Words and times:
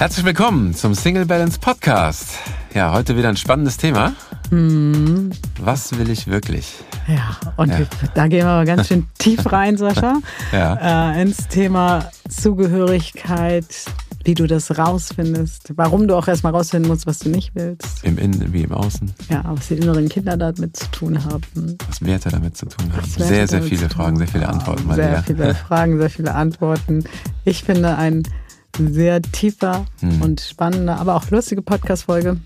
Herzlich 0.00 0.24
willkommen 0.24 0.74
zum 0.74 0.94
Single 0.94 1.26
Balance 1.26 1.58
Podcast. 1.60 2.30
Ja, 2.74 2.92
heute 2.94 3.16
wieder 3.18 3.28
ein 3.28 3.36
spannendes 3.36 3.76
Thema. 3.76 4.14
Mhm. 4.50 5.30
Was 5.60 5.96
will 5.98 6.08
ich 6.08 6.26
wirklich? 6.26 6.74
Ja, 7.06 7.36
und 7.58 7.68
Ja. 7.70 7.80
wir- 7.80 7.86
da 8.14 8.26
gehen 8.26 8.40
wir 8.46 8.48
aber 8.48 8.64
ganz 8.64 8.88
schön 8.88 9.06
tief 9.18 9.52
rein, 9.52 9.76
Sascha, 9.76 10.14
Ja. 10.52 11.12
äh, 11.12 11.20
ins 11.22 11.48
Thema 11.48 12.08
Zugehörigkeit, 12.30 13.66
wie 14.24 14.34
du 14.34 14.46
das 14.46 14.78
rausfindest, 14.78 15.72
warum 15.76 16.08
du 16.08 16.16
auch 16.16 16.28
erstmal 16.28 16.52
rausfinden 16.52 16.88
musst, 16.90 17.06
was 17.06 17.18
du 17.18 17.28
nicht 17.28 17.50
willst, 17.54 18.02
Im 18.02 18.16
Innen 18.16 18.54
wie 18.54 18.62
im 18.62 18.72
Außen. 18.72 19.12
ja, 19.28 19.42
was 19.46 19.68
die 19.68 19.74
inneren 19.74 20.08
Kinder 20.08 20.36
damit 20.38 20.76
zu 20.78 20.90
tun 20.92 21.22
haben. 21.24 21.76
Was 21.88 22.00
Werte 22.02 22.30
damit 22.30 22.56
zu 22.56 22.64
tun 22.66 22.90
haben. 22.90 23.06
Sehr, 23.06 23.46
sehr 23.46 23.62
viele 23.62 23.90
Fragen, 23.90 24.16
sehr 24.16 24.28
viele. 24.28 24.48
Antworten 24.48 24.94
Sehr 24.94 25.10
wieder. 25.10 25.22
viele 25.24 25.54
Fragen, 25.68 25.98
sehr 25.98 26.10
viele 26.10 26.34
Antworten. 26.34 27.04
Ich 27.44 27.64
finde 27.64 27.96
ein 27.96 28.22
sehr 28.78 29.20
tiefer 29.22 29.86
Hm. 30.00 30.22
und 30.22 30.40
spannender, 30.40 30.98
aber 30.98 31.14
auch 31.16 31.30
lustige 31.30 31.62
Podcast-Folge. 31.62 32.38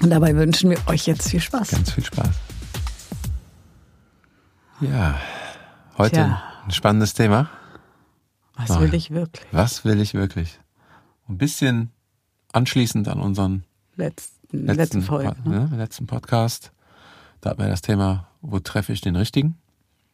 Und 0.00 0.10
dabei 0.10 0.34
wünschen 0.36 0.70
wir 0.70 0.78
euch 0.88 1.06
jetzt 1.06 1.28
viel 1.30 1.40
Spaß. 1.40 1.70
Ganz 1.70 1.92
viel 1.92 2.04
Spaß. 2.04 2.28
Ja, 4.80 5.18
heute 5.96 6.16
Tja. 6.16 6.42
ein 6.64 6.70
spannendes 6.70 7.14
Thema. 7.14 7.48
Was 8.56 8.70
Ah. 8.70 8.80
will 8.80 8.94
ich 8.94 9.10
wirklich? 9.10 9.46
Was 9.52 9.84
will 9.84 10.00
ich 10.00 10.14
wirklich? 10.14 10.58
Ein 11.28 11.38
bisschen 11.38 11.90
anschließend 12.52 13.08
an 13.08 13.20
unseren 13.20 13.64
Letzten, 13.96 14.58
letzten, 14.66 14.76
letzten 14.76 15.02
Folge. 15.02 15.34
Po- 15.42 15.48
Ne? 15.48 15.68
ne, 15.70 15.76
letzten 15.76 16.06
Podcast. 16.06 16.72
Da 17.40 17.50
hatten 17.50 17.60
wir 17.62 17.68
das 17.68 17.80
Thema, 17.82 18.28
wo 18.42 18.58
treffe 18.58 18.92
ich 18.92 19.00
den 19.00 19.16
Richtigen? 19.16 19.56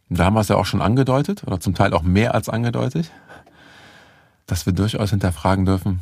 Und 0.09 0.19
da 0.19 0.25
haben 0.27 0.35
wir 0.35 0.41
es 0.41 0.49
ja 0.49 0.57
auch 0.57 0.67
schon 0.67 0.83
angedeutet, 0.83 1.43
oder 1.47 1.59
zum 1.61 1.75
Teil 1.75 1.93
auch 1.95 2.03
mehr 2.03 2.35
als 2.35 2.49
angedeutet, 2.49 3.11
dass 4.47 4.67
wir 4.67 4.73
durchaus 4.73 5.11
hinterfragen 5.11 5.65
dürfen, 5.65 6.01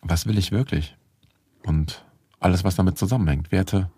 was 0.00 0.26
will 0.26 0.38
ich 0.38 0.52
wirklich? 0.52 0.96
Und 1.64 2.04
alles, 2.40 2.64
was 2.64 2.76
damit 2.76 2.98
zusammenhängt. 2.98 3.52
Werte. 3.52 3.90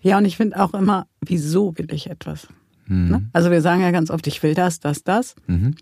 Ja, 0.00 0.18
und 0.18 0.24
ich 0.24 0.36
finde 0.36 0.62
auch 0.62 0.74
immer, 0.74 1.06
wieso 1.20 1.76
will 1.76 1.92
ich 1.92 2.08
etwas? 2.08 2.48
Mhm. 2.86 3.08
Ne? 3.08 3.28
Also 3.32 3.50
wir 3.50 3.60
sagen 3.60 3.82
ja 3.82 3.90
ganz 3.90 4.10
oft, 4.10 4.26
ich 4.26 4.42
will 4.42 4.54
das, 4.54 4.80
das, 4.80 5.02
das. 5.02 5.34
Mhm. 5.46 5.74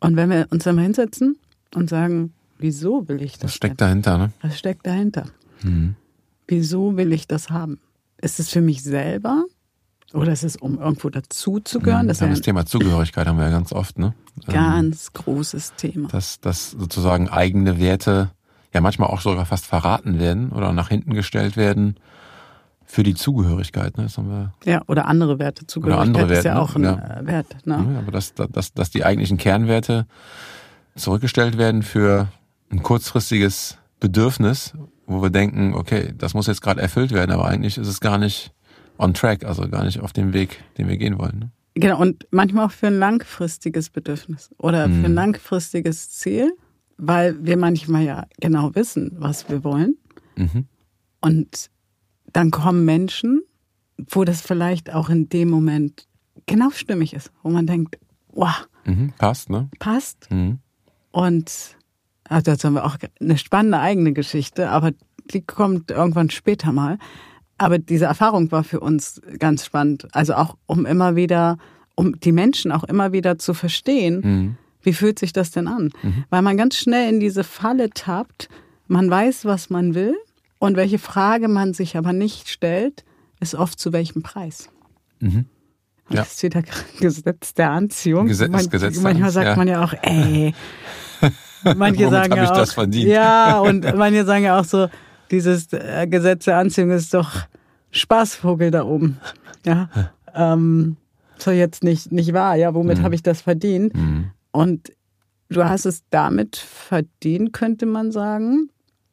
Und 0.00 0.16
wenn 0.16 0.30
wir 0.30 0.46
uns 0.50 0.64
dann 0.64 0.76
mal 0.76 0.82
hinsetzen 0.82 1.38
und 1.74 1.88
sagen, 1.88 2.32
wieso 2.58 3.08
will 3.08 3.22
ich 3.22 3.32
das? 3.32 3.40
Das 3.40 3.54
steckt 3.54 3.80
dahinter, 3.80 4.18
ne? 4.18 4.32
denn? 4.42 4.50
Was 4.50 4.58
steckt 4.58 4.86
dahinter? 4.86 5.26
Mhm. 5.62 5.96
Wieso 6.46 6.96
will 6.96 7.12
ich 7.12 7.26
das 7.26 7.50
haben? 7.50 7.78
Ist 8.20 8.40
es 8.40 8.50
für 8.50 8.60
mich 8.60 8.82
selber 8.82 9.44
oder 10.12 10.32
ist 10.32 10.44
es, 10.44 10.56
um 10.56 10.78
irgendwo 10.78 11.08
dazuzugehören? 11.08 12.08
Das 12.08 12.20
Ja, 12.20 12.26
ist 12.26 12.32
das 12.32 12.38
ja 12.38 12.44
Thema 12.44 12.66
Zugehörigkeit 12.66 13.26
haben 13.26 13.38
wir 13.38 13.44
ja 13.46 13.50
ganz 13.50 13.72
oft, 13.72 13.98
ne? 13.98 14.14
ein 14.46 14.52
ganz 14.54 15.12
großes 15.12 15.74
Thema. 15.76 16.08
dass, 16.08 16.40
dass 16.40 16.72
sozusagen 16.72 17.28
eigene 17.28 17.78
Werte 17.78 18.30
ja 18.72 18.80
manchmal 18.80 19.10
auch 19.10 19.20
sogar 19.20 19.46
fast 19.46 19.66
verraten 19.66 20.18
werden 20.18 20.50
oder 20.52 20.72
nach 20.72 20.88
hinten 20.88 21.14
gestellt 21.14 21.56
werden 21.56 21.96
für 22.84 23.02
die 23.02 23.14
Zugehörigkeit. 23.14 23.96
Ne? 23.96 24.04
Das 24.04 24.18
haben 24.18 24.28
wir, 24.28 24.52
Ja, 24.64 24.82
oder 24.86 25.06
andere 25.06 25.38
Werte. 25.38 25.66
Zugehörigkeit 25.66 26.06
andere 26.06 26.38
ist 26.38 26.44
ja 26.44 26.54
Werte, 26.54 26.60
auch 26.60 26.74
ein 26.74 26.82
ne? 26.82 27.20
äh, 27.22 27.26
Wert. 27.26 27.66
Ne? 27.66 27.78
ne? 27.78 27.98
Aber 27.98 28.10
dass, 28.10 28.34
dass, 28.34 28.72
dass 28.72 28.90
die 28.90 29.04
eigentlichen 29.04 29.38
Kernwerte 29.38 30.06
zurückgestellt 30.96 31.56
werden 31.56 31.82
für 31.82 32.28
ein 32.70 32.82
kurzfristiges 32.82 33.78
Bedürfnis, 34.00 34.72
wo 35.06 35.22
wir 35.22 35.30
denken, 35.30 35.74
okay, 35.74 36.12
das 36.16 36.34
muss 36.34 36.46
jetzt 36.46 36.62
gerade 36.62 36.80
erfüllt 36.80 37.12
werden, 37.12 37.30
aber 37.30 37.46
eigentlich 37.46 37.78
ist 37.78 37.88
es 37.88 38.00
gar 38.00 38.18
nicht 38.18 38.52
on 39.00 39.14
track, 39.14 39.44
also 39.44 39.68
gar 39.68 39.84
nicht 39.84 40.00
auf 40.00 40.12
dem 40.12 40.32
Weg, 40.32 40.62
den 40.78 40.88
wir 40.88 40.96
gehen 40.96 41.18
wollen. 41.18 41.38
Ne? 41.38 41.50
Genau, 41.74 42.00
und 42.00 42.26
manchmal 42.30 42.66
auch 42.66 42.72
für 42.72 42.88
ein 42.88 42.98
langfristiges 42.98 43.90
Bedürfnis 43.90 44.50
oder 44.58 44.88
für 44.88 45.06
ein 45.06 45.14
langfristiges 45.14 46.10
Ziel, 46.10 46.52
weil 46.96 47.44
wir 47.44 47.56
manchmal 47.56 48.04
ja 48.04 48.26
genau 48.40 48.74
wissen, 48.74 49.12
was 49.14 49.48
wir 49.48 49.64
wollen. 49.64 49.96
Mhm. 50.36 50.66
Und 51.20 51.70
dann 52.32 52.50
kommen 52.50 52.84
Menschen, 52.84 53.42
wo 54.10 54.24
das 54.24 54.40
vielleicht 54.40 54.92
auch 54.92 55.08
in 55.08 55.28
dem 55.28 55.48
Moment 55.48 56.06
genau 56.46 56.70
stimmig 56.70 57.14
ist, 57.14 57.30
wo 57.42 57.50
man 57.50 57.66
denkt, 57.66 57.98
wow, 58.28 58.66
Mhm. 58.84 59.12
Passt, 59.18 59.50
ne? 59.50 59.68
passt. 59.78 60.30
Mhm. 60.30 60.58
Und 61.10 61.76
also 62.24 62.42
dazu 62.50 62.68
haben 62.68 62.74
wir 62.74 62.84
auch 62.84 62.96
eine 63.20 63.38
spannende 63.38 63.78
eigene 63.78 64.12
Geschichte, 64.12 64.70
aber 64.70 64.92
die 65.32 65.42
kommt 65.42 65.90
irgendwann 65.90 66.30
später 66.30 66.72
mal. 66.72 66.98
Aber 67.60 67.78
diese 67.78 68.06
Erfahrung 68.06 68.50
war 68.52 68.64
für 68.64 68.80
uns 68.80 69.20
ganz 69.38 69.66
spannend. 69.66 70.08
Also 70.12 70.32
auch 70.34 70.56
um 70.64 70.86
immer 70.86 71.14
wieder, 71.14 71.58
um 71.94 72.18
die 72.18 72.32
Menschen 72.32 72.72
auch 72.72 72.84
immer 72.84 73.12
wieder 73.12 73.38
zu 73.38 73.52
verstehen, 73.52 74.20
Mhm. 74.24 74.56
wie 74.82 74.94
fühlt 74.94 75.18
sich 75.18 75.34
das 75.34 75.50
denn 75.50 75.68
an? 75.68 75.90
Weil 76.30 76.40
man 76.40 76.56
ganz 76.56 76.76
schnell 76.76 77.12
in 77.12 77.20
diese 77.20 77.44
Falle 77.44 77.90
tappt. 77.90 78.48
Man 78.88 79.10
weiß, 79.10 79.44
was 79.44 79.68
man 79.68 79.94
will 79.94 80.14
und 80.58 80.76
welche 80.76 80.98
Frage 80.98 81.48
man 81.48 81.74
sich 81.74 81.98
aber 81.98 82.14
nicht 82.14 82.48
stellt, 82.48 83.04
ist 83.40 83.54
oft 83.54 83.78
zu 83.78 83.92
welchem 83.92 84.22
Preis. 84.22 84.70
Mhm. 85.20 85.44
Ja. 86.08 86.22
Das 86.22 86.32
ist 86.32 86.42
wieder 86.42 86.62
Gesetz 86.98 87.52
der 87.52 87.70
Anziehung. 87.72 88.26
Gesetz- 88.26 88.52
das 88.52 88.70
Gesetz 88.70 88.94
der 88.94 89.02
manchmal 89.02 89.30
sagt 89.32 89.46
ja. 89.48 89.56
man 89.56 89.68
ja 89.68 89.84
auch, 89.84 89.92
ey. 90.02 90.54
Manche 91.76 92.08
sagen 92.08 92.34
ja 92.36 92.44
ich 92.44 92.50
auch, 92.50 92.56
das 92.56 92.72
verdient? 92.72 93.06
Ja, 93.08 93.58
und 93.60 93.84
manche 93.96 94.24
sagen 94.24 94.44
ja 94.44 94.58
auch 94.58 94.64
so, 94.64 94.88
dieses 95.30 95.72
äh, 95.72 96.06
Gesetz 96.08 96.44
der 96.46 96.58
Anziehung 96.58 96.90
ist 96.90 97.12
doch 97.14 97.30
Spaßvogel 97.90 98.70
da 98.70 98.84
oben. 98.84 99.18
Ja. 99.64 99.88
Ähm, 100.34 100.96
so 101.38 101.50
jetzt 101.50 101.82
nicht, 101.84 102.12
nicht 102.12 102.32
wahr, 102.32 102.56
ja, 102.56 102.74
womit 102.74 102.98
Mhm. 102.98 103.02
habe 103.02 103.14
ich 103.14 103.22
das 103.22 103.42
verdient? 103.42 103.94
Mhm. 103.94 104.30
Und 104.52 104.92
du 105.48 105.64
hast 105.64 105.86
es 105.86 106.02
damit 106.10 106.56
verdient, 106.56 107.52
könnte 107.52 107.86
man 107.86 108.12
sagen, 108.12 108.68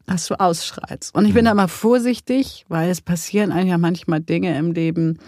dass 0.05 0.27
du 0.27 0.39
ausschreitst. 0.39 1.13
Und 1.15 1.25
ich 1.25 1.33
bin 1.33 1.45
da 1.45 1.53
mal 1.53 1.67
vorsichtig, 1.67 2.65
weil 2.69 2.89
es 2.89 3.01
passieren 3.01 3.51
einem 3.51 3.69
ja 3.69 3.77
manchmal 3.77 4.21
Dinge 4.21 4.57
im 4.57 4.71
Leben, 4.71 5.19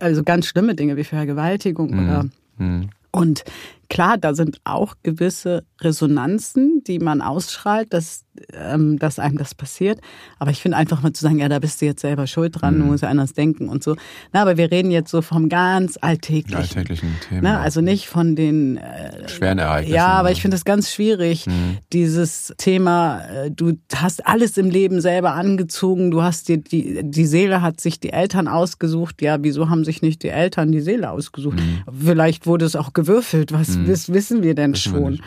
also 0.00 0.22
ganz 0.24 0.46
schlimme 0.46 0.74
Dinge 0.74 0.96
wie 0.96 1.04
Vergewaltigung 1.04 1.90
oder 2.04 2.26
Mhm. 2.58 2.90
und 3.12 3.44
klar, 3.88 4.18
da 4.18 4.34
sind 4.34 4.58
auch 4.64 4.94
gewisse 5.02 5.64
Resonanzen, 5.80 6.82
die 6.86 6.98
man 6.98 7.20
ausstrahlt, 7.22 7.92
dass, 7.92 8.24
ähm, 8.52 8.98
dass 8.98 9.18
einem 9.18 9.38
das 9.38 9.54
passiert. 9.54 10.00
Aber 10.38 10.50
ich 10.50 10.60
finde 10.62 10.76
einfach 10.76 11.02
mal 11.02 11.12
zu 11.12 11.22
sagen, 11.22 11.38
ja, 11.38 11.48
da 11.48 11.58
bist 11.58 11.80
du 11.80 11.86
jetzt 11.86 12.00
selber 12.02 12.26
schuld 12.26 12.60
dran, 12.60 12.78
du 12.78 12.84
musst 12.86 13.02
ja 13.02 13.08
anders 13.08 13.32
denken 13.32 13.68
und 13.68 13.82
so. 13.82 13.96
Na, 14.32 14.42
aber 14.42 14.56
wir 14.56 14.70
reden 14.70 14.90
jetzt 14.90 15.10
so 15.10 15.22
vom 15.22 15.48
ganz 15.48 15.98
alltäglichen. 16.00 16.56
alltäglichen 16.56 17.14
Themen. 17.28 17.42
Ne? 17.42 17.58
Also 17.58 17.80
nicht 17.80 18.08
von 18.08 18.36
den 18.36 18.76
äh, 18.78 19.28
schweren 19.28 19.58
Ereignissen. 19.58 19.94
ja, 19.94 20.06
aber 20.08 20.30
ich 20.32 20.40
finde 20.42 20.56
es 20.56 20.64
ganz 20.64 20.90
schwierig, 20.92 21.46
Mhm. 21.46 21.78
dieses 21.92 22.54
Thema, 22.58 23.20
äh, 23.26 23.50
du 23.50 23.74
hast 23.94 24.26
alles 24.26 24.56
im 24.58 24.70
Leben 24.70 25.00
selber 25.00 25.32
angezogen, 25.32 26.10
du 26.10 26.22
hast 26.22 26.48
dir 26.48 26.58
die, 26.58 27.00
die 27.02 27.26
Seele 27.26 27.62
hat 27.62 27.80
sich 27.80 28.00
die 28.00 28.12
Eltern 28.12 28.48
ausgesucht. 28.48 29.22
Ja, 29.22 29.38
wieso 29.42 29.68
haben 29.70 29.84
sich 29.84 30.02
nicht 30.02 30.22
die 30.22 30.28
Eltern 30.28 30.72
die 30.72 30.80
Seele 30.80 31.10
ausgesucht? 31.10 31.58
Vielleicht 32.04 32.46
wurde 32.46 32.64
es 32.64 32.76
auch 32.76 32.92
gewürfelt, 32.92 33.52
was 33.52 33.75
wiss, 33.86 34.12
wissen 34.12 34.42
wir 34.42 34.54
denn 34.54 34.70
Mhm. 34.70 34.74
Wissen 34.74 34.92
schon? 34.92 35.20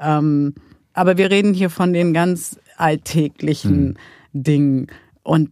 Ähm, 0.00 0.54
aber 0.92 1.16
wir 1.16 1.30
reden 1.30 1.54
hier 1.54 1.70
von 1.70 1.92
den 1.92 2.12
ganz 2.12 2.58
alltäglichen 2.76 3.98
Dingen. 4.32 4.88
Und 5.22 5.50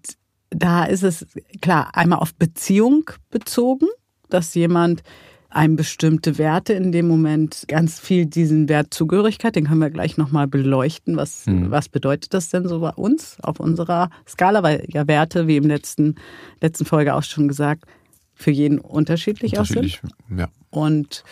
da 0.50 0.84
ist 0.84 1.02
es 1.02 1.26
klar, 1.60 1.90
einmal 1.92 2.18
auf 2.20 2.34
Beziehung 2.34 3.10
bezogen, 3.30 3.86
dass 4.30 4.54
jemand 4.54 5.02
einem 5.50 5.76
bestimmte 5.76 6.36
Werte 6.36 6.74
in 6.74 6.92
dem 6.92 7.08
Moment 7.08 7.64
ganz 7.68 7.98
viel 7.98 8.26
diesen 8.26 8.68
Wert 8.68 8.92
Zugehörigkeit, 8.92 9.56
den 9.56 9.66
können 9.66 9.80
wir 9.80 9.90
gleich 9.90 10.18
nochmal 10.18 10.46
beleuchten. 10.46 11.16
Was, 11.16 11.44
was 11.46 11.88
bedeutet 11.88 12.34
das 12.34 12.50
denn 12.50 12.68
so 12.68 12.80
bei 12.80 12.90
uns 12.90 13.38
auf 13.42 13.58
unserer 13.58 14.10
Skala? 14.26 14.62
Weil 14.62 14.84
ja 14.88 15.06
Werte, 15.08 15.46
wie 15.46 15.56
im 15.56 15.64
letzten, 15.64 16.16
letzten 16.60 16.84
Folge 16.84 17.14
auch 17.14 17.22
schon 17.22 17.48
gesagt, 17.48 17.84
für 18.34 18.50
jeden 18.50 18.78
unterschiedlich, 18.78 19.58
aussehen. 19.58 19.78
Unterschiedlich, 19.78 20.12
ja. 20.36 20.48
Und 20.70 21.24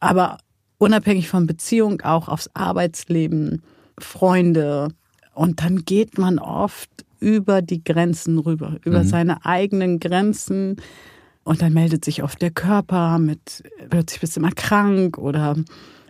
aber 0.00 0.38
unabhängig 0.78 1.28
von 1.28 1.46
Beziehung 1.46 2.00
auch 2.02 2.28
aufs 2.28 2.50
Arbeitsleben, 2.54 3.62
Freunde. 3.98 4.88
Und 5.34 5.62
dann 5.62 5.84
geht 5.84 6.18
man 6.18 6.38
oft 6.38 6.90
über 7.20 7.62
die 7.62 7.84
Grenzen 7.84 8.38
rüber, 8.38 8.78
über 8.84 9.04
seine 9.04 9.44
eigenen 9.46 10.00
Grenzen. 10.00 10.76
Und 11.44 11.62
dann 11.62 11.72
meldet 11.72 12.04
sich 12.04 12.22
oft 12.22 12.40
der 12.42 12.50
Körper 12.50 13.18
mit, 13.18 13.62
plötzlich 13.90 14.20
bist 14.20 14.36
du 14.36 14.40
mal 14.40 14.52
krank 14.52 15.18
oder 15.18 15.56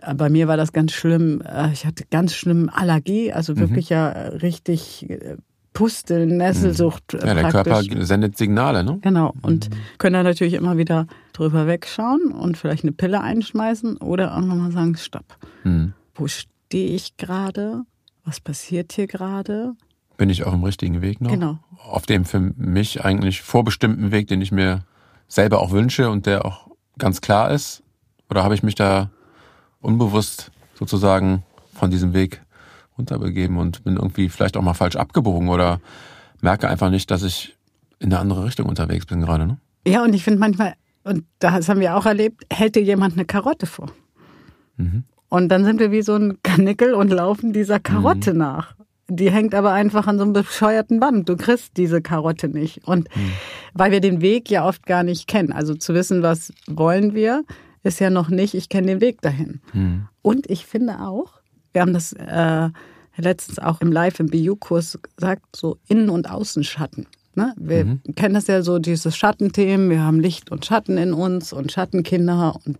äh, 0.01 0.13
bei 0.13 0.29
mir 0.29 0.47
war 0.47 0.57
das 0.57 0.73
ganz 0.73 0.91
schlimm. 0.91 1.41
äh, 1.41 1.71
Ich 1.71 1.85
hatte 1.85 2.03
ganz 2.09 2.33
schlimm 2.35 2.69
Allergie, 2.71 3.31
also 3.31 3.57
wirklich 3.57 3.89
ja 3.89 4.09
richtig 4.09 5.09
äh, 5.09 5.37
Pusteln, 5.73 6.37
Nesselsucht. 6.37 7.13
äh, 7.13 7.25
Ja, 7.27 7.33
der. 7.33 7.49
Körper 7.49 7.81
sendet 8.05 8.37
Signale, 8.37 8.83
ne? 8.83 8.99
Genau. 9.01 9.33
Und 9.41 9.69
können 9.97 10.13
dann 10.13 10.25
natürlich 10.25 10.53
immer 10.53 10.77
wieder 10.77 11.07
drüber 11.33 11.67
wegschauen 11.67 12.31
und 12.31 12.57
vielleicht 12.57 12.83
eine 12.83 12.91
Pille 12.91 13.21
einschmeißen 13.21 13.97
oder 13.97 14.33
irgendwann 14.35 14.59
mal 14.59 14.71
sagen, 14.71 14.95
stopp. 14.95 15.37
Mhm. 15.63 15.93
Wo 16.15 16.27
stehe 16.27 16.95
ich 16.95 17.17
gerade? 17.17 17.83
Was 18.23 18.39
passiert 18.39 18.93
hier 18.93 19.07
gerade? 19.07 19.73
Bin 20.17 20.29
ich 20.29 20.43
auf 20.43 20.53
dem 20.53 20.63
richtigen 20.63 21.01
Weg 21.01 21.21
noch? 21.21 21.31
Genau. 21.31 21.57
Auf 21.83 22.05
dem 22.05 22.23
für 22.23 22.39
mich 22.39 23.03
eigentlich 23.03 23.41
vorbestimmten 23.41 24.11
Weg, 24.11 24.27
den 24.27 24.41
ich 24.41 24.51
mir 24.51 24.85
selber 25.27 25.59
auch 25.59 25.71
wünsche 25.71 26.09
und 26.09 26.25
der 26.27 26.45
auch 26.45 26.67
ganz 26.99 27.19
klar 27.19 27.49
ist? 27.51 27.83
Oder 28.29 28.43
habe 28.43 28.53
ich 28.53 28.63
mich 28.63 28.75
da 28.75 29.09
unbewusst 29.81 30.51
sozusagen 30.75 31.43
von 31.73 31.89
diesem 31.91 32.13
Weg 32.13 32.41
runterbegeben 32.97 33.57
und 33.57 33.83
bin 33.83 33.95
irgendwie 33.95 34.29
vielleicht 34.29 34.57
auch 34.57 34.61
mal 34.61 34.73
falsch 34.73 34.95
abgebogen 34.95 35.49
oder 35.49 35.79
merke 36.41 36.67
einfach 36.67 36.89
nicht, 36.89 37.09
dass 37.11 37.23
ich 37.23 37.55
in 37.99 38.11
eine 38.11 38.19
andere 38.19 38.45
Richtung 38.45 38.67
unterwegs 38.67 39.05
bin 39.05 39.21
gerade. 39.21 39.47
Ne? 39.47 39.57
Ja, 39.87 40.03
und 40.03 40.13
ich 40.13 40.23
finde 40.23 40.39
manchmal, 40.39 40.73
und 41.03 41.25
das 41.39 41.69
haben 41.69 41.79
wir 41.79 41.95
auch 41.95 42.05
erlebt, 42.05 42.45
hält 42.51 42.75
dir 42.75 42.83
jemand 42.83 43.13
eine 43.13 43.25
Karotte 43.25 43.65
vor. 43.65 43.91
Mhm. 44.77 45.03
Und 45.29 45.49
dann 45.49 45.65
sind 45.65 45.79
wir 45.79 45.91
wie 45.91 46.03
so 46.03 46.15
ein 46.15 46.37
Kanickel 46.43 46.93
und 46.93 47.09
laufen 47.09 47.53
dieser 47.53 47.79
Karotte 47.79 48.33
nach. 48.33 48.75
Die 49.07 49.31
hängt 49.31 49.55
aber 49.55 49.71
einfach 49.71 50.07
an 50.07 50.17
so 50.17 50.23
einem 50.23 50.33
bescheuerten 50.33 50.99
Band. 50.99 51.27
Du 51.27 51.35
kriegst 51.35 51.75
diese 51.75 52.01
Karotte 52.01 52.47
nicht. 52.47 52.87
Und 52.87 53.09
weil 53.73 53.91
wir 53.91 53.99
den 53.99 54.21
Weg 54.21 54.49
ja 54.49 54.65
oft 54.65 54.85
gar 54.85 55.03
nicht 55.03 55.27
kennen. 55.27 55.51
Also 55.51 55.73
zu 55.73 55.93
wissen, 55.93 56.21
was 56.21 56.53
wollen 56.67 57.13
wir, 57.13 57.43
ist 57.83 57.99
ja 57.99 58.09
noch 58.09 58.29
nicht, 58.29 58.53
ich 58.53 58.69
kenne 58.69 58.87
den 58.87 59.01
Weg 59.01 59.21
dahin. 59.21 59.59
Mhm. 59.73 60.07
Und 60.21 60.49
ich 60.49 60.65
finde 60.65 60.99
auch, 61.01 61.41
wir 61.73 61.81
haben 61.81 61.93
das 61.93 62.13
äh, 62.13 62.69
letztens 63.17 63.59
auch 63.59 63.81
im 63.81 63.91
Live 63.91 64.19
im 64.19 64.27
BU-Kurs 64.27 64.99
gesagt, 65.17 65.55
so 65.55 65.77
Innen- 65.87 66.09
und 66.09 66.29
Außenschatten. 66.29 67.07
Ne? 67.35 67.53
Wir 67.57 67.97
kennen 68.15 68.35
das 68.35 68.47
ja 68.47 68.61
so, 68.61 68.79
dieses 68.79 69.17
Schattenthemen, 69.17 69.89
wir 69.89 70.01
haben 70.01 70.19
Licht 70.19 70.51
und 70.51 70.65
Schatten 70.65 70.97
in 70.97 71.13
uns 71.13 71.51
und 71.51 71.71
Schattenkinder 71.71 72.55
und 72.65 72.79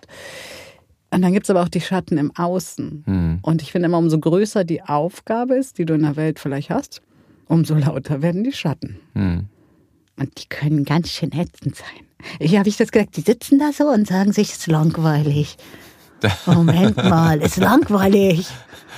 und 1.14 1.22
dann 1.22 1.32
gibt's 1.32 1.52
aber 1.52 1.62
auch 1.62 1.70
die 1.70 1.80
Schatten 1.80 2.18
im 2.18 2.36
Außen. 2.36 3.04
Mhm. 3.06 3.40
Und 3.44 3.62
ich 3.62 3.72
finde 3.72 3.86
immer, 3.86 4.00
umso 4.00 4.20
größer 4.20 4.64
die 4.64 4.82
Aufgabe 4.82 5.56
ist, 5.56 5.78
die 5.78 5.86
du 5.86 5.94
in 5.94 6.02
der 6.02 6.16
Welt 6.16 6.40
vielleicht 6.40 6.72
hast, 6.72 7.04
umso 7.46 7.76
lauter 7.76 8.24
werden 8.24 8.44
die 8.44 8.52
Schatten. 8.52 8.98
Mhm. 9.14 9.46
Und 10.18 10.42
die 10.42 10.50
können 10.50 10.86
ganz 10.86 11.12
schön 11.12 11.32
ätzend 11.32 11.76
sein. 11.76 12.08
Ich 12.40 12.58
habe 12.58 12.68
ich 12.68 12.78
das 12.78 12.92
gesagt, 12.92 13.16
die 13.16 13.22
sitzen 13.22 13.60
da 13.60 13.72
so 13.72 13.90
und 13.90 14.08
sagen 14.08 14.32
sich, 14.32 14.54
es 14.54 14.58
ist 14.58 14.68
langweilig. 14.68 15.58
Moment 16.46 16.98
mal, 16.98 17.42
ist 17.42 17.58
langweilig. 17.58 18.48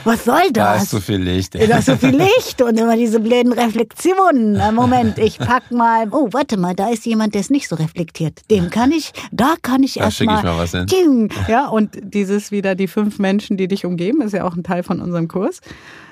Was 0.04 0.25
soll 0.25 0.51
Da 0.51 0.75
ist 0.75 0.83
das? 0.83 0.89
so 0.92 1.00
viel 1.00 1.18
Licht. 1.22 1.56
Da 1.56 1.77
ist 1.80 1.86
so 1.88 1.95
viel 1.95 2.16
Licht 2.16 2.62
und 2.62 2.77
immer 2.77 2.95
diese 2.95 3.19
blöden 3.19 3.54
Reflexionen. 3.54 4.62
Moment, 4.75 5.18
ich 5.18 5.39
pack 5.39 5.72
mal. 5.72 6.07
Oh, 6.12 6.30
warte 6.31 6.57
mal, 6.57 6.75
da 6.75 6.89
ist 6.89 7.06
jemand, 7.06 7.33
der 7.33 7.42
ist 7.42 7.50
nicht 7.50 7.68
so 7.68 7.75
reflektiert. 7.75 8.42
Dem 8.51 8.69
kann 8.69 8.92
ich, 8.92 9.13
da 9.31 9.56
kann 9.62 9.81
ich 9.83 9.95
Da 9.95 10.06
erst 10.06 10.18
schicke 10.18 10.36
ich 10.36 10.44
mal. 10.44 10.57
was 10.57 10.72
hin. 10.72 10.86
Ting. 10.88 11.30
Ja, 11.48 11.68
und 11.69 11.98
dieses 12.04 12.51
wieder 12.51 12.75
die 12.75 12.88
fünf 12.88 13.18
Menschen, 13.19 13.57
die 13.57 13.68
dich 13.68 13.86
umgeben, 13.86 14.21
ist 14.21 14.33
ja 14.33 14.44
auch 14.44 14.56
ein 14.56 14.63
Teil 14.63 14.83
von 14.83 15.00
unserem 15.01 15.28
Kurs, 15.28 15.62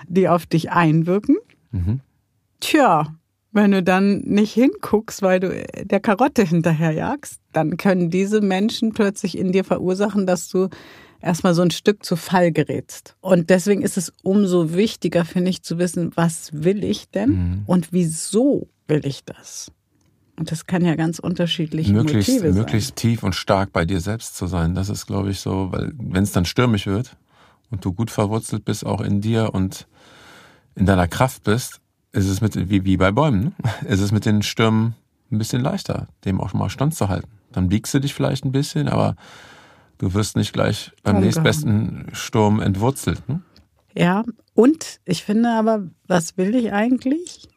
die 0.08 0.28
auf 0.28 0.46
dich 0.48 0.72
einwirken. 0.72 1.38
Mhm. 1.72 2.00
Tja, 2.62 3.08
wenn 3.52 3.72
du 3.72 3.84
dann 3.84 4.20
nicht 4.22 4.54
hinguckst, 4.54 5.22
weil 5.22 5.40
du 5.40 5.64
der 5.84 6.00
Karotte 6.00 6.44
hinterherjagst, 6.44 7.40
dann 7.52 7.78
können 7.78 8.10
diese 8.10 8.42
Menschen 8.42 8.94
plötzlich 8.94 9.38
in 9.38 9.52
dir 9.52 9.64
verursachen, 9.64 10.26
dass 10.26 10.48
du 10.50 10.70
erstmal 11.24 11.54
so 11.54 11.62
ein 11.62 11.72
Stück 11.72 12.04
zu 12.06 12.16
Fall 12.16 12.52
gerätst. 12.52 13.16
Und 13.22 13.50
deswegen 13.50 13.82
ist 13.82 13.98
es 13.98 14.14
umso 14.24 14.74
wichtiger, 14.74 15.26
finde 15.26 15.50
ich, 15.50 15.64
zu 15.64 15.78
wissen, 15.80 16.12
was 16.16 16.50
will 16.54 16.84
ich 16.84 17.10
denn 17.10 17.30
Mhm. 17.30 17.64
und 17.66 17.94
wieso 17.94 18.68
will 18.88 19.06
ich 19.06 19.24
das? 19.24 19.72
Und 20.36 20.52
das 20.52 20.66
kann 20.66 20.84
ja 20.84 20.96
ganz 20.96 21.20
unterschiedliche 21.20 21.94
möglichst, 21.94 22.30
Motive 22.30 22.52
sein. 22.54 22.60
möglichst 22.60 22.96
tief 22.96 23.24
und 23.24 23.34
stark 23.36 23.72
bei 23.72 23.86
dir 23.86 24.02
selbst 24.02 24.36
zu 24.36 24.48
sein. 24.48 24.74
Das 24.76 24.90
ist, 24.90 25.06
glaube 25.06 25.30
ich, 25.32 25.40
so, 25.40 25.72
weil 25.72 25.94
wenn 25.98 26.24
es 26.24 26.32
dann 26.32 26.46
stürmisch 26.46 26.88
wird 26.88 27.16
und 27.70 27.86
du 27.86 27.94
gut 27.94 28.10
verwurzelt 28.12 28.66
bist, 28.66 28.86
auch 28.86 29.02
in 29.02 29.22
dir 29.22 29.54
und 29.54 29.88
in 30.76 30.86
deiner 30.88 31.08
Kraft 31.08 31.44
bist, 31.44 31.80
ist 32.14 32.28
es 32.28 32.42
mit, 32.42 32.70
wie, 32.70 32.84
wie 32.84 32.98
bei 32.98 33.12
Bäumen, 33.12 33.44
ne? 33.44 33.52
ist 33.88 34.02
es 34.02 34.12
mit 34.12 34.26
den 34.26 34.42
Stürmen 34.42 34.96
ein 35.32 35.38
bisschen 35.38 35.62
leichter, 35.62 36.08
dem 36.26 36.42
auch 36.42 36.50
schon 36.50 36.60
mal 36.60 36.70
standzuhalten. 36.70 37.30
Dann 37.52 37.70
biegst 37.70 37.94
du 37.94 38.00
dich 38.00 38.14
vielleicht 38.14 38.44
ein 38.44 38.52
bisschen, 38.52 38.88
aber 38.88 39.16
du 39.98 40.14
wirst 40.14 40.36
nicht 40.36 40.54
gleich 40.54 40.92
beim 41.04 41.16
Umgehauen. 41.16 41.24
nächstbesten 41.26 42.08
Sturm 42.14 42.60
entwurzelt. 42.60 43.28
Ne? 43.28 43.42
Ja, 43.96 44.24
und 44.54 45.00
ich 45.06 45.24
finde 45.24 45.50
aber, 45.50 45.84
was 46.08 46.38
will 46.38 46.56
ich 46.56 46.74
eigentlich? 46.74 47.48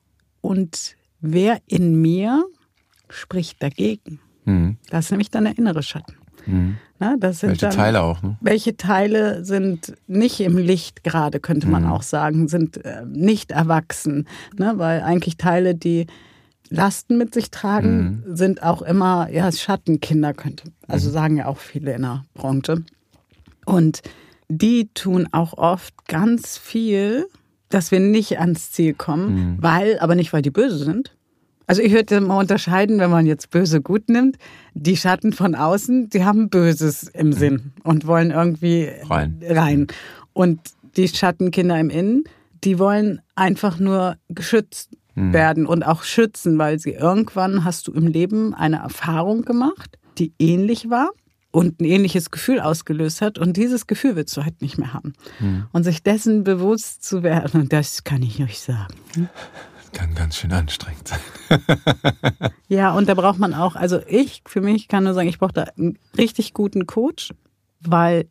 Und 0.41 0.97
wer 1.21 1.59
in 1.67 2.01
mir 2.01 2.45
spricht 3.09 3.63
dagegen? 3.63 4.21
Hm. 4.45 4.77
Das 4.91 5.07
ist 5.07 5.11
nämlich 5.11 5.31
dann 5.31 5.45
der 5.45 5.59
innere 5.59 5.83
Schatten. 5.83 6.15
Hm. 6.45 6.77
Na, 6.99 7.17
das 7.19 7.41
sind 7.41 7.51
Welche 7.51 7.67
dann, 7.67 7.77
Teile 7.77 8.03
auch, 8.03 8.23
ne? 8.23 8.39
Welche 8.41 8.77
Teile 8.77 9.45
sind 9.45 9.95
nicht 10.07 10.41
im 10.41 10.57
Licht 10.57 11.05
gerade, 11.05 11.41
könnte 11.41 11.67
man 11.67 11.85
auch 11.85 12.03
sagen, 12.03 12.49
sind 12.49 12.83
äh, 12.85 13.05
nicht 13.05 13.51
erwachsen. 13.51 14.27
Ne? 14.57 14.75
Weil 14.77 15.03
eigentlich 15.03 15.37
Teile, 15.37 15.75
die 15.75 16.07
Lasten 16.71 17.19
mit 17.19 17.33
sich 17.35 17.51
tragen, 17.51 18.25
sind 18.27 18.63
auch 18.63 18.83
immer 18.83 19.29
ja, 19.31 19.51
Schattenkinder, 19.53 20.35
könnte. 20.35 20.65
Also 20.89 21.11
sagen 21.11 21.37
ja 21.37 21.47
auch 21.47 21.59
viele 21.59 21.95
in 21.95 22.03
der 22.03 22.25
Branche. 22.35 22.83
Und 23.65 24.03
die 24.49 24.89
tun 24.95 25.29
auch 25.33 25.57
oft 25.59 26.07
ganz 26.07 26.57
viel, 26.59 27.27
dass 27.69 27.91
wir 27.91 28.01
nicht 28.01 28.39
ans 28.39 28.71
Ziel 28.71 28.95
kommen, 28.95 29.59
weil, 29.61 29.99
aber 29.99 30.15
nicht, 30.15 30.33
weil 30.33 30.43
die 30.43 30.51
böse 30.51 30.79
sind. 30.79 31.17
Also 31.67 31.83
ich 31.83 31.93
würde 31.93 32.21
mal 32.21 32.39
unterscheiden, 32.39 32.99
wenn 33.01 33.11
man 33.11 33.27
jetzt 33.27 33.51
böse 33.51 33.81
gut 33.81 34.09
nimmt. 34.09 34.37
Die 34.75 34.97
Schatten 34.97 35.33
von 35.33 35.57
außen, 35.57 36.11
die 36.11 36.25
haben 36.25 36.49
Böses 36.49 37.05
im 37.05 37.33
Sinn 37.33 37.73
und 37.83 38.07
wollen 38.07 38.31
irgendwie 38.31 38.89
Rein. 39.03 39.41
rein. 39.43 39.87
Und 40.33 40.61
die 40.97 41.09
Schattenkinder 41.09 41.79
im 41.81 41.91
Innen, 41.91 42.25
die 42.63 42.79
wollen 42.79 43.21
einfach 43.35 43.81
nur 43.81 44.17
geschützt 44.29 44.91
werden 45.17 45.67
und 45.67 45.83
auch 45.83 46.03
schützen, 46.03 46.59
weil 46.59 46.79
sie 46.79 46.93
irgendwann 46.93 47.65
hast 47.65 47.89
du 47.89 47.93
im 47.93 48.07
Leben 48.07 48.55
eine 48.55 48.77
Erfahrung 48.77 49.43
gemacht, 49.43 49.99
die 50.19 50.33
ähnlich 50.39 50.91
war 50.91 51.11
und 51.51 51.81
ein 51.81 51.85
ähnliches 51.87 52.31
Gefühl 52.31 52.61
ausgelöst 52.61 53.23
hat. 53.23 53.39
Und 53.39 53.57
dieses 53.57 53.87
Gefühl 53.87 54.15
willst 54.15 54.37
du 54.37 54.45
halt 54.45 54.61
nicht 54.61 54.77
mehr 54.77 54.93
haben. 54.93 55.15
Und 55.73 55.85
sich 55.85 56.03
dessen 56.03 56.45
bewusst 56.45 57.03
zu 57.03 57.23
werden, 57.23 57.69
das 57.71 58.05
kann 58.05 58.23
ich 58.23 58.43
euch 58.43 58.61
sagen. 58.61 58.95
Kann 59.95 60.15
ganz 60.15 60.37
schön 60.37 60.53
anstrengend 60.53 61.09
sein. 61.09 61.21
Ja, 62.69 62.93
und 62.93 63.09
da 63.09 63.15
braucht 63.15 63.39
man 63.39 63.55
auch, 63.55 63.77
also 63.77 64.01
ich 64.09 64.43
für 64.47 64.61
mich 64.61 64.89
kann 64.89 65.05
nur 65.05 65.15
sagen, 65.15 65.29
ich 65.29 65.39
brauche 65.39 65.53
da 65.53 65.63
einen 65.79 65.99
richtig 66.19 66.53
guten 66.53 66.87
Coach, 66.87 67.33
weil 67.81 68.29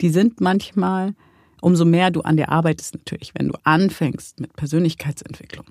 die 0.00 0.08
sind 0.10 0.40
manchmal, 0.40 1.14
umso 1.60 1.84
mehr 1.84 2.10
du 2.10 2.22
an 2.22 2.36
dir 2.36 2.48
arbeitest 2.48 2.96
natürlich, 2.96 3.32
wenn 3.36 3.48
du 3.48 3.54
anfängst 3.62 4.40
mit 4.40 4.54
Persönlichkeitsentwicklung, 4.56 5.66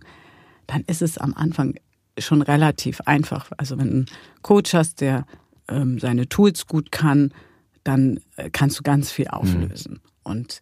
dann 0.68 0.84
ist 0.88 1.02
es 1.02 1.18
am 1.18 1.34
Anfang 1.34 1.76
schon 2.20 2.42
relativ 2.42 3.02
einfach. 3.02 3.52
Also 3.58 3.78
wenn 3.78 3.88
du 3.88 3.94
einen 3.94 4.06
Coach 4.42 4.74
hast, 4.74 5.02
der 5.02 5.26
ähm, 5.68 6.00
seine 6.00 6.28
Tools 6.30 6.68
gut 6.68 6.92
kann, 6.92 7.32
dann 7.84 8.20
äh, 8.36 8.50
kannst 8.50 8.80
du 8.80 8.84
ganz 8.84 9.12
viel 9.12 9.28
auflösen. 9.28 10.02
Und 10.24 10.62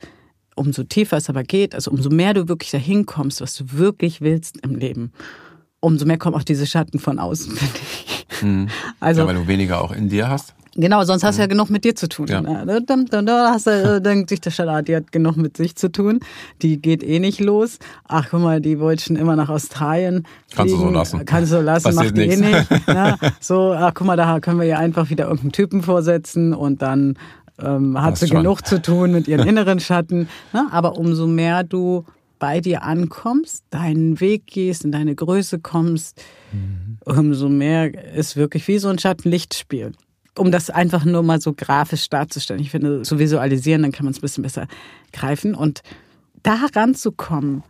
umso 0.55 0.83
tiefer 0.83 1.17
es 1.17 1.29
aber 1.29 1.43
geht, 1.43 1.75
also 1.75 1.91
umso 1.91 2.09
mehr 2.09 2.33
du 2.33 2.47
wirklich 2.47 2.71
dahin 2.71 3.05
kommst, 3.05 3.41
was 3.41 3.55
du 3.55 3.71
wirklich 3.73 4.21
willst 4.21 4.57
im 4.63 4.75
Leben, 4.75 5.11
umso 5.79 6.05
mehr 6.05 6.17
kommen 6.17 6.35
auch 6.35 6.43
diese 6.43 6.65
Schatten 6.65 6.99
von 6.99 7.19
außen, 7.19 7.51
finde 7.55 7.79
ich. 7.79 8.14
Also 8.99 9.21
ja, 9.21 9.27
weil 9.27 9.35
du 9.35 9.47
weniger 9.47 9.81
auch 9.81 9.91
in 9.91 10.09
dir 10.09 10.29
hast. 10.29 10.53
Genau, 10.77 11.03
sonst 11.05 11.23
hast 11.23 11.37
du 11.37 11.41
ja 11.41 11.47
genug 11.47 11.69
mit 11.69 11.85
dir 11.85 11.95
zu 11.95 12.09
tun. 12.09 12.27
Ja. 12.27 12.41
Da, 12.41 13.51
hast 13.53 13.65
du, 13.65 13.71
äh, 13.71 14.01
denkt 14.01 14.29
sich 14.29 14.41
der 14.41 14.51
Schalat, 14.51 14.89
die 14.89 14.95
hat 14.95 15.13
genug 15.13 15.37
mit 15.37 15.55
sich 15.55 15.77
zu 15.77 15.89
tun. 15.89 16.19
Die 16.61 16.81
geht 16.81 17.01
eh 17.01 17.19
nicht 17.19 17.39
los. 17.39 17.79
Ach, 18.09 18.27
guck 18.29 18.41
mal, 18.41 18.59
die 18.59 18.77
wollte 18.79 19.03
schon 19.03 19.15
immer 19.15 19.37
nach 19.37 19.47
Australien. 19.47 20.27
Kannst 20.53 20.73
du 20.73 20.77
so 20.77 20.89
lassen. 20.89 21.25
Kannst 21.25 21.53
du 21.53 21.57
so 21.57 21.61
lassen, 21.61 21.95
Passiert 21.95 22.05
macht 22.05 22.17
die 22.17 22.29
eh 22.29 22.35
nicht. 22.35 22.87
Ne? 22.87 23.17
So, 23.39 23.73
ach, 23.73 23.93
guck 23.93 24.05
mal, 24.05 24.17
da 24.17 24.39
können 24.41 24.59
wir 24.59 24.67
ihr 24.67 24.77
einfach 24.77 25.09
wieder 25.09 25.25
irgendeinen 25.25 25.53
Typen 25.53 25.81
vorsetzen 25.81 26.53
und 26.53 26.81
dann 26.81 27.17
ähm, 27.61 28.01
hat 28.01 28.17
sie 28.17 28.27
schon. 28.27 28.37
genug 28.37 28.65
zu 28.65 28.81
tun 28.81 29.11
mit 29.11 29.29
ihren 29.29 29.47
inneren 29.47 29.79
Schatten. 29.79 30.27
Ne? 30.51 30.67
Aber 30.71 30.97
umso 30.97 31.25
mehr 31.25 31.63
du 31.63 32.05
bei 32.39 32.59
dir 32.61 32.83
ankommst, 32.83 33.63
deinen 33.69 34.19
Weg 34.19 34.47
gehst, 34.47 34.83
in 34.85 34.91
deine 34.91 35.15
Größe 35.15 35.59
kommst, 35.59 36.21
Mhm. 36.51 36.97
umso 37.05 37.49
mehr 37.49 38.13
ist 38.15 38.35
wirklich 38.35 38.67
wie 38.67 38.77
so 38.77 38.87
ein 38.89 38.99
Schattenlichtspiel. 38.99 39.91
Um 40.37 40.51
das 40.51 40.69
einfach 40.69 41.05
nur 41.05 41.23
mal 41.23 41.39
so 41.39 41.53
grafisch 41.53 42.09
darzustellen. 42.09 42.61
Ich 42.61 42.71
finde, 42.71 43.03
zu 43.03 43.19
visualisieren, 43.19 43.83
dann 43.83 43.91
kann 43.93 44.05
man 44.05 44.11
es 44.11 44.17
ein 44.19 44.21
bisschen 44.21 44.43
besser 44.43 44.67
greifen. 45.13 45.55
Und 45.55 45.81
da 46.43 46.57
ranzukommen, 46.75 47.63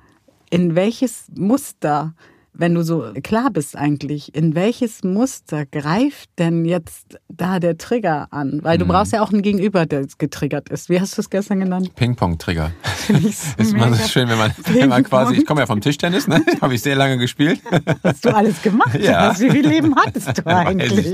in 0.50 0.76
welches 0.76 1.26
Muster, 1.36 2.16
wenn 2.58 2.74
du 2.74 2.84
so 2.84 3.12
klar 3.24 3.50
bist 3.52 3.76
eigentlich, 3.76 4.34
in 4.36 4.56
welches 4.56 5.04
Muster 5.04 5.66
greift 5.66 6.30
denn 6.40 6.66
jetzt 6.66 7.20
da 7.28 7.60
der 7.60 7.78
Trigger 7.78 8.28
an? 8.32 8.60
Weil 8.64 8.78
Mhm. 8.78 8.80
du 8.80 8.86
brauchst 8.88 9.12
ja 9.14 9.22
auch 9.22 9.32
einen 9.32 9.42
Gegenüber, 9.42 9.86
der 9.86 10.06
getriggert 10.18 10.70
ist. 10.70 10.90
Wie 10.90 11.00
hast 11.00 11.18
du 11.18 11.22
es 11.22 11.30
gestern 11.30 11.60
genannt? 11.60 11.94
Ping-Pong-Trigger. 11.96 12.72
Ist 13.24 13.60
immer 13.60 13.94
so 13.94 14.08
schön, 14.08 14.28
wenn 14.30 14.38
man, 14.38 14.52
wenn 14.74 14.90
man 14.90 15.04
quasi, 15.04 15.36
ich 15.36 15.46
komme 15.46 15.62
ja 15.62 15.68
vom 15.68 15.82
Tischtennis, 15.82 16.28
ne? 16.28 16.44
Habe 16.62 16.74
ich 16.76 16.82
sehr 16.82 16.96
lange 16.96 17.18
gespielt. 17.18 17.62
Hast 18.04 18.26
du 18.26 18.34
alles 18.36 18.62
gemacht? 18.62 19.00
Ja. 19.00 19.30
hast? 19.30 19.42
Wie 19.42 19.50
viel 19.52 19.68
Leben 19.68 19.96
hattest 19.96 20.38
du 20.40 20.46
eigentlich? 20.48 21.14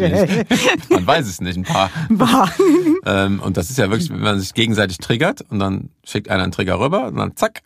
Man 0.90 1.06
weiß 1.08 1.28
es 1.28 1.42
nicht, 1.42 1.58
ein 1.58 1.64
paar. 1.64 1.90
Ähm, 3.06 3.40
und 3.44 3.58
das 3.58 3.70
ist 3.70 3.78
ja 3.78 3.90
wirklich, 3.90 4.10
wenn 4.10 4.20
man 4.22 4.40
sich 4.40 4.54
gegenseitig 4.54 5.00
triggert 5.00 5.42
und 5.50 5.60
dann 5.60 5.90
schickt 6.04 6.30
einer 6.30 6.44
einen 6.44 6.52
Trigger 6.52 6.80
rüber 6.80 7.08
und 7.08 7.16
dann 7.18 7.36
zack. 7.36 7.62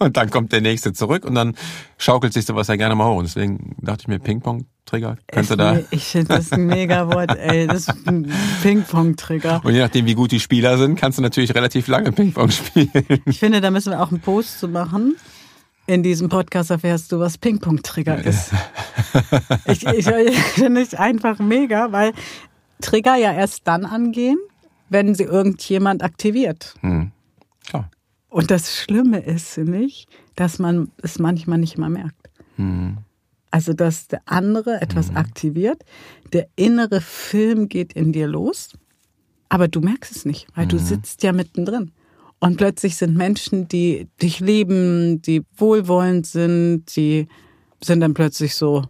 Und 0.00 0.16
dann 0.16 0.30
kommt 0.30 0.52
der 0.52 0.60
nächste 0.60 0.92
zurück 0.92 1.24
und 1.24 1.34
dann 1.34 1.54
schaukelt 1.98 2.32
sich 2.32 2.44
sowas 2.44 2.68
ja 2.68 2.76
gerne 2.76 2.94
mal 2.94 3.06
hoch. 3.06 3.18
Und 3.18 3.24
deswegen 3.24 3.76
dachte 3.80 4.02
ich 4.02 4.08
mir, 4.08 4.18
Ping-Pong-Trigger 4.18 5.16
könnte 5.28 5.56
da. 5.56 5.78
Ich 5.90 6.04
finde 6.04 6.34
das 6.34 6.52
ein 6.52 6.66
mega 6.66 7.08
Wort, 7.08 7.36
ey. 7.36 7.66
Das 7.66 7.88
ist 7.88 8.08
ein 8.08 8.30
Ping-Pong-Trigger. 8.62 9.60
Und 9.64 9.72
je 9.72 9.80
nachdem, 9.80 10.06
wie 10.06 10.14
gut 10.14 10.32
die 10.32 10.40
Spieler 10.40 10.78
sind, 10.78 10.96
kannst 10.96 11.18
du 11.18 11.22
natürlich 11.22 11.54
relativ 11.54 11.86
lange 11.86 12.10
Ping-Pong 12.12 12.50
spielen. 12.50 12.90
Ich 13.26 13.38
finde, 13.38 13.60
da 13.60 13.70
müssen 13.70 13.92
wir 13.92 14.02
auch 14.02 14.10
einen 14.10 14.20
Post 14.20 14.58
zu 14.58 14.68
machen. 14.68 15.16
In 15.86 16.02
diesem 16.02 16.28
Podcast 16.28 16.70
erfährst 16.70 17.12
du, 17.12 17.20
was 17.20 17.38
Ping-Pong-Trigger 17.38 18.24
ist. 18.24 18.52
ich 19.66 19.86
ich, 19.86 20.06
ich 20.06 20.38
finde 20.38 20.80
es 20.80 20.94
einfach 20.94 21.38
mega, 21.38 21.92
weil 21.92 22.12
Trigger 22.80 23.16
ja 23.16 23.32
erst 23.32 23.62
dann 23.64 23.84
angehen, 23.84 24.38
wenn 24.88 25.14
sie 25.14 25.24
irgendjemand 25.24 26.02
aktiviert. 26.02 26.74
Hm. 26.80 27.12
Klar. 27.66 27.90
Und 28.34 28.50
das 28.50 28.76
Schlimme 28.76 29.20
ist, 29.20 29.50
finde 29.50 29.78
ich, 29.78 30.08
dass 30.34 30.58
man 30.58 30.90
es 31.00 31.20
manchmal 31.20 31.56
nicht 31.58 31.78
mal 31.78 31.88
merkt. 31.88 32.30
Hm. 32.56 32.96
Also, 33.52 33.74
dass 33.74 34.08
der 34.08 34.22
andere 34.24 34.80
etwas 34.82 35.14
aktiviert, 35.14 35.84
der 36.32 36.48
innere 36.56 37.00
Film 37.00 37.68
geht 37.68 37.92
in 37.92 38.10
dir 38.12 38.26
los, 38.26 38.70
aber 39.48 39.68
du 39.68 39.80
merkst 39.80 40.16
es 40.16 40.24
nicht, 40.24 40.48
weil 40.56 40.66
du 40.66 40.80
sitzt 40.80 41.22
ja 41.22 41.32
mittendrin. 41.32 41.92
Und 42.40 42.56
plötzlich 42.56 42.96
sind 42.96 43.16
Menschen, 43.16 43.68
die 43.68 44.08
dich 44.20 44.40
lieben, 44.40 45.22
die 45.22 45.44
wohlwollend 45.56 46.26
sind, 46.26 46.96
die 46.96 47.28
sind 47.84 48.00
dann 48.00 48.14
plötzlich 48.14 48.56
so, 48.56 48.82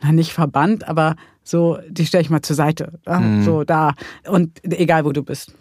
na 0.00 0.12
nicht 0.12 0.32
verbannt, 0.32 0.86
aber 0.86 1.16
so, 1.42 1.80
die 1.88 2.06
stelle 2.06 2.22
ich 2.22 2.30
mal 2.30 2.42
zur 2.42 2.54
Seite. 2.54 3.00
ja, 3.04 3.42
So 3.42 3.64
da. 3.64 3.94
Und 4.28 4.62
egal 4.62 5.04
wo 5.04 5.10
du 5.10 5.24
bist. 5.24 5.52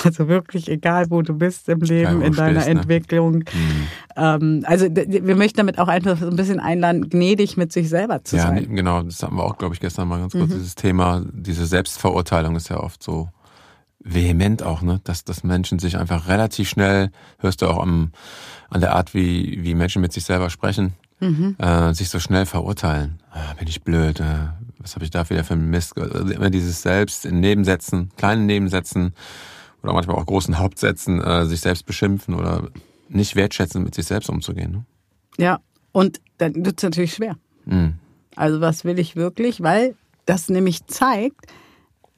Also 0.04 0.28
wirklich 0.28 0.68
egal, 0.68 1.10
wo 1.10 1.22
du 1.22 1.34
bist 1.34 1.68
im 1.68 1.80
Leben, 1.80 2.22
in 2.22 2.34
deiner 2.34 2.60
stehst, 2.62 2.74
ne? 2.74 2.80
Entwicklung. 2.80 3.44
Ähm, 4.16 4.62
also 4.66 4.86
wir 4.86 5.36
möchten 5.36 5.58
damit 5.58 5.78
auch 5.78 5.88
einfach 5.88 6.18
so 6.18 6.28
ein 6.28 6.36
bisschen 6.36 6.60
einladen, 6.60 7.08
gnädig 7.10 7.56
mit 7.56 7.72
sich 7.72 7.88
selber 7.88 8.24
zu 8.24 8.36
Ja, 8.36 8.42
sein. 8.42 8.54
nee, 8.54 8.76
genau, 8.76 9.02
das 9.02 9.22
hatten 9.22 9.36
wir 9.36 9.44
auch, 9.44 9.58
glaube 9.58 9.74
ich, 9.74 9.80
gestern 9.80 10.08
mal 10.08 10.18
ganz 10.20 10.32
kurz. 10.32 10.50
Dieses 10.50 10.74
Thema, 10.74 11.22
diese 11.32 11.66
Selbstverurteilung 11.66 12.56
ist 12.56 12.68
ja 12.70 12.78
oft 12.80 13.02
so 13.02 13.28
vehement 14.02 14.62
auch, 14.62 14.80
ne? 14.82 15.00
Dass, 15.04 15.24
dass 15.24 15.44
Menschen 15.44 15.78
sich 15.78 15.98
einfach 15.98 16.28
relativ 16.28 16.68
schnell, 16.68 17.10
hörst 17.38 17.60
du 17.62 17.66
auch 17.66 17.80
am, 17.82 18.12
an 18.70 18.80
der 18.80 18.94
Art, 18.94 19.14
wie, 19.14 19.58
wie 19.62 19.74
Menschen 19.74 20.00
mit 20.00 20.12
sich 20.12 20.24
selber 20.24 20.48
sprechen, 20.50 20.94
äh, 21.58 21.92
sich 21.92 22.08
so 22.08 22.18
schnell 22.18 22.46
verurteilen. 22.46 23.18
Ah, 23.30 23.52
bin 23.58 23.68
ich 23.68 23.82
blöd, 23.82 24.20
äh, 24.20 24.24
was 24.78 24.94
habe 24.94 25.04
ich 25.04 25.10
da 25.10 25.28
wieder 25.28 25.44
für 25.44 25.52
einen 25.52 25.68
Mist? 25.68 25.98
Also 25.98 26.32
immer 26.32 26.48
dieses 26.48 26.80
Selbst 26.80 27.26
in 27.26 27.40
Nebensätzen, 27.40 28.10
kleinen 28.16 28.46
Nebensätzen 28.46 29.12
oder 29.82 29.92
manchmal 29.92 30.16
auch 30.16 30.26
großen 30.26 30.58
Hauptsätzen, 30.58 31.20
äh, 31.22 31.46
sich 31.46 31.60
selbst 31.60 31.86
beschimpfen 31.86 32.34
oder 32.34 32.68
nicht 33.08 33.36
wertschätzen, 33.36 33.82
mit 33.82 33.94
sich 33.94 34.06
selbst 34.06 34.28
umzugehen. 34.28 34.72
Ne? 34.72 34.84
Ja, 35.38 35.60
und 35.92 36.20
dann 36.38 36.64
wird 36.64 36.78
es 36.78 36.82
natürlich 36.82 37.14
schwer. 37.14 37.36
Mhm. 37.64 37.94
Also 38.36 38.60
was 38.60 38.84
will 38.84 38.98
ich 38.98 39.16
wirklich? 39.16 39.62
Weil 39.62 39.94
das 40.26 40.48
nämlich 40.48 40.86
zeigt, 40.86 41.46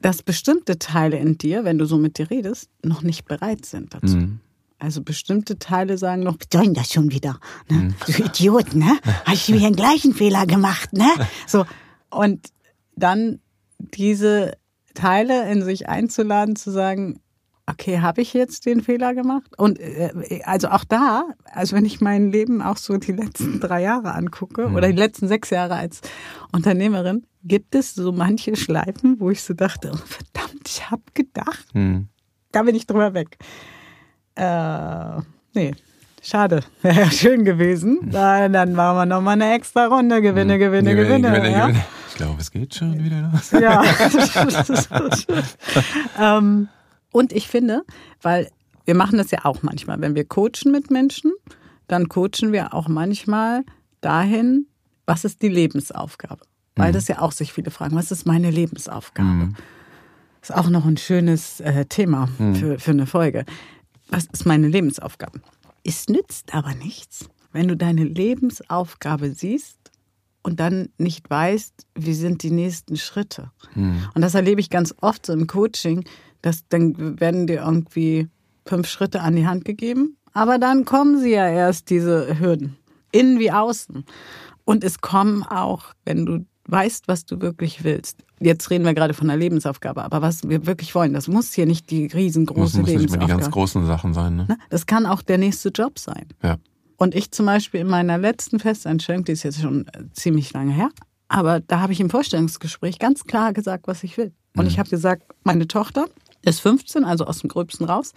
dass 0.00 0.23
bestimmte 0.23 0.78
Teile 0.78 1.16
in 1.16 1.38
dir, 1.38 1.64
wenn 1.64 1.78
du 1.78 1.87
so 1.87 1.97
mit 1.97 2.19
dir 2.19 2.31
redest, 2.31 2.69
noch 2.83 3.02
nicht 3.02 3.25
bereit 3.25 3.64
sind 3.64 3.95
dazu. 3.95 4.16
Mhm. 4.16 4.40
Also 4.78 5.00
bestimmte 5.02 5.61
Teile 5.61 5.97
sagen 5.97 6.25
noch, 6.25 6.37
denn 6.52 6.75
das 6.75 6.92
schon 6.92 7.12
wieder? 7.12 7.38
Ne? 7.71 7.95
Du 8.04 8.25
Idiot, 8.25 8.75
ne? 8.75 8.99
Hast 9.25 9.49
du 9.49 9.52
wieder 9.52 9.71
den 9.71 9.76
gleichen 9.76 10.12
Fehler 10.12 10.45
gemacht, 10.45 10.92
ne? 10.92 11.09
So. 11.47 11.64
Und 12.11 12.49
dann 12.97 13.38
diese 13.78 14.54
Teile 14.95 15.50
in 15.52 15.62
sich 15.62 15.88
einzuladen, 15.88 16.57
zu 16.57 16.73
sagen, 16.73 17.21
okay, 17.66 18.00
habe 18.00 18.21
ich 18.21 18.33
jetzt 18.35 18.66
den 18.66 18.83
Fehler 18.83 19.14
gemacht? 19.14 19.50
Und 19.57 19.78
äh, 19.81 20.40
also 20.45 20.69
auch 20.69 20.85
da, 20.85 21.25
also 21.45 21.76
wenn 21.76 21.85
ich 21.85 22.00
mein 22.00 22.31
Leben 22.31 22.61
auch 22.62 22.76
so 22.76 22.97
die 22.97 23.12
letzten 23.12 23.61
drei 23.61 23.83
Jahre 23.83 24.12
angucke 24.14 24.69
oder 24.69 24.88
die 24.88 24.97
letzten 24.99 25.28
sechs 25.28 25.50
Jahre 25.50 25.76
als 25.76 26.00
Unternehmerin, 26.52 27.25
gibt 27.45 27.75
es 27.75 27.95
so 27.95 28.12
manche 28.12 28.57
Schleifen, 28.57 29.19
wo 29.21 29.31
ich 29.31 29.42
so 29.42 29.54
dachte, 29.54 29.90
oh, 29.95 29.97
verdammt, 29.97 30.62
ich 30.69 30.90
habe 30.90 31.02
gedacht, 31.14 31.66
Mhm. 31.75 32.09
da 32.52 32.62
bin 32.62 32.75
ich 32.75 32.87
drüber 32.87 33.14
weg. 33.14 33.38
Äh, 34.35 35.21
nee, 35.54 35.75
schade. 36.23 36.61
Wäre 36.83 37.00
ja 37.00 37.11
schön 37.11 37.45
gewesen. 37.45 37.99
Da, 38.11 38.49
dann 38.49 38.73
machen 38.75 38.97
wir 38.97 39.07
nochmal 39.07 39.35
eine 39.35 39.54
extra 39.54 39.87
Runde. 39.87 40.21
Gewinne, 40.23 40.59
gewinne, 40.59 40.95
gewinne. 40.95 41.50
ja? 41.50 41.69
Ich 42.09 42.16
glaube, 42.16 42.40
es 42.40 42.50
geht 42.50 42.75
schon 42.75 43.02
wieder 43.02 43.31
los. 43.33 43.50
Ja. 43.52 43.83
ähm, 46.38 46.69
und 47.12 47.33
ich 47.33 47.49
finde, 47.49 47.83
weil 48.21 48.50
wir 48.85 48.95
machen 48.95 49.19
das 49.19 49.31
ja 49.31 49.45
auch 49.45 49.62
manchmal, 49.62 50.00
wenn 50.00 50.14
wir 50.14 50.25
coachen 50.25 50.73
mit 50.73 50.90
Menschen, 50.90 51.33
dann 51.87 52.09
coachen 52.09 52.52
wir 52.52 52.75
auch 52.75 52.88
manchmal 52.88 53.64
dahin, 54.00 54.66
was 55.07 55.25
ist 55.25 55.42
die 55.42 55.49
Lebensaufgabe? 55.49 56.42
Weil 56.75 56.92
das 56.92 57.07
ja 57.09 57.21
auch 57.21 57.33
sich 57.33 57.52
viele 57.52 57.71
fragen, 57.71 57.95
was 57.95 58.11
ist 58.11 58.26
meine 58.26 58.50
Lebensaufgabe? 58.50 59.28
Ist 60.40 60.54
auch 60.54 60.71
noch 60.71 60.87
ein 60.87 60.97
schönes 60.97 61.61
äh, 61.61 61.85
Thema 61.85 62.28
für, 62.54 62.78
für 62.78 62.90
eine 62.92 63.07
Folge. 63.07 63.45
Was 64.09 64.25
ist 64.33 64.47
meine 64.47 64.69
Lebensaufgabe? 64.69 65.40
Es 65.85 66.09
nützt 66.09 66.54
aber 66.54 66.75
nichts, 66.75 67.28
wenn 67.52 67.69
du 67.69 67.76
deine 67.76 68.04
Lebensaufgabe 68.04 69.35
siehst 69.35 69.78
und 70.42 70.61
dann 70.61 70.88
nicht 70.99 71.28
weißt, 71.28 71.87
wie 71.95 72.14
sind 72.14 72.42
die 72.42 72.50
nächsten 72.50 72.97
Schritte. 72.97 73.50
Und 74.14 74.23
das 74.23 74.35
erlebe 74.35 74.61
ich 74.61 74.71
ganz 74.71 74.95
oft 75.00 75.26
so 75.26 75.33
im 75.33 75.47
Coaching, 75.47 76.04
dass 76.42 76.66
dann 76.68 77.20
werden 77.20 77.46
dir 77.46 77.62
irgendwie 77.62 78.28
fünf 78.66 78.88
Schritte 78.88 79.20
an 79.20 79.37
die 79.37 79.46
Hand 79.46 79.64
gegeben, 79.64 80.16
aber 80.32 80.58
dann 80.58 80.84
kommen 80.84 81.18
sie 81.18 81.30
ja 81.30 81.49
erst, 81.49 81.90
diese 81.90 82.38
Hürden, 82.38 82.76
innen 83.11 83.38
wie 83.38 83.50
außen. 83.50 84.04
Und 84.64 84.84
es 84.84 85.00
kommen 85.00 85.42
auch, 85.42 85.94
wenn 86.04 86.26
du 86.26 86.46
weißt, 86.66 87.08
was 87.08 87.25
du 87.25 87.40
wirklich 87.40 87.84
willst. 87.84 88.25
Jetzt 88.40 88.70
reden 88.70 88.84
wir 88.84 88.94
gerade 88.94 89.14
von 89.14 89.28
der 89.28 89.37
Lebensaufgabe, 89.37 90.02
aber 90.02 90.22
was 90.22 90.49
wir 90.49 90.66
wirklich 90.66 90.94
wollen, 90.94 91.12
das 91.12 91.28
muss 91.28 91.52
hier 91.52 91.66
nicht 91.66 91.90
die 91.90 92.04
Muss, 92.04 92.14
riesengroße 92.14 92.61
muss 92.61 92.75
nicht 92.75 92.87
mehr 92.87 92.94
die 92.94 93.00
Lebensaufgabe. 93.02 93.40
ganz 93.40 93.50
großen 93.52 93.87
Sachen 93.87 94.14
sein. 94.14 94.37
Ne? 94.37 94.46
Ne? 94.49 94.58
Das 94.70 94.87
kann 94.87 95.06
auch 95.06 95.22
der 95.22 95.38
nächste 95.38 95.70
Job 95.70 95.99
sein. 95.99 96.26
Ja. 96.42 96.56
Und 96.96 97.14
ich 97.14 97.32
zum 97.32 97.46
Beispiel 97.46 97.80
in 97.80 97.88
meiner 97.88 98.18
letzten 98.18 98.61
Festanstellung, 98.61 99.25
die 99.25 99.32
ist 99.32 99.42
jetzt 99.42 99.61
schon 99.61 99.87
ziemlich 100.12 100.52
lange 100.52 100.72
her, 100.72 100.90
aber 101.28 101.61
da 101.61 101.80
habe 101.80 101.92
ich 101.92 102.00
im 102.00 102.11
Vorstellungsgespräch 102.11 102.99
ganz 102.99 103.25
klar 103.25 103.52
gesagt, 103.52 103.87
was 103.88 104.04
ich 104.04 104.16
will. 104.16 104.32
Und 104.56 104.66
ich 104.66 104.78
habe 104.78 104.88
gesagt, 104.90 105.22
meine 105.44 105.66
Tochter 105.66 106.06
ist 106.42 106.61
15, 106.61 107.04
also 107.04 107.26
aus 107.26 107.40
dem 107.40 107.49
Gröbsten 107.49 107.87
raus. 107.87 108.12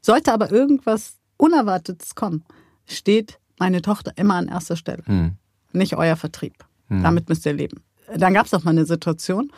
Sollte 0.00 0.32
aber 0.32 0.50
irgendwas 0.50 1.14
Unerwartetes 1.36 2.14
kommen, 2.14 2.44
steht 2.86 3.38
meine 3.58 3.82
Tochter 3.82 4.12
immer 4.16 4.34
an 4.34 4.48
erster 4.48 4.76
Stelle. 4.76 5.02
Hm. 5.06 5.36
Nicht 5.72 5.96
euer 5.96 6.16
Vertrieb. 6.16 6.64
Damit 6.88 7.28
müsst 7.28 7.44
ihr 7.46 7.54
leben. 7.54 7.82
Dann 8.14 8.34
gab 8.34 8.46
es 8.46 8.54
auch 8.54 8.62
mal 8.62 8.70
eine 8.70 8.84
Situation 8.84 9.50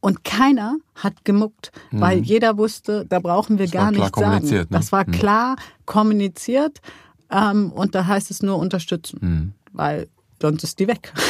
und 0.00 0.24
keiner 0.24 0.76
hat 0.96 1.24
gemuckt, 1.24 1.70
weil 1.92 2.18
jeder 2.18 2.58
wusste, 2.58 3.06
da 3.06 3.20
brauchen 3.20 3.58
wir 3.58 3.66
Das 3.66 3.72
gar 3.72 3.90
nichts 3.90 4.18
sagen. 4.18 4.46
ne? 4.46 4.66
Das 4.68 4.92
war 4.92 5.04
klar 5.04 5.56
kommuniziert 5.86 6.80
ähm, 7.30 7.70
und 7.72 7.94
da 7.94 8.06
heißt 8.06 8.30
es 8.30 8.42
nur 8.42 8.58
unterstützen, 8.58 9.54
weil 9.72 10.08
sonst 10.44 10.64
ist 10.64 10.78
die 10.78 10.88
weg. 10.88 11.12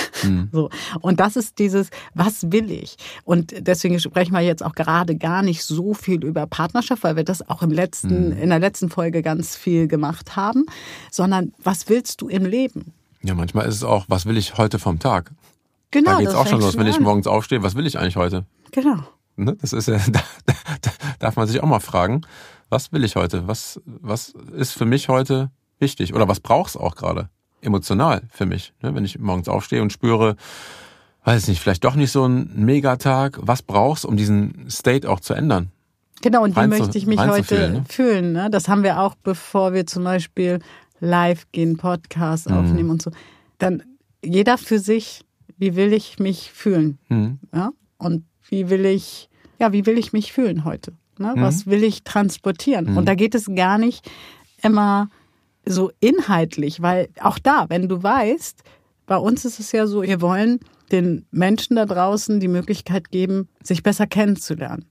So. 0.53 0.71
Und 1.03 1.21
das 1.21 1.37
ist 1.37 1.59
dieses, 1.59 1.91
was 2.15 2.51
will 2.51 2.71
ich? 2.71 2.97
Und 3.25 3.53
deswegen 3.59 4.01
sprechen 4.01 4.33
wir 4.33 4.41
jetzt 4.41 4.65
auch 4.65 4.75
gerade 4.75 5.17
gar 5.17 5.43
nicht 5.43 5.63
so 5.65 5.93
viel 5.93 6.25
über 6.25 6.47
Partnerschaft, 6.47 7.05
weil 7.05 7.17
wir 7.17 7.25
das 7.25 7.47
auch 7.47 7.61
im 7.61 7.71
letzten, 7.71 8.33
in 8.33 8.49
der 8.49 8.59
letzten 8.59 8.89
Folge 8.89 9.21
ganz 9.21 9.55
viel 9.55 9.87
gemacht 9.87 10.35
haben, 10.35 10.65
sondern 11.11 11.53
was 11.63 11.91
willst 11.91 12.23
du 12.23 12.29
im 12.29 12.47
Leben? 12.47 12.95
ja, 13.25 13.35
manchmal 13.35 13.67
ist 13.67 13.77
es 13.77 13.85
auch, 13.85 14.05
was 14.09 14.27
will 14.27 14.37
ich 14.37 14.59
heute 14.59 14.79
vom 14.79 14.99
Tag? 14.99 15.33
Genau. 15.91 16.13
da 16.13 16.19
geht's 16.19 16.33
das 16.33 16.41
auch 16.41 16.47
schon 16.47 16.61
los. 16.61 16.77
Wenn 16.77 16.87
ich 16.87 17.01
morgens 17.01 17.27
aufstehe, 17.27 17.63
was 17.63 17.75
will 17.75 17.87
ich 17.87 17.99
eigentlich 17.99 18.17
heute? 18.17 18.45
Genau. 18.71 18.99
Ne? 19.37 19.57
Das 19.61 19.73
ist 19.73 19.89
ja, 19.89 19.99
da, 20.09 20.21
da 20.47 20.91
darf 21.19 21.37
man 21.37 21.47
sich 21.47 21.63
auch 21.63 21.67
mal 21.67 21.81
fragen, 21.81 22.23
was 22.69 22.93
will 22.93 23.05
ich 23.05 23.17
heute? 23.17 23.49
Was, 23.49 23.81
was 23.87 24.35
ist 24.55 24.73
für 24.73 24.85
mich 24.85 25.09
heute 25.09 25.51
wichtig? 25.79 26.15
Oder 26.15 26.29
was 26.29 26.41
brauchst 26.41 26.79
auch 26.79 26.97
gerade? 26.97 27.31
Emotional 27.65 28.23
für 28.31 28.47
mich. 28.47 28.73
Ne? 28.83 28.95
Wenn 28.95 29.05
ich 29.05 29.19
morgens 29.19 29.49
aufstehe 29.49 29.83
und 29.83 29.93
spüre, 29.93 30.37
weiß 31.25 31.49
nicht, 31.49 31.61
vielleicht 31.61 31.85
doch 31.85 31.95
nicht 31.95 32.13
so 32.13 32.27
ein 32.27 32.51
Megatag. 32.55 33.39
Was 33.41 33.63
brauchst, 33.63 34.05
um 34.05 34.17
diesen 34.17 34.69
State 34.71 35.09
auch 35.09 35.21
zu 35.21 35.35
ändern? 35.35 35.71
Genau, 36.23 36.45
und 36.45 36.57
wie 36.57 36.67
möchte 36.67 36.97
ich 36.97 37.07
mich 37.07 37.19
heute 37.21 37.45
fühlen, 37.45 37.73
ne? 37.73 37.85
fühlen? 37.89 38.33
Ne? 38.33 38.49
Das 38.51 38.69
haben 38.69 38.83
wir 38.83 39.01
auch, 39.01 39.15
bevor 39.15 39.73
wir 39.75 39.87
zum 39.87 40.05
Beispiel 40.05 40.61
live 41.01 41.47
gehen, 41.53 41.77
Podcast 41.77 42.49
Mhm. 42.49 42.57
aufnehmen 42.57 42.91
und 42.91 43.03
so. 43.03 43.11
Dann 43.59 43.83
jeder 44.23 44.57
für 44.57 44.79
sich, 44.79 45.23
wie 45.59 45.77
will 45.77 45.93
ich 45.93 46.19
mich 46.19 46.51
fühlen? 46.53 46.99
Hm. 47.09 47.39
Ja? 47.55 47.71
Und 47.99 48.25
wie 48.49 48.71
will 48.71 48.87
ich, 48.87 49.29
ja, 49.59 49.73
wie 49.73 49.87
will 49.87 49.99
ich 49.99 50.13
mich 50.13 50.33
fühlen 50.33 50.65
heute? 50.65 50.93
Ne? 51.19 51.35
Mhm. 51.37 51.43
Was 51.43 51.67
will 51.67 51.85
ich 51.85 52.05
transportieren? 52.05 52.97
Und 52.97 53.07
da 53.07 53.15
geht 53.15 53.35
es 53.35 53.51
gar 53.55 53.79
nicht 53.79 54.11
immer 54.63 55.11
so 55.67 55.91
inhaltlich, 56.01 56.83
weil 56.83 57.09
auch 57.21 57.39
da, 57.39 57.67
wenn 57.69 57.89
du 57.89 58.03
weißt, 58.03 58.63
bei 59.07 59.17
uns 59.17 59.45
ist 59.45 59.61
es 59.61 59.73
ja 59.73 59.87
so, 59.87 60.03
wir 60.03 60.21
wollen 60.21 60.61
den 60.93 61.27
Menschen 61.31 61.77
da 61.77 61.87
draußen 61.87 62.41
die 62.41 62.49
Möglichkeit 62.49 63.11
geben, 63.11 63.49
sich 63.63 63.83
besser 63.83 64.07
kennenzulernen. 64.07 64.85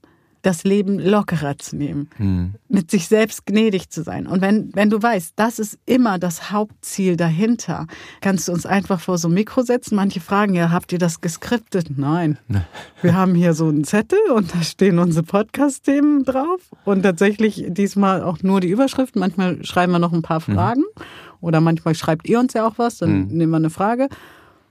Das 0.44 0.62
Leben 0.62 0.98
lockerer 0.98 1.56
zu 1.58 1.74
nehmen, 1.76 2.10
mhm. 2.18 2.54
mit 2.68 2.90
sich 2.90 3.08
selbst 3.08 3.46
gnädig 3.46 3.88
zu 3.88 4.02
sein. 4.02 4.26
Und 4.26 4.42
wenn, 4.42 4.70
wenn 4.74 4.90
du 4.90 5.02
weißt, 5.02 5.32
das 5.36 5.58
ist 5.58 5.78
immer 5.86 6.18
das 6.18 6.50
Hauptziel 6.50 7.16
dahinter, 7.16 7.86
kannst 8.20 8.48
du 8.48 8.52
uns 8.52 8.66
einfach 8.66 9.00
vor 9.00 9.16
so 9.16 9.28
ein 9.28 9.34
Mikro 9.34 9.62
setzen. 9.62 9.96
Manche 9.96 10.20
fragen 10.20 10.54
ja, 10.54 10.70
habt 10.70 10.92
ihr 10.92 10.98
das 10.98 11.22
geskriptet? 11.22 11.96
Nein. 11.96 12.38
Wir 13.02 13.14
haben 13.14 13.34
hier 13.34 13.54
so 13.54 13.68
einen 13.68 13.84
Zettel 13.84 14.18
und 14.34 14.54
da 14.54 14.62
stehen 14.62 14.98
unsere 14.98 15.24
Podcast-Themen 15.24 16.24
drauf 16.24 16.60
und 16.84 17.02
tatsächlich 17.02 17.64
diesmal 17.68 18.22
auch 18.22 18.42
nur 18.42 18.60
die 18.60 18.68
Überschriften. 18.68 19.20
Manchmal 19.20 19.64
schreiben 19.64 19.92
wir 19.92 19.98
noch 19.98 20.12
ein 20.12 20.22
paar 20.22 20.40
mhm. 20.46 20.54
Fragen 20.54 20.80
mhm. 20.80 21.02
oder 21.40 21.60
manchmal 21.60 21.94
schreibt 21.94 22.28
ihr 22.28 22.38
uns 22.38 22.52
ja 22.52 22.66
auch 22.66 22.76
was, 22.76 22.98
dann 22.98 23.22
mhm. 23.22 23.26
nehmen 23.28 23.52
wir 23.52 23.56
eine 23.56 23.70
Frage 23.70 24.08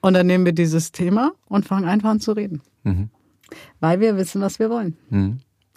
und 0.02 0.14
dann 0.14 0.28
nehmen 0.28 0.46
wir 0.46 0.54
dieses 0.54 0.92
Thema 0.92 1.32
und 1.48 1.66
fangen 1.66 1.86
einfach 1.86 2.10
an 2.10 2.20
zu 2.20 2.34
reden. 2.34 2.62
Mhm. 2.84 3.10
Weil 3.80 4.00
wir 4.00 4.18
wissen, 4.18 4.42
was 4.42 4.60
wir 4.60 4.70
wollen. 4.70 4.98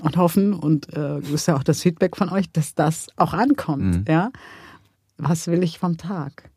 Und 0.02 0.18
hoffen 0.18 0.52
und 0.52 0.92
äh, 0.94 1.20
ist 1.20 1.48
ja 1.48 1.56
auch 1.56 1.62
das 1.62 1.80
Feedback 1.80 2.16
von 2.16 2.28
euch, 2.28 2.50
dass 2.52 2.74
das 2.74 3.06
auch 3.16 3.32
ankommt. 3.32 3.82
Mhm. 3.82 4.04
Ja, 4.06 4.30
was 5.16 5.46
will 5.46 5.62
ich 5.62 5.78
vom 5.78 5.96
Tag? 5.96 6.50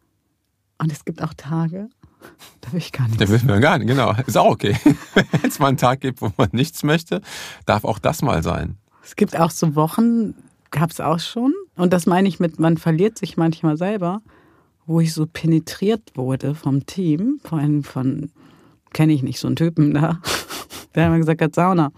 Und 0.77 0.91
es 0.91 1.05
gibt 1.05 1.21
auch 1.23 1.33
Tage, 1.33 1.89
da 2.61 2.71
will 2.71 2.79
ich 2.79 2.91
gar 2.91 3.07
nichts. 3.07 3.19
Da 3.19 3.29
will 3.29 3.41
man 3.45 3.61
gar 3.61 3.77
nicht, 3.77 3.87
genau. 3.87 4.13
Ist 4.25 4.37
auch 4.37 4.51
okay. 4.51 4.75
Wenn 5.13 5.49
es 5.49 5.59
mal 5.59 5.67
einen 5.67 5.77
Tag 5.77 6.01
gibt, 6.01 6.21
wo 6.21 6.31
man 6.37 6.49
nichts 6.51 6.83
möchte, 6.83 7.21
darf 7.65 7.83
auch 7.85 7.99
das 7.99 8.21
mal 8.21 8.43
sein. 8.43 8.77
Es 9.03 9.15
gibt 9.15 9.37
auch 9.39 9.51
so 9.51 9.75
Wochen, 9.75 10.35
gab 10.71 10.91
es 10.91 10.99
auch 10.99 11.19
schon. 11.19 11.53
Und 11.75 11.93
das 11.93 12.05
meine 12.05 12.27
ich 12.27 12.39
mit, 12.39 12.59
man 12.59 12.77
verliert 12.77 13.17
sich 13.17 13.37
manchmal 13.37 13.77
selber, 13.77 14.21
wo 14.85 14.99
ich 14.99 15.13
so 15.13 15.25
penetriert 15.25 16.11
wurde 16.15 16.55
vom 16.55 16.85
Team, 16.85 17.39
vor 17.43 17.59
allem 17.59 17.83
von, 17.83 18.31
kenne 18.91 19.13
ich 19.13 19.23
nicht, 19.23 19.39
so 19.39 19.47
einen 19.47 19.55
Typen 19.55 19.93
da, 19.93 20.19
der 20.95 21.05
hat 21.05 21.11
mir 21.11 21.19
gesagt 21.19 21.41
hat, 21.41 21.55
Sauna. 21.55 21.91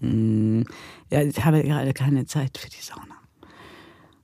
Hm, 0.00 0.64
ja, 1.10 1.22
ich 1.22 1.44
habe 1.44 1.62
gerade 1.62 1.92
keine 1.92 2.26
Zeit 2.26 2.58
für 2.58 2.70
die 2.70 2.80
Sauna. 2.80 3.16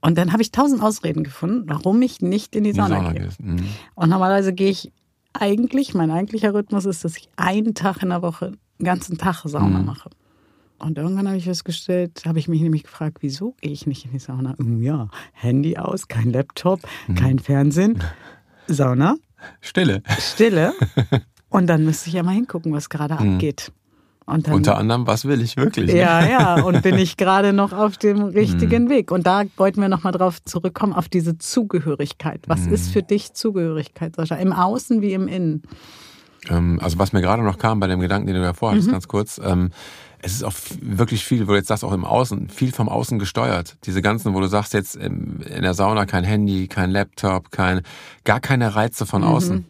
Und 0.01 0.17
dann 0.17 0.31
habe 0.31 0.41
ich 0.43 0.51
tausend 0.51 0.83
Ausreden 0.83 1.23
gefunden, 1.23 1.63
warum 1.67 2.01
ich 2.01 2.21
nicht 2.21 2.55
in 2.55 2.63
die 2.63 2.73
Sauna, 2.73 2.97
Sauna 2.97 3.13
gehe. 3.13 3.29
Mhm. 3.39 3.65
Und 3.95 4.09
normalerweise 4.09 4.53
gehe 4.53 4.69
ich 4.69 4.91
eigentlich, 5.33 5.93
mein 5.93 6.11
eigentlicher 6.11 6.53
Rhythmus 6.53 6.85
ist, 6.85 7.03
dass 7.03 7.17
ich 7.17 7.29
einen 7.35 7.73
Tag 7.73 8.03
in 8.03 8.09
der 8.09 8.21
Woche, 8.21 8.45
einen 8.45 8.85
ganzen 8.85 9.17
Tag 9.17 9.41
Sauna 9.45 9.79
mhm. 9.79 9.85
mache. 9.85 10.09
Und 10.77 10.97
irgendwann 10.97 11.27
habe 11.27 11.37
ich 11.37 11.45
festgestellt, 11.45 12.23
habe 12.25 12.37
ich 12.37 12.47
mich 12.47 12.61
nämlich 12.61 12.83
gefragt, 12.83 13.17
wieso 13.21 13.55
gehe 13.61 13.71
ich 13.71 13.87
nicht 13.87 14.05
in 14.05 14.11
die 14.11 14.19
Sauna? 14.19 14.55
Oh 14.59 14.79
ja, 14.79 15.09
Handy 15.33 15.77
aus, 15.77 16.07
kein 16.07 16.31
Laptop, 16.31 16.81
mhm. 17.07 17.15
kein 17.15 17.39
Fernsehen, 17.39 18.03
Sauna. 18.67 19.15
Stille. 19.61 20.03
Stille. 20.19 20.73
Und 21.49 21.67
dann 21.67 21.85
müsste 21.85 22.09
ich 22.09 22.15
ja 22.15 22.23
mal 22.23 22.33
hingucken, 22.33 22.73
was 22.73 22.89
gerade 22.89 23.23
mhm. 23.23 23.39
Abgeht. 24.25 24.47
Dann, 24.47 24.53
Unter 24.53 24.77
anderem, 24.77 25.07
was 25.07 25.25
will 25.25 25.41
ich 25.41 25.57
wirklich? 25.57 25.91
Ja, 25.93 26.25
ja, 26.25 26.63
und 26.63 26.81
bin 26.81 26.95
ich 26.95 27.17
gerade 27.17 27.53
noch 27.53 27.73
auf 27.73 27.97
dem 27.97 28.23
richtigen 28.23 28.85
mhm. 28.85 28.89
Weg. 28.89 29.11
Und 29.11 29.25
da 29.25 29.43
wollten 29.57 29.81
wir 29.81 29.89
nochmal 29.89 30.13
drauf 30.13 30.43
zurückkommen, 30.43 30.93
auf 30.93 31.09
diese 31.09 31.37
Zugehörigkeit. 31.37 32.41
Was 32.47 32.61
mhm. 32.61 32.73
ist 32.73 32.91
für 32.91 33.03
dich 33.03 33.33
Zugehörigkeit, 33.33 34.15
Sascha? 34.15 34.35
Im 34.35 34.53
Außen 34.53 35.01
wie 35.01 35.13
im 35.13 35.27
Innen? 35.27 35.63
Ähm, 36.49 36.79
also 36.81 36.99
was 36.99 37.13
mir 37.13 37.21
gerade 37.21 37.43
noch 37.43 37.57
kam 37.57 37.79
bei 37.79 37.87
dem 37.87 37.99
Gedanken, 37.99 38.27
den 38.27 38.35
du 38.35 38.41
davor 38.41 38.71
hattest, 38.71 38.87
mhm. 38.87 38.93
ganz 38.93 39.07
kurz, 39.07 39.39
ähm, 39.43 39.71
es 40.21 40.33
ist 40.33 40.43
auch 40.43 40.53
wirklich 40.81 41.23
viel, 41.23 41.47
wo 41.47 41.51
du 41.51 41.57
jetzt 41.57 41.67
sagst, 41.67 41.83
auch 41.83 41.91
im 41.91 42.03
Außen, 42.03 42.49
viel 42.49 42.71
vom 42.71 42.89
Außen 42.89 43.19
gesteuert. 43.19 43.77
Diese 43.85 44.01
ganzen, 44.01 44.33
wo 44.33 44.39
du 44.39 44.47
sagst 44.47 44.73
jetzt 44.73 44.95
in 44.95 45.61
der 45.61 45.75
Sauna 45.75 46.05
kein 46.05 46.23
Handy, 46.23 46.67
kein 46.67 46.89
Laptop, 46.89 47.51
kein, 47.51 47.81
gar 48.23 48.39
keine 48.39 48.75
Reize 48.75 49.05
von 49.05 49.21
mhm. 49.21 49.27
außen. 49.27 49.65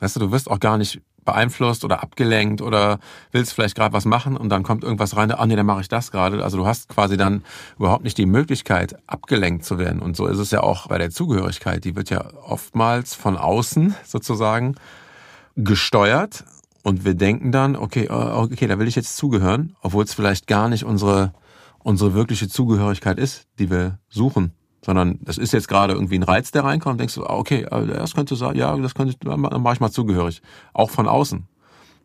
Weißt 0.00 0.16
du, 0.16 0.20
du 0.20 0.30
wirst 0.30 0.50
auch 0.50 0.60
gar 0.60 0.78
nicht 0.78 1.02
beeinflusst 1.28 1.84
oder 1.84 2.02
abgelenkt 2.02 2.62
oder 2.62 2.98
willst 3.32 3.52
vielleicht 3.52 3.74
gerade 3.74 3.92
was 3.92 4.06
machen 4.06 4.34
und 4.34 4.48
dann 4.48 4.62
kommt 4.62 4.82
irgendwas 4.82 5.14
rein, 5.14 5.30
ah 5.30 5.44
nee, 5.44 5.56
dann 5.56 5.66
mache 5.66 5.82
ich 5.82 5.88
das 5.88 6.10
gerade. 6.10 6.42
Also 6.42 6.56
du 6.56 6.66
hast 6.66 6.88
quasi 6.88 7.18
dann 7.18 7.44
überhaupt 7.78 8.02
nicht 8.02 8.16
die 8.16 8.24
Möglichkeit, 8.24 8.96
abgelenkt 9.06 9.64
zu 9.66 9.78
werden. 9.78 10.00
Und 10.00 10.16
so 10.16 10.26
ist 10.26 10.38
es 10.38 10.50
ja 10.50 10.62
auch 10.62 10.86
bei 10.86 10.96
der 10.96 11.10
Zugehörigkeit. 11.10 11.84
Die 11.84 11.96
wird 11.96 12.08
ja 12.08 12.32
oftmals 12.42 13.14
von 13.14 13.36
außen 13.36 13.94
sozusagen 14.06 14.76
gesteuert 15.54 16.44
und 16.82 17.04
wir 17.04 17.14
denken 17.14 17.52
dann, 17.52 17.76
okay, 17.76 18.06
äh, 18.06 18.12
okay, 18.12 18.66
da 18.66 18.78
will 18.78 18.88
ich 18.88 18.96
jetzt 18.96 19.18
zugehören, 19.18 19.76
obwohl 19.82 20.04
es 20.04 20.14
vielleicht 20.14 20.46
gar 20.46 20.70
nicht 20.70 20.84
unsere, 20.84 21.34
unsere 21.78 22.14
wirkliche 22.14 22.48
Zugehörigkeit 22.48 23.18
ist, 23.18 23.46
die 23.58 23.70
wir 23.70 23.98
suchen 24.08 24.54
sondern 24.84 25.18
das 25.22 25.38
ist 25.38 25.52
jetzt 25.52 25.68
gerade 25.68 25.94
irgendwie 25.94 26.18
ein 26.18 26.22
Reiz, 26.22 26.50
der 26.50 26.64
reinkommt, 26.64 27.00
denkst 27.00 27.14
du, 27.14 27.24
ah, 27.24 27.34
okay, 27.34 27.66
äh, 27.70 27.86
das 27.86 28.14
könnte 28.14 28.36
sein, 28.36 28.56
ja, 28.56 28.76
das 28.76 28.94
könnte, 28.94 29.16
dann 29.20 29.40
mache 29.40 29.74
ich 29.74 29.80
mal 29.80 29.90
zugehörig. 29.90 30.42
Auch 30.72 30.90
von 30.90 31.08
außen. 31.08 31.46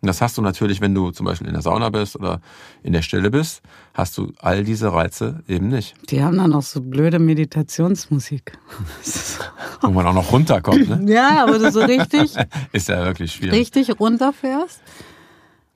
Und 0.03 0.07
das 0.07 0.19
hast 0.19 0.38
du 0.38 0.41
natürlich, 0.41 0.81
wenn 0.81 0.93
du 0.93 1.12
zum 1.12 1.25
Beispiel 1.25 1.47
in 1.47 1.53
der 1.53 1.62
Sauna 1.62 1.89
bist 1.89 2.17
oder 2.17 2.41
in 2.81 2.91
der 2.91 3.01
Stille 3.01 3.31
bist, 3.31 3.62
hast 3.93 4.17
du 4.17 4.33
all 4.41 4.65
diese 4.65 4.91
Reize 4.91 5.41
eben 5.47 5.69
nicht. 5.69 5.95
Die 6.09 6.21
haben 6.21 6.36
dann 6.36 6.53
auch 6.53 6.62
so 6.62 6.81
blöde 6.81 7.19
Meditationsmusik. 7.19 8.57
Wo 9.81 9.91
man 9.91 10.05
auch 10.05 10.13
noch 10.13 10.29
runterkommt, 10.33 10.89
ne? 10.89 11.13
Ja, 11.13 11.43
aber 11.43 11.57
du 11.57 11.71
so 11.71 11.79
richtig. 11.79 12.36
ist 12.73 12.89
ja 12.89 13.05
wirklich 13.05 13.31
schwierig. 13.31 13.57
Richtig 13.57 13.97
runterfährst. 13.97 14.81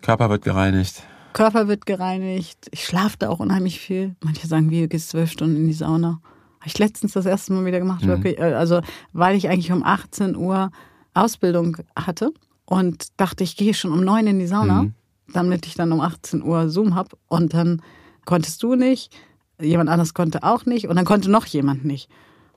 Körper 0.01 0.29
wird 0.29 0.43
gereinigt. 0.43 1.03
Körper 1.31 1.69
wird 1.69 1.85
gereinigt. 1.85 2.67
Ich 2.71 2.83
schlafe 2.83 3.15
da 3.19 3.29
auch 3.29 3.39
unheimlich 3.39 3.79
viel. 3.79 4.17
Manche 4.21 4.45
sagen, 4.45 4.69
wie, 4.71 4.81
du 4.81 4.87
gehst 4.89 5.07
zwölf 5.07 5.31
Stunden 5.31 5.55
in 5.55 5.67
die 5.67 5.73
Sauna. 5.73 6.19
Habe 6.59 6.67
ich 6.67 6.77
letztens 6.77 7.13
das 7.13 7.25
erste 7.25 7.53
Mal 7.53 7.65
wieder 7.65 7.79
gemacht, 7.79 8.03
mhm. 8.03 8.07
wirklich. 8.07 8.39
Äh, 8.39 8.53
also, 8.53 8.81
weil 9.13 9.35
ich 9.35 9.49
eigentlich 9.49 9.71
um 9.71 9.83
18 9.83 10.35
Uhr 10.35 10.71
Ausbildung 11.13 11.77
hatte 11.95 12.31
und 12.65 13.19
dachte, 13.19 13.43
ich 13.43 13.57
gehe 13.57 13.73
schon 13.73 13.91
um 13.91 14.03
9 14.03 14.27
in 14.27 14.39
die 14.39 14.47
Sauna, 14.47 14.83
mhm. 14.83 14.93
damit 15.33 15.65
ich 15.65 15.75
dann 15.75 15.91
um 15.91 16.01
18 16.01 16.43
Uhr 16.43 16.69
Zoom 16.69 16.95
habe. 16.95 17.17
Und 17.27 17.53
dann 17.53 17.81
konntest 18.25 18.61
du 18.63 18.75
nicht, 18.75 19.15
jemand 19.59 19.89
anders 19.89 20.13
konnte 20.13 20.43
auch 20.43 20.65
nicht 20.65 20.87
und 20.87 20.95
dann 20.95 21.05
konnte 21.05 21.31
noch 21.31 21.45
jemand 21.45 21.85
nicht. 21.85 22.09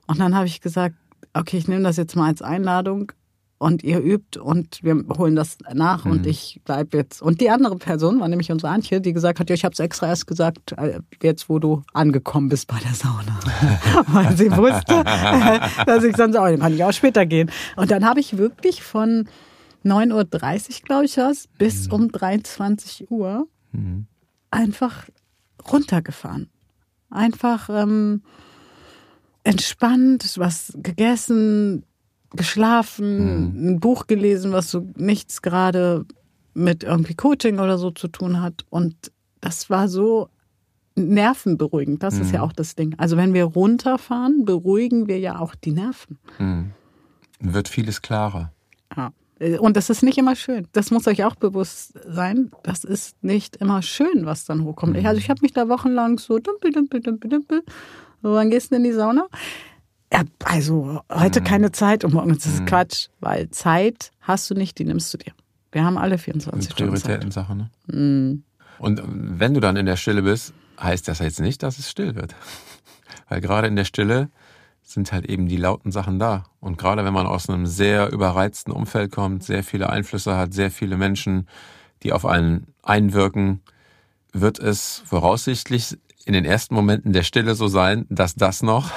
Und 0.07 0.19
dann 0.19 0.35
habe 0.35 0.45
ich 0.45 0.61
gesagt, 0.61 0.95
okay, 1.33 1.57
ich 1.57 1.67
nehme 1.67 1.83
das 1.83 1.97
jetzt 1.97 2.15
mal 2.15 2.27
als 2.27 2.41
Einladung 2.41 3.11
und 3.61 3.83
ihr 3.83 3.99
übt 3.99 4.39
und 4.39 4.79
wir 4.81 5.05
holen 5.19 5.35
das 5.35 5.59
nach 5.71 6.05
mhm. 6.05 6.13
und 6.13 6.25
ich 6.25 6.59
bleibe 6.65 6.97
jetzt. 6.97 7.21
Und 7.21 7.41
die 7.41 7.51
andere 7.51 7.77
Person 7.77 8.19
war 8.19 8.27
nämlich 8.27 8.51
unsere 8.51 8.73
Antje, 8.73 9.01
die 9.01 9.13
gesagt 9.13 9.39
hat, 9.39 9.51
ja, 9.51 9.53
ich 9.53 9.63
habe 9.63 9.73
es 9.73 9.79
extra 9.79 10.07
erst 10.07 10.25
gesagt, 10.25 10.71
äh, 10.77 10.99
jetzt 11.21 11.47
wo 11.47 11.59
du 11.59 11.83
angekommen 11.93 12.49
bist 12.49 12.67
bei 12.67 12.79
der 12.79 12.95
Sauna. 12.95 13.39
Weil 14.07 14.35
sie 14.35 14.49
wusste, 14.57 15.03
dass 15.85 16.03
ich 16.03 16.17
sonst 16.17 16.37
auch, 16.37 16.47
dann 16.47 16.59
kann 16.59 16.73
ich 16.73 16.83
auch 16.83 16.91
später 16.91 17.27
gehen. 17.27 17.51
Und 17.75 17.91
dann 17.91 18.03
habe 18.03 18.19
ich 18.19 18.35
wirklich 18.35 18.81
von 18.81 19.29
9.30 19.85 20.11
Uhr, 20.11 20.75
glaube 20.83 21.05
ich, 21.05 21.17
was, 21.17 21.47
bis 21.59 21.87
mhm. 21.87 21.93
um 21.93 22.11
23 22.11 23.11
Uhr 23.11 23.47
mhm. 23.73 24.07
einfach 24.49 25.05
runtergefahren. 25.71 26.49
Einfach 27.11 27.69
ähm, 27.69 28.23
entspannt, 29.43 30.33
was 30.37 30.73
gegessen, 30.77 31.83
geschlafen, 32.33 33.17
hm. 33.17 33.71
ein 33.71 33.79
Buch 33.79 34.07
gelesen, 34.07 34.51
was 34.51 34.71
so 34.71 34.87
nichts 34.95 35.41
gerade 35.41 36.05
mit 36.53 36.83
irgendwie 36.83 37.15
Coaching 37.15 37.59
oder 37.59 37.77
so 37.77 37.91
zu 37.91 38.07
tun 38.07 38.41
hat. 38.41 38.65
Und 38.69 39.11
das 39.39 39.69
war 39.69 39.87
so 39.87 40.29
nervenberuhigend. 40.95 42.03
Das 42.03 42.15
hm. 42.15 42.21
ist 42.21 42.31
ja 42.31 42.41
hm. 42.41 42.47
auch 42.47 42.53
das 42.53 42.75
Ding. 42.75 42.95
Also 42.97 43.17
wenn 43.17 43.33
wir 43.33 43.45
runterfahren, 43.45 44.45
beruhigen 44.45 45.07
wir 45.07 45.19
ja 45.19 45.39
auch 45.39 45.55
die 45.55 45.71
Nerven. 45.71 46.19
Hm. 46.37 46.71
Wird 47.39 47.67
vieles 47.67 48.01
klarer. 48.01 48.51
Ja. 48.95 49.11
Und 49.59 49.75
das 49.75 49.89
ist 49.89 50.03
nicht 50.03 50.19
immer 50.19 50.35
schön. 50.35 50.67
Das 50.71 50.91
muss 50.91 51.07
euch 51.07 51.23
auch 51.23 51.33
bewusst 51.33 51.93
sein. 52.07 52.51
Das 52.61 52.83
ist 52.83 53.23
nicht 53.23 53.55
immer 53.55 53.81
schön, 53.81 54.25
was 54.25 54.45
dann 54.45 54.63
hochkommt. 54.63 55.03
Also 55.03 55.17
ich 55.17 55.31
habe 55.31 55.39
mich 55.41 55.51
da 55.51 55.67
wochenlang 55.67 56.19
so 56.19 56.37
dümpel, 56.37 56.71
dümpel, 56.71 57.01
dümpel, 57.01 57.29
dümpel. 57.29 57.63
Wann 58.21 58.51
gehst 58.51 58.71
du 58.71 58.75
in 58.75 58.83
die 58.83 58.91
Sauna? 58.91 59.25
Also 60.43 61.01
heute 61.11 61.39
mhm. 61.39 61.43
keine 61.45 61.71
Zeit 61.71 62.03
und 62.03 62.13
morgen 62.13 62.31
ist 62.31 62.45
das 62.45 62.59
mhm. 62.59 62.65
Quatsch, 62.65 63.07
weil 63.19 63.49
Zeit 63.49 64.11
hast 64.21 64.49
du 64.49 64.53
nicht, 64.53 64.77
die 64.77 64.83
nimmst 64.83 65.13
du 65.13 65.17
dir. 65.17 65.31
Wir 65.71 65.85
haben 65.85 65.97
alle 65.97 66.17
24 66.17 66.71
Stunden 66.71 66.93
Prioritäten-Sache, 66.93 67.55
ne? 67.55 67.69
Mhm. 67.87 68.43
Und 68.77 69.01
wenn 69.05 69.53
du 69.53 69.59
dann 69.59 69.77
in 69.77 69.85
der 69.85 69.95
Stille 69.95 70.23
bist, 70.23 70.53
heißt 70.81 71.07
das 71.07 71.19
jetzt 71.19 71.39
nicht, 71.39 71.63
dass 71.63 71.79
es 71.79 71.89
still 71.89 72.15
wird. 72.15 72.35
Weil 73.29 73.39
gerade 73.39 73.67
in 73.67 73.75
der 73.75 73.85
Stille 73.85 74.29
sind 74.81 75.11
halt 75.13 75.25
eben 75.27 75.47
die 75.47 75.57
lauten 75.57 75.91
Sachen 75.91 76.19
da. 76.19 76.45
Und 76.59 76.77
gerade 76.77 77.05
wenn 77.05 77.13
man 77.13 77.27
aus 77.27 77.47
einem 77.47 77.65
sehr 77.65 78.11
überreizten 78.11 78.73
Umfeld 78.73 79.11
kommt, 79.11 79.43
sehr 79.43 79.63
viele 79.63 79.89
Einflüsse 79.89 80.35
hat, 80.35 80.53
sehr 80.53 80.71
viele 80.71 80.97
Menschen, 80.97 81.47
die 82.03 82.11
auf 82.11 82.25
einen 82.25 82.67
einwirken, 82.83 83.61
wird 84.33 84.59
es 84.59 85.03
voraussichtlich 85.05 85.97
in 86.25 86.33
den 86.33 86.45
ersten 86.45 86.75
Momenten 86.75 87.13
der 87.13 87.23
Stille 87.23 87.55
so 87.55 87.67
sein, 87.67 88.05
dass 88.09 88.35
das 88.35 88.63
noch 88.63 88.91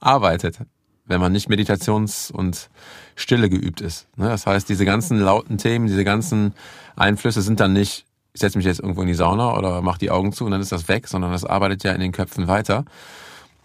arbeitet, 0.00 0.58
wenn 1.04 1.20
man 1.20 1.32
nicht 1.32 1.48
Meditations- 1.48 2.30
und 2.30 2.70
Stille 3.16 3.50
geübt 3.50 3.80
ist. 3.80 4.08
Ne, 4.16 4.28
das 4.28 4.46
heißt, 4.46 4.68
diese 4.68 4.84
ganzen 4.84 5.18
lauten 5.18 5.58
Themen, 5.58 5.86
diese 5.86 6.04
ganzen 6.04 6.54
Einflüsse 6.96 7.42
sind 7.42 7.60
dann 7.60 7.72
nicht, 7.72 8.06
ich 8.32 8.40
setze 8.40 8.58
mich 8.58 8.66
jetzt 8.66 8.80
irgendwo 8.80 9.02
in 9.02 9.08
die 9.08 9.14
Sauna 9.14 9.56
oder 9.56 9.82
mache 9.82 9.98
die 9.98 10.10
Augen 10.10 10.32
zu 10.32 10.44
und 10.44 10.52
dann 10.52 10.60
ist 10.60 10.72
das 10.72 10.88
weg, 10.88 11.08
sondern 11.08 11.32
das 11.32 11.44
arbeitet 11.44 11.84
ja 11.84 11.92
in 11.92 12.00
den 12.00 12.12
Köpfen 12.12 12.48
weiter. 12.48 12.84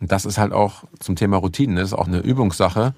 Und 0.01 0.11
das 0.11 0.25
ist 0.25 0.37
halt 0.37 0.51
auch 0.51 0.83
zum 0.99 1.15
Thema 1.15 1.37
Routinen, 1.37 1.77
das 1.77 1.89
ist 1.89 1.93
auch 1.93 2.07
eine 2.07 2.19
Übungssache, 2.19 2.93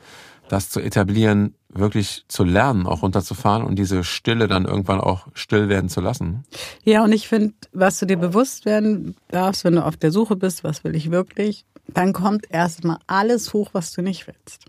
das 0.50 0.70
zu 0.70 0.80
etablieren, 0.80 1.56
wirklich 1.70 2.26
zu 2.28 2.44
lernen, 2.44 2.88
auch 2.88 3.02
runterzufahren 3.04 3.64
und 3.64 3.78
diese 3.78 4.04
Stille 4.04 4.48
dann 4.48 4.66
irgendwann 4.66 5.00
auch 5.00 5.28
still 5.34 5.70
werden 5.70 5.90
zu 5.90 6.02
lassen. 6.02 6.44
Ja, 6.84 7.04
und 7.04 7.12
ich 7.12 7.28
finde, 7.28 7.54
was 7.74 8.00
du 8.00 8.06
dir 8.06 8.18
bewusst 8.18 8.66
werden 8.66 9.16
darfst, 9.30 9.64
wenn 9.64 9.76
du 9.76 9.86
auf 9.86 9.98
der 9.98 10.12
Suche 10.12 10.36
bist, 10.36 10.64
was 10.64 10.84
will 10.84 10.96
ich 10.96 11.12
wirklich, 11.12 11.66
dann 11.88 12.14
kommt 12.14 12.50
erstmal 12.50 12.98
alles 13.08 13.54
hoch, 13.54 13.70
was 13.74 13.92
du 13.92 14.02
nicht 14.02 14.28
willst. 14.28 14.66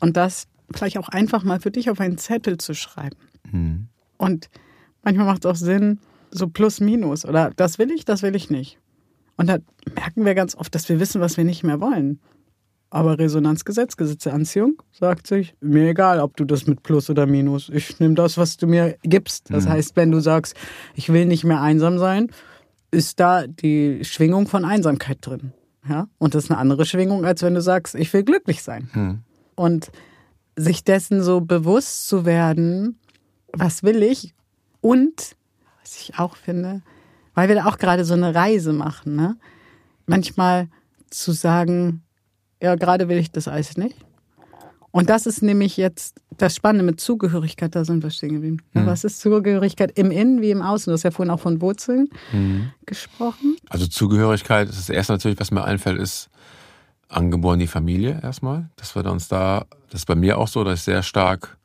Und 0.00 0.16
das 0.16 0.48
vielleicht 0.72 0.98
auch 0.98 1.08
einfach 1.08 1.44
mal 1.44 1.60
für 1.60 1.70
dich 1.70 1.90
auf 1.90 2.00
einen 2.00 2.18
Zettel 2.18 2.58
zu 2.58 2.74
schreiben. 2.74 3.16
Mhm. 3.50 3.88
Und 4.16 4.48
manchmal 5.02 5.26
macht 5.26 5.44
es 5.44 5.50
auch 5.50 5.56
Sinn, 5.56 5.98
so 6.30 6.48
plus 6.48 6.80
minus 6.80 7.24
oder 7.24 7.52
das 7.56 7.78
will 7.78 7.90
ich, 7.90 8.04
das 8.04 8.22
will 8.22 8.34
ich 8.34 8.50
nicht. 8.50 8.78
Und 9.36 9.48
da 9.48 9.58
merken 9.94 10.24
wir 10.24 10.34
ganz 10.34 10.54
oft, 10.54 10.74
dass 10.74 10.88
wir 10.88 11.00
wissen, 11.00 11.20
was 11.20 11.36
wir 11.36 11.44
nicht 11.44 11.64
mehr 11.64 11.80
wollen. 11.80 12.20
Aber 12.94 13.18
Resonanzgesetz, 13.18 13.96
Gesetz 13.96 14.22
der 14.22 14.34
Anziehung, 14.34 14.80
sagt 14.92 15.26
sich, 15.26 15.56
mir 15.60 15.88
egal, 15.88 16.20
ob 16.20 16.36
du 16.36 16.44
das 16.44 16.68
mit 16.68 16.84
Plus 16.84 17.10
oder 17.10 17.26
Minus, 17.26 17.68
ich 17.68 17.98
nehme 17.98 18.14
das, 18.14 18.38
was 18.38 18.56
du 18.56 18.68
mir 18.68 18.96
gibst. 19.02 19.50
Das 19.50 19.64
mhm. 19.64 19.70
heißt, 19.70 19.96
wenn 19.96 20.12
du 20.12 20.20
sagst, 20.20 20.54
ich 20.94 21.12
will 21.12 21.26
nicht 21.26 21.42
mehr 21.42 21.60
einsam 21.60 21.98
sein, 21.98 22.30
ist 22.92 23.18
da 23.18 23.48
die 23.48 24.04
Schwingung 24.04 24.46
von 24.46 24.64
Einsamkeit 24.64 25.18
drin. 25.22 25.52
Ja? 25.88 26.06
Und 26.18 26.36
das 26.36 26.44
ist 26.44 26.52
eine 26.52 26.60
andere 26.60 26.86
Schwingung, 26.86 27.24
als 27.24 27.42
wenn 27.42 27.54
du 27.54 27.60
sagst, 27.60 27.96
ich 27.96 28.12
will 28.12 28.22
glücklich 28.22 28.62
sein. 28.62 28.88
Mhm. 28.94 29.18
Und 29.56 29.90
sich 30.54 30.84
dessen 30.84 31.20
so 31.20 31.40
bewusst 31.40 32.06
zu 32.06 32.24
werden, 32.24 33.00
was 33.52 33.82
will 33.82 34.04
ich? 34.04 34.34
Und, 34.80 35.34
was 35.82 35.96
ich 35.96 36.16
auch 36.20 36.36
finde, 36.36 36.82
weil 37.34 37.48
wir 37.48 37.56
da 37.56 37.64
auch 37.64 37.78
gerade 37.78 38.04
so 38.04 38.14
eine 38.14 38.36
Reise 38.36 38.72
machen, 38.72 39.16
ne? 39.16 39.36
manchmal 40.06 40.68
zu 41.10 41.32
sagen, 41.32 42.03
ja, 42.62 42.74
gerade 42.74 43.08
will 43.08 43.18
ich 43.18 43.30
das 43.30 43.48
Eis 43.48 43.76
nicht. 43.76 43.96
Und 44.90 45.10
das 45.10 45.26
ist 45.26 45.42
nämlich 45.42 45.76
jetzt 45.76 46.20
das 46.36 46.54
Spannende 46.54 46.84
mit 46.84 47.00
Zugehörigkeit, 47.00 47.74
da 47.74 47.84
sind 47.84 48.04
wir 48.04 48.10
stehen 48.10 48.34
geblieben. 48.34 48.58
Mhm. 48.74 48.86
Was 48.86 49.02
ist 49.02 49.20
Zugehörigkeit 49.20 49.98
im 49.98 50.12
Innen 50.12 50.40
wie 50.40 50.52
im 50.52 50.62
Außen? 50.62 50.88
Du 50.88 50.92
hast 50.92 51.02
ja 51.02 51.10
vorhin 51.10 51.32
auch 51.32 51.40
von 51.40 51.60
Wurzeln 51.60 52.08
mhm. 52.32 52.70
gesprochen. 52.86 53.56
Also 53.68 53.88
Zugehörigkeit, 53.88 54.68
das 54.68 54.88
erste 54.88 55.12
natürlich, 55.12 55.40
was 55.40 55.50
mir 55.50 55.64
einfällt, 55.64 55.98
ist 55.98 56.30
angeboren 57.08 57.58
die 57.58 57.66
Familie 57.66 58.20
erstmal. 58.22 58.70
Das 58.76 58.94
wird 58.94 59.08
uns 59.08 59.26
da, 59.26 59.66
das 59.90 60.02
ist 60.02 60.06
bei 60.06 60.14
mir 60.14 60.38
auch 60.38 60.48
so, 60.48 60.62
dass 60.62 60.78
ich 60.78 60.84
sehr 60.84 61.02
stark 61.02 61.58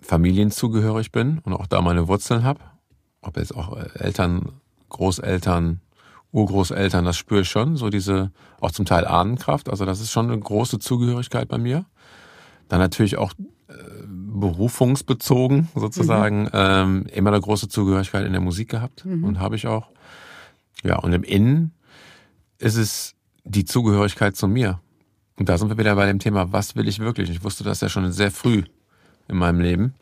familienzugehörig 0.00 1.12
bin 1.12 1.40
und 1.40 1.52
auch 1.52 1.66
da 1.66 1.82
meine 1.82 2.08
Wurzeln 2.08 2.44
habe. 2.44 2.60
Ob 3.20 3.36
jetzt 3.36 3.54
auch 3.54 3.76
Eltern, 3.94 4.52
Großeltern, 4.88 5.80
Urgroßeltern, 6.32 7.04
das 7.04 7.16
spüre 7.16 7.40
ich 7.40 7.48
schon, 7.48 7.76
so 7.76 7.88
diese 7.88 8.30
auch 8.60 8.70
zum 8.70 8.84
Teil 8.84 9.06
Ahnenkraft. 9.06 9.68
Also 9.70 9.84
das 9.84 10.00
ist 10.00 10.10
schon 10.10 10.30
eine 10.30 10.38
große 10.38 10.78
Zugehörigkeit 10.78 11.48
bei 11.48 11.58
mir. 11.58 11.86
Dann 12.68 12.80
natürlich 12.80 13.16
auch 13.16 13.32
äh, 13.68 13.72
berufungsbezogen 14.06 15.68
sozusagen 15.74 16.42
mhm. 16.42 16.50
ähm, 16.52 17.06
immer 17.12 17.30
eine 17.30 17.40
große 17.40 17.68
Zugehörigkeit 17.68 18.26
in 18.26 18.32
der 18.32 18.42
Musik 18.42 18.68
gehabt 18.68 19.04
mhm. 19.04 19.24
und 19.24 19.40
habe 19.40 19.56
ich 19.56 19.66
auch. 19.66 19.88
Ja, 20.84 20.98
und 20.98 21.12
im 21.12 21.24
Innen 21.24 21.72
ist 22.58 22.76
es 22.76 23.14
die 23.44 23.64
Zugehörigkeit 23.64 24.36
zu 24.36 24.46
mir. 24.46 24.80
Und 25.38 25.48
da 25.48 25.56
sind 25.56 25.70
wir 25.70 25.78
wieder 25.78 25.94
bei 25.94 26.06
dem 26.06 26.18
Thema, 26.18 26.52
was 26.52 26.76
will 26.76 26.88
ich 26.88 26.98
wirklich? 26.98 27.30
Ich 27.30 27.42
wusste 27.42 27.64
das 27.64 27.80
ja 27.80 27.88
schon 27.88 28.10
sehr 28.12 28.30
früh 28.30 28.64
in 29.28 29.36
meinem 29.36 29.60
Leben, 29.60 29.94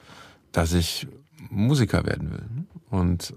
dass 0.53 0.73
ich 0.73 1.07
Musiker 1.51 2.05
werden 2.05 2.33
will. 2.33 2.47
Und 2.91 3.35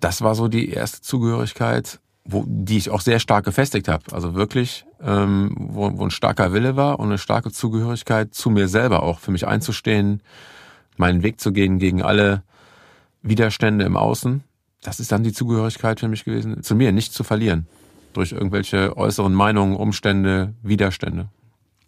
das 0.00 0.20
war 0.20 0.34
so 0.34 0.48
die 0.48 0.70
erste 0.70 1.00
Zugehörigkeit, 1.00 2.00
wo, 2.24 2.44
die 2.46 2.76
ich 2.76 2.90
auch 2.90 3.00
sehr 3.00 3.18
stark 3.18 3.44
gefestigt 3.44 3.88
habe. 3.88 4.04
Also 4.12 4.34
wirklich, 4.34 4.84
ähm, 5.02 5.54
wo, 5.56 5.90
wo 5.98 6.04
ein 6.04 6.10
starker 6.10 6.52
Wille 6.52 6.76
war 6.76 7.00
und 7.00 7.06
eine 7.06 7.18
starke 7.18 7.50
Zugehörigkeit 7.50 8.34
zu 8.34 8.50
mir 8.50 8.68
selber 8.68 9.02
auch, 9.02 9.18
für 9.18 9.32
mich 9.32 9.46
einzustehen, 9.46 10.22
meinen 10.96 11.22
Weg 11.22 11.40
zu 11.40 11.52
gehen 11.52 11.78
gegen 11.78 12.02
alle 12.02 12.42
Widerstände 13.22 13.84
im 13.84 13.96
Außen. 13.96 14.42
Das 14.82 15.00
ist 15.00 15.12
dann 15.12 15.22
die 15.22 15.32
Zugehörigkeit 15.32 16.00
für 16.00 16.08
mich 16.08 16.24
gewesen, 16.24 16.62
zu 16.62 16.74
mir 16.74 16.92
nicht 16.92 17.12
zu 17.12 17.24
verlieren. 17.24 17.66
Durch 18.12 18.32
irgendwelche 18.32 18.96
äußeren 18.96 19.32
Meinungen, 19.32 19.74
Umstände, 19.74 20.54
Widerstände. 20.62 21.28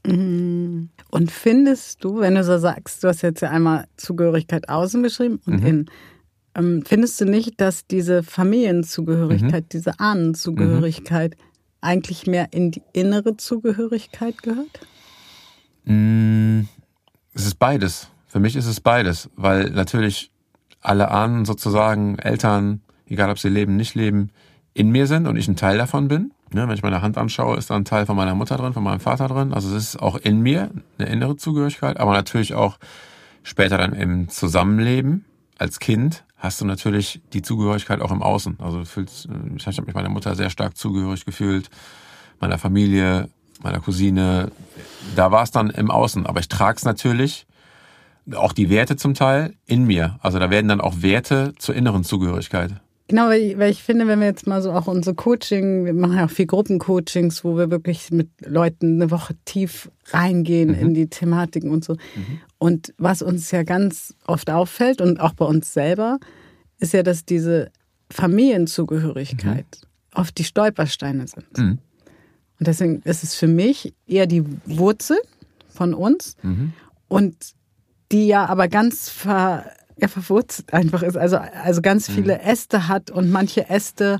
Mhm. 0.06 0.90
Und 1.10 1.30
findest 1.30 2.02
du, 2.02 2.20
wenn 2.20 2.34
du 2.34 2.44
so 2.44 2.58
sagst, 2.58 3.04
du 3.04 3.08
hast 3.08 3.22
jetzt 3.22 3.40
ja 3.40 3.50
einmal 3.50 3.86
Zugehörigkeit 3.96 4.68
außen 4.68 5.02
beschrieben 5.02 5.40
und 5.46 5.60
mhm. 5.60 5.66
in 5.66 5.76
ähm, 5.76 5.86
findest 6.54 7.20
du 7.20 7.24
nicht, 7.24 7.60
dass 7.60 7.86
diese 7.86 8.22
Familienzugehörigkeit, 8.22 9.64
mhm. 9.64 9.68
diese 9.72 10.00
Ahnenzugehörigkeit 10.00 11.32
mhm. 11.32 11.44
eigentlich 11.80 12.26
mehr 12.26 12.48
in 12.52 12.70
die 12.70 12.82
innere 12.92 13.36
Zugehörigkeit 13.36 14.42
gehört? 14.42 14.80
Mm, 15.84 16.62
es 17.34 17.46
ist 17.46 17.58
beides. 17.58 18.08
Für 18.26 18.40
mich 18.40 18.56
ist 18.56 18.66
es 18.66 18.80
beides, 18.80 19.30
weil 19.36 19.70
natürlich 19.70 20.30
alle 20.80 21.10
Ahnen 21.10 21.44
sozusagen, 21.44 22.18
Eltern, 22.18 22.82
egal 23.06 23.30
ob 23.30 23.38
sie 23.38 23.48
leben, 23.48 23.76
nicht 23.76 23.94
leben, 23.94 24.30
in 24.74 24.90
mir 24.90 25.06
sind 25.06 25.26
und 25.26 25.36
ich 25.36 25.48
ein 25.48 25.56
Teil 25.56 25.78
davon 25.78 26.08
bin. 26.08 26.32
Ne, 26.52 26.68
wenn 26.68 26.74
ich 26.74 26.82
meine 26.82 27.02
Hand 27.02 27.18
anschaue, 27.18 27.56
ist 27.56 27.70
da 27.70 27.76
ein 27.76 27.84
Teil 27.84 28.06
von 28.06 28.16
meiner 28.16 28.34
Mutter 28.34 28.56
drin, 28.56 28.72
von 28.72 28.84
meinem 28.84 29.00
Vater 29.00 29.26
drin. 29.26 29.52
Also 29.52 29.74
es 29.74 29.94
ist 29.94 30.02
auch 30.02 30.16
in 30.16 30.40
mir 30.40 30.70
eine 30.98 31.08
innere 31.08 31.36
Zugehörigkeit, 31.36 31.98
aber 31.98 32.12
natürlich 32.12 32.54
auch 32.54 32.78
später 33.42 33.78
dann 33.78 33.92
im 33.92 34.28
Zusammenleben 34.28 35.24
als 35.58 35.80
Kind 35.80 36.24
hast 36.44 36.60
du 36.60 36.66
natürlich 36.66 37.20
die 37.32 37.42
Zugehörigkeit 37.42 38.00
auch 38.00 38.12
im 38.12 38.22
Außen. 38.22 38.58
Also 38.60 38.80
du 38.80 38.84
fühlst, 38.84 39.28
ich 39.56 39.66
habe 39.66 39.82
mich 39.86 39.94
meiner 39.94 40.10
Mutter 40.10 40.36
sehr 40.36 40.50
stark 40.50 40.76
zugehörig 40.76 41.24
gefühlt, 41.24 41.70
meiner 42.40 42.58
Familie, 42.58 43.28
meiner 43.62 43.80
Cousine. 43.80 44.52
Da 45.16 45.32
war 45.32 45.42
es 45.42 45.50
dann 45.50 45.70
im 45.70 45.90
Außen. 45.90 46.26
Aber 46.26 46.40
ich 46.40 46.48
trage 46.48 46.76
es 46.76 46.84
natürlich, 46.84 47.46
auch 48.34 48.52
die 48.52 48.70
Werte 48.70 48.96
zum 48.96 49.14
Teil, 49.14 49.54
in 49.66 49.84
mir. 49.84 50.18
Also 50.20 50.38
da 50.38 50.50
werden 50.50 50.68
dann 50.68 50.80
auch 50.80 51.02
Werte 51.02 51.54
zur 51.58 51.74
inneren 51.74 52.04
Zugehörigkeit. 52.04 52.72
Genau, 53.08 53.26
weil 53.28 53.42
ich, 53.42 53.58
weil 53.58 53.70
ich 53.70 53.82
finde, 53.82 54.06
wenn 54.06 54.20
wir 54.20 54.26
jetzt 54.26 54.46
mal 54.46 54.62
so 54.62 54.72
auch 54.72 54.86
unsere 54.86 55.14
Coaching, 55.14 55.84
wir 55.84 55.92
machen 55.92 56.16
ja 56.16 56.24
auch 56.24 56.30
viel 56.30 56.46
Gruppencoachings, 56.46 57.44
wo 57.44 57.56
wir 57.56 57.70
wirklich 57.70 58.10
mit 58.10 58.28
Leuten 58.40 58.94
eine 58.94 59.10
Woche 59.10 59.34
tief 59.44 59.90
reingehen 60.06 60.70
mhm. 60.70 60.74
in 60.78 60.94
die 60.94 61.08
Thematiken 61.08 61.70
und 61.70 61.84
so. 61.84 61.94
Mhm. 61.94 62.40
Und 62.56 62.94
was 62.96 63.20
uns 63.20 63.50
ja 63.50 63.62
ganz 63.62 64.14
oft 64.26 64.48
auffällt 64.48 65.02
und 65.02 65.20
auch 65.20 65.34
bei 65.34 65.44
uns 65.44 65.74
selber, 65.74 66.18
ist 66.78 66.94
ja, 66.94 67.02
dass 67.02 67.26
diese 67.26 67.70
Familienzugehörigkeit 68.10 69.66
mhm. 69.82 70.20
oft 70.20 70.38
die 70.38 70.44
Stolpersteine 70.44 71.26
sind. 71.26 71.58
Mhm. 71.58 71.78
Und 72.58 72.66
deswegen 72.66 73.02
ist 73.02 73.22
es 73.22 73.34
für 73.34 73.48
mich 73.48 73.92
eher 74.06 74.26
die 74.26 74.44
Wurzel 74.64 75.18
von 75.68 75.92
uns 75.92 76.36
mhm. 76.42 76.72
und 77.08 77.36
die 78.12 78.26
ja 78.26 78.46
aber 78.46 78.68
ganz 78.68 79.10
ver 79.10 79.66
ja, 79.96 80.08
verwurzelt 80.08 80.72
einfach 80.72 81.02
ist. 81.02 81.16
Also, 81.16 81.38
also 81.38 81.82
ganz 81.82 82.08
mhm. 82.08 82.14
viele 82.14 82.40
Äste 82.40 82.88
hat 82.88 83.10
und 83.10 83.30
manche 83.30 83.68
Äste, 83.70 84.18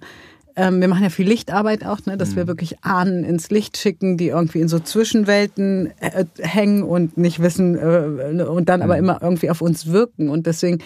ähm, 0.57 0.81
wir 0.81 0.89
machen 0.89 1.03
ja 1.03 1.11
viel 1.11 1.27
Lichtarbeit 1.27 1.85
auch, 1.85 2.05
ne, 2.07 2.17
dass 2.17 2.33
mhm. 2.33 2.37
wir 2.37 2.47
wirklich 2.47 2.85
Ahnen 2.85 3.25
ins 3.25 3.51
Licht 3.51 3.77
schicken, 3.77 4.17
die 4.17 4.29
irgendwie 4.29 4.61
in 4.61 4.69
so 4.69 4.79
Zwischenwelten 4.79 5.93
äh, 6.01 6.25
hängen 6.39 6.83
und 6.85 7.17
nicht 7.17 7.41
wissen 7.43 7.77
äh, 7.77 8.43
und 8.43 8.69
dann 8.69 8.81
mhm. 8.81 8.85
aber 8.85 8.99
immer 8.99 9.19
irgendwie 9.21 9.51
auf 9.51 9.61
uns 9.61 9.91
wirken. 9.91 10.29
Und 10.29 10.47
deswegen 10.47 10.79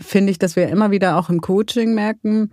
finde 0.00 0.30
ich, 0.30 0.38
dass 0.38 0.56
wir 0.56 0.68
immer 0.68 0.90
wieder 0.90 1.18
auch 1.18 1.28
im 1.28 1.40
Coaching 1.40 1.94
merken, 1.94 2.52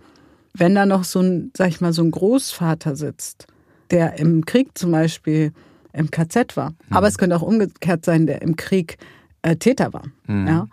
wenn 0.54 0.74
da 0.74 0.84
noch 0.84 1.04
so 1.04 1.20
ein, 1.20 1.52
sag 1.56 1.68
ich 1.68 1.80
mal, 1.80 1.92
so 1.92 2.02
ein 2.02 2.10
Großvater 2.10 2.96
sitzt, 2.96 3.46
der 3.92 4.18
im 4.18 4.44
Krieg 4.44 4.76
zum 4.76 4.90
Beispiel 4.90 5.52
im 5.92 6.10
KZ 6.10 6.56
war, 6.56 6.74
aber 6.90 7.02
mhm. 7.02 7.06
es 7.06 7.18
könnte 7.18 7.36
auch 7.36 7.42
umgekehrt 7.42 8.04
sein, 8.04 8.26
der 8.26 8.42
im 8.42 8.56
Krieg 8.56 8.98
äh, 9.42 9.56
Täter 9.56 9.92
war. 9.92 10.04
Mhm. 10.26 10.46
Ja 10.48 10.66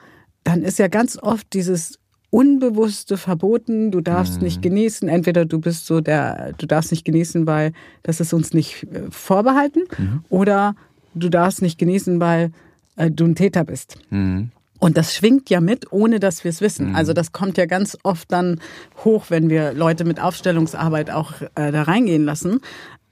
dann 0.45 0.62
ist 0.62 0.79
ja 0.79 0.88
ganz 0.88 1.17
oft 1.21 1.51
dieses 1.51 1.99
unbewusste 2.29 3.17
Verboten, 3.17 3.91
du 3.91 4.01
darfst 4.01 4.38
mhm. 4.38 4.43
nicht 4.43 4.62
genießen. 4.62 5.10
Entweder 5.10 5.45
du 5.45 5.60
bist 5.60 5.86
so 5.86 6.01
der, 6.01 6.53
du 6.58 6.65
darfst 6.65 6.91
nicht 6.91 7.03
genießen, 7.03 7.45
weil 7.47 7.73
das 8.03 8.19
ist 8.19 8.34
uns 8.34 8.53
nicht 8.53 8.84
äh, 8.84 9.10
vorbehalten, 9.10 9.84
mhm. 9.97 10.23
oder 10.29 10.75
du 11.13 11.29
darfst 11.29 11.62
nicht 11.62 11.77
genießen, 11.77 12.19
weil 12.19 12.51
äh, 12.95 13.10
du 13.10 13.25
ein 13.25 13.36
Täter 13.36 13.63
bist. 13.63 13.97
Mhm. 14.10 14.51
Und 14.79 14.97
das 14.97 15.15
schwingt 15.15 15.49
ja 15.49 15.62
mit, 15.62 15.91
ohne 15.91 16.19
dass 16.19 16.43
wir 16.43 16.49
es 16.49 16.62
wissen. 16.62 16.89
Mhm. 16.89 16.95
Also 16.95 17.13
das 17.13 17.31
kommt 17.31 17.58
ja 17.58 17.65
ganz 17.65 17.97
oft 18.03 18.31
dann 18.31 18.60
hoch, 19.03 19.25
wenn 19.29 19.49
wir 19.49 19.73
Leute 19.73 20.03
mit 20.03 20.19
Aufstellungsarbeit 20.19 21.10
auch 21.10 21.41
äh, 21.55 21.71
da 21.71 21.84
reingehen 21.84 22.25
lassen. 22.25 22.60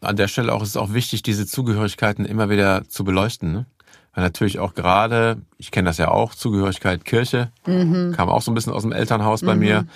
An 0.01 0.17
der 0.17 0.27
Stelle 0.27 0.53
auch 0.53 0.61
ist 0.61 0.69
es 0.69 0.77
auch 0.77 0.93
wichtig, 0.93 1.23
diese 1.23 1.47
Zugehörigkeiten 1.47 2.25
immer 2.25 2.49
wieder 2.49 2.83
zu 2.89 3.05
beleuchten. 3.05 3.53
Ne? 3.53 3.65
Weil 4.13 4.23
natürlich 4.23 4.60
auch 4.60 4.76
gerade, 4.76 5.41
ich 5.58 5.71
kenne 5.71 5.88
das 5.88 5.97
ja 5.97 6.10
auch, 6.10 6.36
Zugehörigkeit 6.36 7.04
Kirche, 7.04 7.52
mhm. 7.65 8.13
kam 8.15 8.30
auch 8.30 8.41
so 8.41 8.52
ein 8.52 8.56
bisschen 8.56 8.73
aus 8.73 8.84
dem 8.84 8.91
Elternhaus 8.91 9.41
bei 9.41 9.56
mhm. 9.56 9.60
mir. 9.60 9.88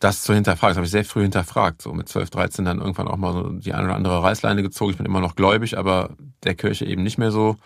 Das 0.00 0.24
zu 0.24 0.34
hinterfragen, 0.34 0.70
das 0.70 0.76
habe 0.78 0.86
ich 0.86 0.90
sehr 0.90 1.04
früh 1.04 1.22
hinterfragt. 1.22 1.80
So 1.80 1.92
mit 1.92 2.08
12, 2.08 2.30
13 2.30 2.64
dann 2.64 2.80
irgendwann 2.80 3.06
auch 3.06 3.16
mal 3.16 3.32
so 3.32 3.50
die 3.50 3.72
eine 3.72 3.84
oder 3.84 3.94
andere 3.94 4.20
Reißleine 4.20 4.62
gezogen. 4.62 4.90
Ich 4.90 4.96
bin 4.96 5.06
immer 5.06 5.20
noch 5.20 5.36
gläubig, 5.36 5.78
aber 5.78 6.10
der 6.42 6.56
Kirche 6.56 6.84
eben 6.86 7.04
nicht 7.04 7.18
mehr 7.18 7.30
so 7.30 7.56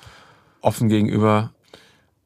offen 0.60 0.90
gegenüber. 0.90 1.50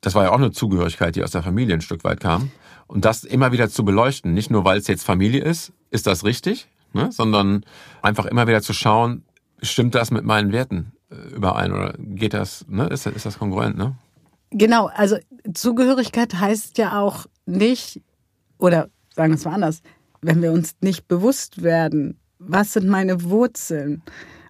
Das 0.01 0.17
war 0.17 0.25
ja 0.25 0.31
auch 0.31 0.39
eine 0.39 0.51
Zugehörigkeit, 0.51 1.15
die 1.15 1.23
aus 1.23 1.31
der 1.31 1.45
Familie 1.45 1.75
ein 1.75 1.81
Stück 1.81 2.03
weit 2.03 2.19
kam. 2.19 2.51
Und 2.89 3.05
das 3.05 3.23
immer 3.23 3.53
wieder 3.53 3.71
zu 3.71 3.85
beleuchten, 3.85 4.35
nicht 4.35 4.51
nur 4.51 4.65
weil 4.65 4.79
es 4.79 4.89
jetzt 4.89 5.05
Familie 5.05 5.45
ist, 5.45 5.73
ist 5.91 6.09
das 6.09 6.25
richtig, 6.25 6.67
ne? 6.93 7.13
sondern 7.13 7.65
einfach 8.03 8.27
immer 8.27 8.49
wieder 8.49 8.63
zu 8.63 8.73
schauen, 8.73 9.23
stimmt 9.63 9.95
das 9.95 10.11
mit 10.11 10.25
meinen 10.25 10.51
Werten? 10.51 10.91
Überein 11.35 11.73
oder 11.73 11.95
geht 11.99 12.35
das, 12.35 12.65
ne? 12.69 12.87
Ist, 12.87 13.07
ist 13.07 13.27
das 13.27 13.39
kongruent, 13.39 13.77
ne? 13.77 13.95
Genau, 14.51 14.87
also 14.87 15.17
Zugehörigkeit 15.55 16.35
heißt 16.35 16.79
ja 16.79 17.01
auch 17.01 17.27
nicht, 17.47 18.01
oder 18.59 18.89
sagen 19.15 19.33
wir 19.33 19.37
es 19.37 19.45
mal 19.45 19.55
anders, 19.55 19.83
wenn 20.23 20.43
wir 20.43 20.53
uns 20.53 20.77
nicht 20.81 21.09
bewusst 21.09 21.63
werden, 21.63 22.19
was 22.39 22.73
sind 22.73 22.89
meine 22.89 23.25
Wurzeln? 23.25 24.03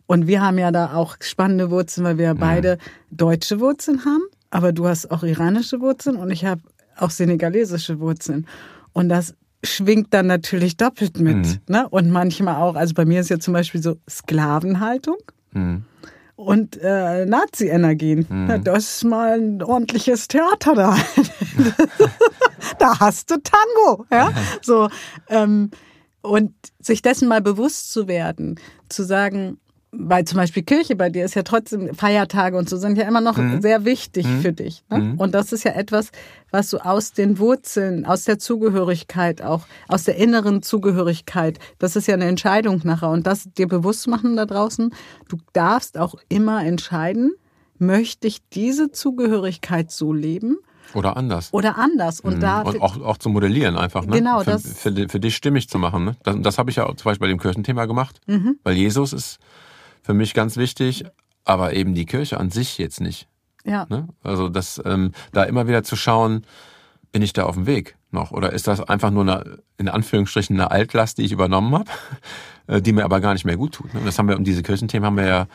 Und 0.07 0.27
wir 0.27 0.43
haben 0.43 0.59
ja 0.59 0.73
da 0.73 0.95
auch 0.95 1.17
spannende 1.21 1.71
Wurzeln, 1.71 2.05
weil 2.05 2.19
wir 2.19 2.25
ja 2.27 2.35
beide 2.35 2.79
deutsche 3.11 3.61
Wurzeln 3.61 4.05
haben, 4.05 4.23
aber 4.51 4.73
du 4.73 4.89
hast 4.89 5.11
auch 5.11 5.23
iranische 5.23 5.81
Wurzeln 5.81 6.17
und 6.17 6.31
ich 6.31 6.45
habe 6.45 6.63
auch 6.97 7.11
senegalesische 7.11 8.01
Wurzeln. 8.01 8.47
Und 8.93 9.09
das 9.09 9.35
schwingt 9.63 10.13
dann 10.13 10.27
natürlich 10.27 10.77
doppelt 10.77 11.21
mit. 11.21 11.37
Mhm. 11.37 11.59
Ne? 11.69 11.89
Und 11.89 12.11
manchmal 12.11 12.57
auch, 12.57 12.75
also 12.75 12.95
bei 12.95 13.05
mir 13.05 13.21
ist 13.21 13.31
ja 13.31 13.39
zum 13.39 13.55
Beispiel 13.55 13.83
so 13.83 13.97
Sklavenhaltung 14.09 15.19
Mhm. 15.53 15.85
Und 16.41 16.79
äh, 16.83 17.27
Nazi-Energien. 17.27 18.27
Ja, 18.49 18.59
Das 18.59 18.97
ist 18.97 19.05
mal 19.05 19.39
ein 19.39 19.63
ordentliches 19.63 20.27
Theater 20.27 20.75
da. 20.75 20.97
da 22.79 22.99
hast 22.99 23.31
du 23.31 23.37
Tango. 23.37 24.07
Ja? 24.11 24.33
So, 24.63 24.89
ähm, 25.29 25.71
und 26.23 26.55
sich 26.81 27.03
dessen 27.03 27.29
mal 27.29 27.43
bewusst 27.43 27.93
zu 27.93 28.09
werden, 28.09 28.59
zu 28.89 29.05
sagen, 29.05 29.59
weil 29.93 30.25
zum 30.25 30.37
Beispiel 30.37 30.63
Kirche 30.63 30.95
bei 30.95 31.11
dir 31.11 31.25
ist 31.25 31.35
ja 31.35 31.43
trotzdem, 31.43 31.93
Feiertage 31.95 32.57
und 32.57 32.69
so 32.69 32.77
sind 32.77 32.97
ja 32.97 33.09
immer 33.09 33.21
noch 33.21 33.37
sehr 33.61 33.85
wichtig 33.85 34.25
für 34.41 34.53
dich. 34.53 34.85
Ne? 34.89 35.15
Und 35.19 35.35
das 35.35 35.53
ist 35.53 35.65
ja 35.65 35.73
etwas, 35.73 36.11
was 36.53 36.71
du 36.71 36.79
aus 36.79 37.13
den 37.13 37.39
Wurzeln, 37.39 38.07
aus 38.07 38.23
der 38.25 38.39
Zugehörigkeit, 38.39 39.43
auch 39.43 39.63
aus 39.89 40.05
der 40.05 40.17
inneren 40.17 40.63
Zugehörigkeit, 40.63 41.59
das 41.79 41.97
ist 41.97 42.07
ja 42.07 42.15
eine 42.15 42.27
Entscheidung 42.27 42.81
nachher. 42.85 43.11
Und 43.11 43.27
das 43.27 43.49
dir 43.59 43.67
bewusst 43.67 44.07
machen 44.07 44.37
da 44.37 44.47
draußen, 44.47 44.95
du 45.29 45.39
darfst 45.53 45.99
auch 45.99 46.15
immer 46.29 46.65
entscheiden, 46.65 47.33
möchte 47.79 48.29
ich 48.29 48.39
diese 48.53 48.93
Zugehörigkeit 48.93 49.91
so 49.91 50.13
leben 50.13 50.59
Oder 50.95 51.17
anders. 51.17 51.53
oder 51.53 51.79
anders? 51.79 52.21
Und 52.21 52.43
da 52.43 52.63
Und 52.63 52.81
auch, 52.81 53.01
auch 53.01 53.17
zu 53.19 53.29
modellieren 53.29 53.77
einfach, 53.77 54.05
ne? 54.07 54.19
Genau, 54.19 54.41
für, 54.41 54.51
das- 54.53 54.79
für, 54.81 55.09
für 55.09 55.19
dich 55.21 55.35
stimmig 55.35 55.69
zu 55.69 55.79
machen. 55.79 56.05
Ne? 56.05 56.17
Das, 56.23 56.37
das 56.43 56.59
habe 56.59 56.71
ich 56.71 56.77
ja 56.77 56.87
auch 56.87 56.95
zum 56.95 57.05
Beispiel 57.07 57.27
bei 57.27 57.33
dem 57.33 57.41
Kirchenthema 57.41 57.87
gemacht, 57.87 58.21
Mhm. 58.27 58.57
weil 58.63 58.75
Jesus 58.77 59.13
ist 59.13 59.39
für 60.03 60.15
mich 60.15 60.35
ganz 60.35 60.57
wichtig, 60.57 61.05
aber 61.45 61.73
eben 61.75 61.95
die 61.95 62.07
Kirche 62.07 62.39
an 62.39 62.51
sich 62.51 62.79
jetzt 62.79 63.01
nicht. 63.01 63.29
ja. 63.65 63.87
Ne? 63.89 64.09
Also 64.23 64.49
das, 64.49 64.81
ähm, 64.85 65.13
da 65.33 65.45
immer 65.45 65.67
wieder 65.69 65.83
zu 65.83 65.97
schauen, 65.97 66.45
bin 67.13 67.23
ich 67.23 67.33
da 67.33 67.45
auf 67.45 67.55
dem 67.57 67.67
Weg 67.67 67.97
noch? 68.13 68.31
Oder 68.31 68.53
ist 68.53 68.67
das 68.69 68.81
einfach 68.81 69.11
nur 69.11 69.23
eine, 69.23 69.59
in 69.79 69.89
Anführungsstrichen, 69.89 70.55
eine 70.61 70.71
Altlast, 70.71 71.19
die 71.19 71.23
ich 71.25 71.33
übernommen 71.33 71.75
habe, 71.75 71.91
äh, 72.69 72.81
die 72.83 72.93
mir 72.93 73.05
aber 73.05 73.21
gar 73.21 73.33
nicht 73.33 73.45
mehr 73.45 73.57
gut 73.57 73.73
tut? 73.75 73.93
Ne? 73.95 74.01
Und 74.01 74.07
das 74.07 74.19
haben 74.19 74.29
wir, 74.29 74.37
um 74.37 74.45
diese 74.45 74.63
Kirchenthemen 74.63 75.07
haben 75.07 75.17
wir 75.17 75.27
ja 75.27 75.47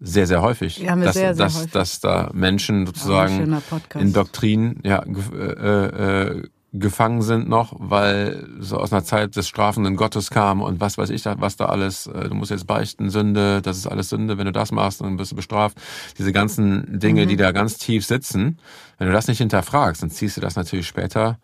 sehr, 0.00 0.26
sehr 0.28 0.42
häufig. 0.42 0.78
Ja, 0.78 0.92
haben 0.92 1.00
wir 1.00 1.06
dass, 1.06 1.14
sehr, 1.16 1.34
sehr 1.34 1.44
dass, 1.46 1.56
häufig. 1.58 1.72
dass 1.72 2.00
da 2.00 2.30
Menschen 2.32 2.86
sozusagen 2.86 3.52
in 4.00 4.12
Doktrinen 4.12 4.80
ja, 4.84 5.02
gef- 5.02 5.36
äh, 5.36 6.38
äh, 6.38 6.48
gefangen 6.78 7.22
sind 7.22 7.48
noch, 7.48 7.74
weil 7.78 8.46
so 8.60 8.76
aus 8.78 8.92
einer 8.92 9.04
Zeit 9.04 9.36
des 9.36 9.48
strafenden 9.48 9.96
Gottes 9.96 10.30
kam 10.30 10.62
und 10.62 10.80
was 10.80 10.98
weiß 10.98 11.10
ich, 11.10 11.22
da- 11.22 11.36
was 11.40 11.56
da 11.56 11.66
alles, 11.66 12.06
äh, 12.06 12.28
du 12.28 12.34
musst 12.34 12.50
jetzt 12.50 12.66
beichten, 12.66 13.10
Sünde, 13.10 13.60
das 13.62 13.76
ist 13.78 13.86
alles 13.86 14.08
Sünde, 14.08 14.38
wenn 14.38 14.46
du 14.46 14.52
das 14.52 14.72
machst, 14.72 15.00
dann 15.00 15.18
wirst 15.18 15.32
du 15.32 15.36
bestraft. 15.36 15.78
Diese 16.18 16.32
ganzen 16.32 16.98
Dinge, 16.98 17.24
Mhm. 17.24 17.28
die 17.28 17.36
da 17.36 17.52
ganz 17.52 17.78
tief 17.78 18.04
sitzen, 18.06 18.58
wenn 18.98 19.06
du 19.06 19.12
das 19.12 19.28
nicht 19.28 19.38
hinterfragst, 19.38 20.02
dann 20.02 20.10
ziehst 20.10 20.36
du 20.36 20.40
das 20.40 20.56
natürlich 20.56 20.86
später. 20.86 21.38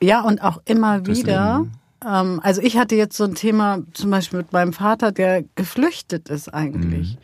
Ja, 0.00 0.22
und 0.22 0.42
auch 0.42 0.60
immer 0.64 1.06
wieder. 1.06 1.64
Ähm, 2.04 2.40
also 2.42 2.60
ich 2.60 2.76
hatte 2.76 2.96
jetzt 2.96 3.16
so 3.16 3.24
ein 3.24 3.34
Thema 3.36 3.78
zum 3.92 4.10
Beispiel 4.10 4.38
mit 4.40 4.52
meinem 4.52 4.72
Vater, 4.72 5.12
der 5.12 5.44
geflüchtet 5.54 6.28
ist 6.28 6.52
eigentlich. 6.52 7.18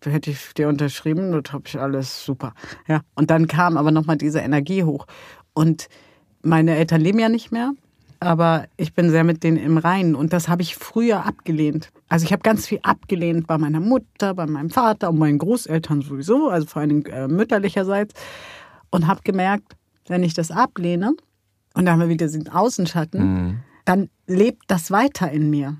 Da 0.00 0.10
hätte 0.10 0.30
ich 0.30 0.54
dir 0.54 0.68
unterschrieben, 0.68 1.32
das 1.32 1.52
habe 1.52 1.64
ich 1.66 1.78
alles 1.78 2.24
super. 2.24 2.54
Ja. 2.86 3.00
Und 3.16 3.30
dann 3.30 3.48
kam 3.48 3.76
aber 3.76 3.90
nochmal 3.90 4.16
diese 4.16 4.38
Energie 4.38 4.84
hoch. 4.84 5.06
Und 5.54 5.88
meine 6.48 6.76
Eltern 6.76 7.00
leben 7.00 7.18
ja 7.18 7.28
nicht 7.28 7.52
mehr, 7.52 7.72
aber 8.20 8.66
ich 8.76 8.94
bin 8.94 9.10
sehr 9.10 9.24
mit 9.24 9.44
denen 9.44 9.56
im 9.56 9.78
Reinen. 9.78 10.14
Und 10.14 10.32
das 10.32 10.48
habe 10.48 10.62
ich 10.62 10.76
früher 10.76 11.24
abgelehnt. 11.24 11.90
Also 12.08 12.24
ich 12.24 12.32
habe 12.32 12.42
ganz 12.42 12.66
viel 12.66 12.80
abgelehnt 12.82 13.46
bei 13.46 13.58
meiner 13.58 13.80
Mutter, 13.80 14.34
bei 14.34 14.46
meinem 14.46 14.70
Vater 14.70 15.10
und 15.10 15.18
meinen 15.18 15.38
Großeltern 15.38 16.02
sowieso, 16.02 16.48
also 16.48 16.66
vor 16.66 16.82
allem 16.82 17.04
äh, 17.06 17.28
mütterlicherseits. 17.28 18.14
Und 18.90 19.06
habe 19.06 19.20
gemerkt, 19.22 19.76
wenn 20.06 20.22
ich 20.22 20.34
das 20.34 20.50
ablehne, 20.50 21.12
und 21.74 21.84
da 21.84 21.92
haben 21.92 22.00
wir 22.00 22.08
wieder 22.08 22.26
den 22.26 22.48
Außenschatten, 22.48 23.62
dann 23.84 24.08
lebt 24.26 24.62
das 24.68 24.90
weiter 24.90 25.30
in 25.30 25.50
mir. 25.50 25.76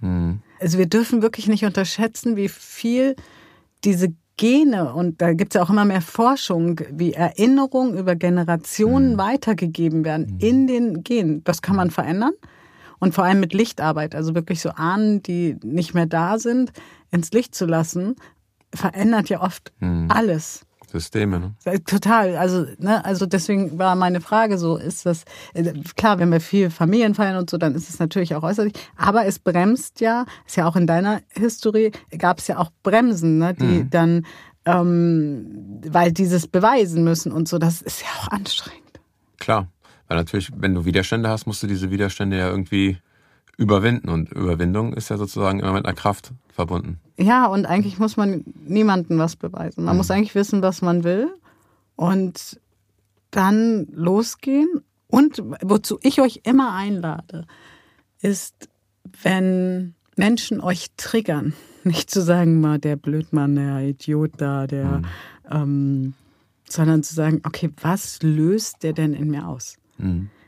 Also 0.60 0.78
wir 0.78 0.86
dürfen 0.86 1.22
wirklich 1.22 1.48
nicht 1.48 1.64
unterschätzen, 1.64 2.36
wie 2.36 2.48
viel 2.48 3.16
diese 3.84 4.12
Gene, 4.38 4.94
und 4.94 5.20
da 5.20 5.34
gibt 5.34 5.52
es 5.52 5.58
ja 5.58 5.62
auch 5.64 5.68
immer 5.68 5.84
mehr 5.84 6.00
Forschung, 6.00 6.80
wie 6.90 7.12
Erinnerungen 7.12 7.98
über 7.98 8.16
Generationen 8.16 9.18
weitergegeben 9.18 10.04
werden 10.04 10.38
in 10.38 10.66
den 10.66 11.04
Genen. 11.04 11.44
Das 11.44 11.60
kann 11.60 11.76
man 11.76 11.90
verändern. 11.90 12.32
Und 13.00 13.14
vor 13.14 13.24
allem 13.24 13.40
mit 13.40 13.52
Lichtarbeit, 13.52 14.14
also 14.14 14.34
wirklich 14.34 14.60
so 14.60 14.70
Ahnen, 14.70 15.22
die 15.22 15.56
nicht 15.62 15.92
mehr 15.92 16.06
da 16.06 16.38
sind, 16.38 16.72
ins 17.10 17.32
Licht 17.32 17.54
zu 17.54 17.66
lassen, 17.66 18.16
verändert 18.74 19.28
ja 19.28 19.42
oft 19.42 19.72
alles. 20.08 20.64
Systeme, 20.90 21.38
ne? 21.38 21.54
Äh, 21.64 21.80
Total, 21.80 22.36
also 22.36 22.66
ne, 22.78 23.04
also 23.04 23.26
deswegen 23.26 23.78
war 23.78 23.94
meine 23.94 24.20
Frage 24.20 24.58
so, 24.58 24.76
ist 24.76 25.06
das 25.06 25.24
äh, 25.54 25.72
klar, 25.96 26.18
wenn 26.18 26.32
wir 26.32 26.40
viel 26.40 26.70
Familien 26.70 27.14
feiern 27.14 27.36
und 27.36 27.50
so, 27.50 27.58
dann 27.58 27.74
ist 27.74 27.88
es 27.90 27.98
natürlich 27.98 28.34
auch 28.34 28.42
äußerlich, 28.42 28.72
aber 28.96 29.26
es 29.26 29.38
bremst 29.38 30.00
ja, 30.00 30.24
ist 30.46 30.56
ja 30.56 30.66
auch 30.66 30.76
in 30.76 30.86
deiner 30.86 31.20
Historie 31.30 31.92
gab 32.16 32.38
es 32.38 32.46
ja 32.46 32.58
auch 32.58 32.70
Bremsen, 32.82 33.38
ne, 33.38 33.54
die 33.54 33.88
dann 33.88 34.24
ähm, 34.64 35.80
weil 35.86 36.12
dieses 36.12 36.46
beweisen 36.46 37.04
müssen 37.04 37.32
und 37.32 37.48
so, 37.48 37.58
das 37.58 37.80
ist 37.82 38.02
ja 38.02 38.08
auch 38.20 38.28
anstrengend. 38.28 39.00
Klar. 39.38 39.68
Weil 40.08 40.16
natürlich, 40.16 40.50
wenn 40.56 40.74
du 40.74 40.84
Widerstände 40.84 41.28
hast, 41.28 41.46
musst 41.46 41.62
du 41.62 41.66
diese 41.66 41.90
Widerstände 41.90 42.38
ja 42.38 42.48
irgendwie 42.48 42.98
überwinden. 43.58 44.08
Und 44.08 44.32
Überwindung 44.32 44.94
ist 44.94 45.10
ja 45.10 45.18
sozusagen 45.18 45.60
immer 45.60 45.74
mit 45.74 45.84
einer 45.84 45.94
Kraft 45.94 46.32
verbunden. 46.48 46.98
Ja, 47.18 47.46
und 47.46 47.66
eigentlich 47.66 47.98
muss 47.98 48.16
man 48.16 48.44
niemandem 48.64 49.18
was 49.18 49.36
beweisen. 49.36 49.84
Man 49.84 49.96
muss 49.96 50.10
eigentlich 50.10 50.34
wissen, 50.34 50.62
was 50.62 50.80
man 50.80 51.04
will 51.04 51.28
und 51.96 52.58
dann 53.30 53.86
losgehen. 53.92 54.68
Und 55.08 55.42
wozu 55.62 55.98
ich 56.02 56.20
euch 56.20 56.40
immer 56.44 56.74
einlade, 56.74 57.46
ist, 58.22 58.68
wenn 59.22 59.94
Menschen 60.16 60.60
euch 60.60 60.88
triggern, 60.96 61.52
nicht 61.84 62.10
zu 62.10 62.22
sagen, 62.22 62.60
mal 62.60 62.78
der 62.78 62.96
Blödmann, 62.96 63.56
der 63.56 63.80
Idiot 63.80 64.32
da, 64.38 64.66
der, 64.66 65.02
ähm, 65.50 66.14
sondern 66.68 67.02
zu 67.02 67.14
sagen, 67.14 67.40
okay, 67.44 67.70
was 67.80 68.22
löst 68.22 68.82
der 68.82 68.92
denn 68.92 69.14
in 69.14 69.30
mir 69.30 69.48
aus? 69.48 69.78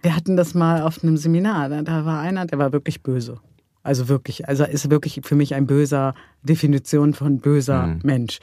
Wir 0.03 0.17
hatten 0.17 0.37
das 0.37 0.55
mal 0.55 0.83
auf 0.83 1.03
einem 1.03 1.17
Seminar, 1.17 1.69
da, 1.69 2.05
war 2.05 2.21
einer, 2.21 2.47
der 2.47 2.59
war 2.59 2.73
wirklich 2.73 3.03
böse. 3.03 3.39
Also 3.83 4.09
wirklich, 4.09 4.49
also 4.49 4.65
ist 4.65 4.91
wirklich 4.91 5.21
für 5.25 5.35
mich 5.35 5.55
ein 5.55 5.67
böser 5.67 6.15
Definition 6.43 7.15
von 7.15 7.39
böser 7.39 7.99
Mensch. 8.03 8.41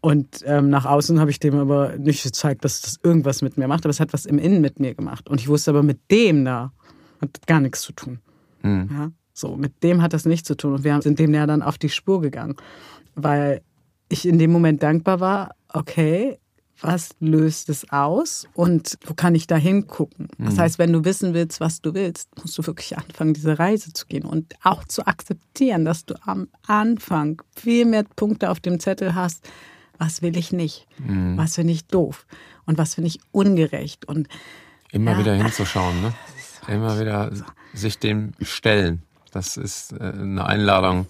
Und 0.00 0.42
ähm, 0.44 0.70
nach 0.70 0.86
außen 0.86 1.18
habe 1.18 1.30
ich 1.30 1.40
dem 1.40 1.56
aber 1.58 1.96
nicht 1.96 2.22
gezeigt, 2.22 2.64
dass 2.64 2.80
das 2.80 2.98
irgendwas 3.02 3.42
mit 3.42 3.58
mir 3.58 3.66
macht, 3.66 3.84
aber 3.84 3.90
es 3.90 4.00
hat 4.00 4.12
was 4.12 4.26
im 4.26 4.38
Innen 4.38 4.60
mit 4.60 4.78
mir 4.78 4.94
gemacht. 4.94 5.28
Und 5.28 5.40
ich 5.40 5.48
wusste 5.48 5.72
aber 5.72 5.82
mit 5.82 5.98
dem 6.10 6.44
da 6.44 6.72
hat 7.20 7.46
gar 7.46 7.60
nichts 7.60 7.82
zu 7.82 7.92
tun. 7.92 8.20
Ja, 8.90 9.10
so, 9.32 9.56
mit 9.56 9.82
dem 9.82 10.02
hat 10.02 10.12
das 10.12 10.24
nichts 10.24 10.46
zu 10.46 10.56
tun. 10.56 10.74
Und 10.74 10.84
wir 10.84 11.00
sind 11.02 11.18
dem 11.18 11.34
ja 11.34 11.46
dann 11.46 11.62
auf 11.62 11.78
die 11.78 11.88
Spur 11.88 12.20
gegangen, 12.20 12.56
weil 13.14 13.62
ich 14.08 14.26
in 14.26 14.38
dem 14.38 14.52
Moment 14.52 14.82
dankbar 14.82 15.20
war, 15.20 15.54
okay, 15.72 16.38
was 16.80 17.10
löst 17.20 17.68
es 17.70 17.90
aus 17.90 18.46
und 18.54 18.98
wo 19.06 19.14
kann 19.14 19.34
ich 19.34 19.46
da 19.46 19.56
hingucken? 19.56 20.28
Das 20.38 20.58
heißt, 20.58 20.78
wenn 20.78 20.92
du 20.92 21.04
wissen 21.04 21.34
willst, 21.34 21.60
was 21.60 21.80
du 21.82 21.92
willst, 21.94 22.28
musst 22.40 22.56
du 22.56 22.66
wirklich 22.66 22.96
anfangen, 22.96 23.34
diese 23.34 23.58
Reise 23.58 23.92
zu 23.92 24.06
gehen 24.06 24.24
und 24.24 24.54
auch 24.62 24.84
zu 24.84 25.06
akzeptieren, 25.06 25.84
dass 25.84 26.04
du 26.04 26.14
am 26.24 26.48
Anfang 26.66 27.42
viel 27.56 27.84
mehr 27.84 28.04
Punkte 28.04 28.50
auf 28.50 28.60
dem 28.60 28.78
Zettel 28.78 29.14
hast, 29.14 29.48
was 29.98 30.22
will 30.22 30.36
ich 30.36 30.52
nicht, 30.52 30.86
was 31.36 31.56
finde 31.56 31.72
ich 31.72 31.86
doof 31.86 32.26
und 32.66 32.78
was 32.78 32.94
finde 32.94 33.08
ich 33.08 33.18
ungerecht 33.32 34.04
und 34.06 34.28
Immer 34.90 35.12
Ja. 35.12 35.18
wieder 35.18 35.34
hinzuschauen, 35.34 36.00
ne? 36.00 36.14
Immer 36.68 36.98
wieder 37.00 37.30
sich 37.74 37.98
dem 37.98 38.32
stellen. 38.40 39.02
Das 39.32 39.56
ist 39.58 39.92
äh, 39.92 39.96
eine 40.02 40.46
Einladung, 40.46 41.06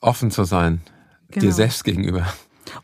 offen 0.00 0.30
zu 0.30 0.44
sein, 0.44 0.82
Genau. 1.30 1.46
dir 1.46 1.52
selbst 1.52 1.84
gegenüber. 1.84 2.26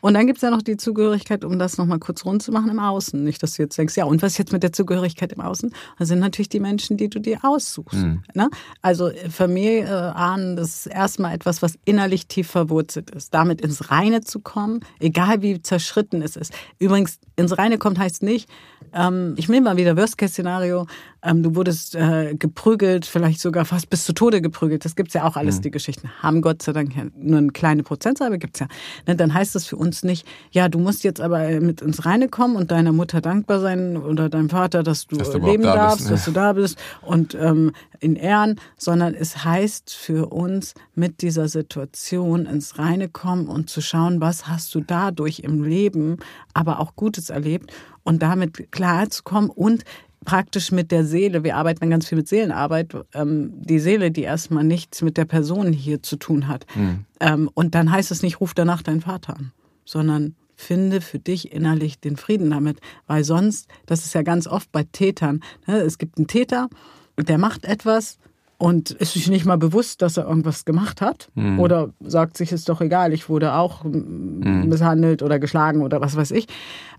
Und 0.01 0.13
dann 0.13 0.27
gibt's 0.27 0.41
ja 0.41 0.49
noch 0.49 0.61
die 0.61 0.77
Zugehörigkeit, 0.77 1.43
um 1.43 1.59
das 1.59 1.77
nochmal 1.77 1.99
kurz 1.99 2.25
rund 2.25 2.43
zu 2.43 2.51
machen, 2.51 2.69
im 2.69 2.79
Außen. 2.79 3.23
Nicht, 3.23 3.41
dass 3.43 3.53
du 3.53 3.63
jetzt 3.63 3.77
denkst, 3.77 3.95
ja, 3.97 4.05
und 4.05 4.21
was 4.21 4.37
jetzt 4.37 4.51
mit 4.51 4.63
der 4.63 4.73
Zugehörigkeit 4.73 5.31
im 5.33 5.41
Außen? 5.41 5.73
Das 5.97 6.07
sind 6.07 6.19
natürlich 6.19 6.49
die 6.49 6.59
Menschen, 6.59 6.97
die 6.97 7.09
du 7.09 7.19
dir 7.19 7.39
aussuchst. 7.43 8.05
Ne? 8.33 8.49
Also 8.81 9.09
äh, 9.09 9.29
Familie, 9.29 9.85
äh, 9.85 9.89
Ahnen, 9.89 10.55
das 10.55 10.85
ist 10.85 10.87
erstmal 10.87 11.33
etwas, 11.33 11.61
was 11.61 11.73
innerlich 11.85 12.27
tief 12.27 12.49
verwurzelt 12.49 13.11
ist. 13.11 13.33
Damit 13.33 13.61
ins 13.61 13.91
Reine 13.91 14.21
zu 14.21 14.39
kommen, 14.39 14.81
egal 14.99 15.41
wie 15.41 15.61
zerschritten 15.61 16.21
es 16.21 16.35
ist. 16.35 16.53
Übrigens, 16.79 17.19
ins 17.35 17.57
Reine 17.57 17.77
kommt 17.77 17.99
heißt 17.99 18.23
nicht, 18.23 18.49
ähm, 18.93 19.33
ich 19.37 19.49
nehme 19.49 19.69
mal 19.69 19.77
wieder 19.77 19.95
Worst-Case-Szenario, 19.97 20.87
ähm, 21.21 21.43
du 21.43 21.55
wurdest 21.55 21.95
äh, 21.95 22.35
geprügelt, 22.35 23.05
vielleicht 23.05 23.41
sogar 23.41 23.65
fast 23.65 23.89
bis 23.89 24.05
zu 24.05 24.13
Tode 24.13 24.41
geprügelt. 24.41 24.85
Das 24.85 24.95
gibt's 24.95 25.13
ja 25.13 25.27
auch 25.27 25.35
alles, 25.35 25.57
mhm. 25.57 25.61
die 25.63 25.71
Geschichten. 25.71 26.09
Haben 26.21 26.41
Gott 26.41 26.61
sei 26.61 26.71
Dank 26.71 26.93
nur 27.15 27.37
eine 27.37 27.51
kleine 27.51 27.83
Prozentzahl, 27.83 28.27
aber 28.27 28.37
gibt's 28.37 28.59
ja. 28.59 28.67
Ne, 29.07 29.15
dann 29.15 29.33
heißt 29.33 29.55
das 29.55 29.65
für 29.65 29.75
uns 29.75 30.03
nicht, 30.03 30.25
ja, 30.51 30.69
du 30.69 30.79
musst 30.79 31.03
jetzt 31.03 31.19
aber 31.19 31.59
mit 31.59 31.81
ins 31.81 32.05
Reine 32.05 32.29
kommen 32.29 32.55
und 32.55 32.71
deiner 32.71 32.93
Mutter 32.93 33.21
dankbar 33.21 33.59
sein 33.59 33.97
oder 33.97 34.29
deinem 34.29 34.49
Vater, 34.49 34.83
dass 34.83 35.07
du, 35.07 35.17
dass 35.17 35.31
du 35.31 35.39
leben 35.39 35.63
da 35.63 35.75
darfst, 35.75 35.97
bist, 35.97 36.09
ne? 36.09 36.15
dass 36.15 36.25
du 36.25 36.31
da 36.31 36.53
bist 36.53 36.79
und 37.01 37.35
ähm, 37.35 37.73
in 37.99 38.15
Ehren, 38.15 38.59
sondern 38.77 39.13
es 39.13 39.43
heißt 39.43 39.93
für 39.93 40.31
uns 40.31 40.73
mit 40.95 41.21
dieser 41.21 41.49
Situation 41.49 42.45
ins 42.45 42.79
Reine 42.79 43.09
kommen 43.09 43.47
und 43.47 43.69
zu 43.69 43.81
schauen, 43.81 44.21
was 44.21 44.47
hast 44.47 44.73
du 44.73 44.81
dadurch 44.81 45.39
im 45.39 45.63
Leben, 45.63 46.17
aber 46.53 46.79
auch 46.79 46.95
Gutes 46.95 47.29
erlebt 47.29 47.71
und 48.03 48.21
damit 48.23 48.71
klarzukommen 48.71 49.49
und 49.49 49.83
praktisch 50.25 50.71
mit 50.71 50.91
der 50.91 51.05
Seele, 51.05 51.43
wir 51.43 51.55
arbeiten 51.55 51.89
ganz 51.89 52.07
viel 52.07 52.17
mit 52.17 52.27
Seelenarbeit, 52.27 52.93
ähm, 53.13 53.53
die 53.61 53.79
Seele, 53.79 54.11
die 54.11 54.23
erstmal 54.23 54.63
nichts 54.63 55.01
mit 55.01 55.17
der 55.17 55.25
Person 55.25 55.71
hier 55.73 56.03
zu 56.03 56.17
tun 56.17 56.47
hat. 56.47 56.65
Mhm. 56.75 57.05
Ähm, 57.19 57.49
und 57.53 57.75
dann 57.75 57.91
heißt 57.91 58.11
es 58.11 58.21
nicht, 58.21 58.39
ruf 58.39 58.53
danach 58.53 58.81
deinen 58.81 59.01
Vater 59.01 59.37
an, 59.37 59.51
sondern 59.85 60.35
finde 60.55 60.99
für 60.99 61.19
dich 61.19 61.53
innerlich 61.53 61.99
den 61.99 62.17
Frieden 62.17 62.49
damit, 62.49 62.79
weil 63.07 63.23
sonst, 63.23 63.69
das 63.85 64.03
ist 64.03 64.13
ja 64.13 64.23
ganz 64.23 64.45
oft 64.45 64.71
bei 64.73 64.83
Tätern, 64.83 65.39
ne, 65.67 65.77
es 65.77 65.97
gibt 65.97 66.17
einen 66.17 66.27
Täter, 66.27 66.69
der 67.17 67.37
macht 67.37 67.63
etwas 67.63 68.17
und 68.57 68.91
ist 68.91 69.13
sich 69.13 69.29
nicht 69.29 69.45
mal 69.45 69.57
bewusst, 69.57 70.01
dass 70.01 70.17
er 70.17 70.27
irgendwas 70.27 70.65
gemacht 70.65 70.99
hat 70.99 71.29
mhm. 71.33 71.59
oder 71.61 71.93
sagt 72.01 72.35
sich, 72.35 72.51
ist 72.51 72.67
doch 72.67 72.81
egal, 72.81 73.13
ich 73.13 73.29
wurde 73.29 73.53
auch 73.53 73.85
mhm. 73.85 74.65
misshandelt 74.67 75.23
oder 75.23 75.39
geschlagen 75.39 75.81
oder 75.81 76.01
was 76.01 76.17
weiß 76.17 76.31
ich. 76.31 76.47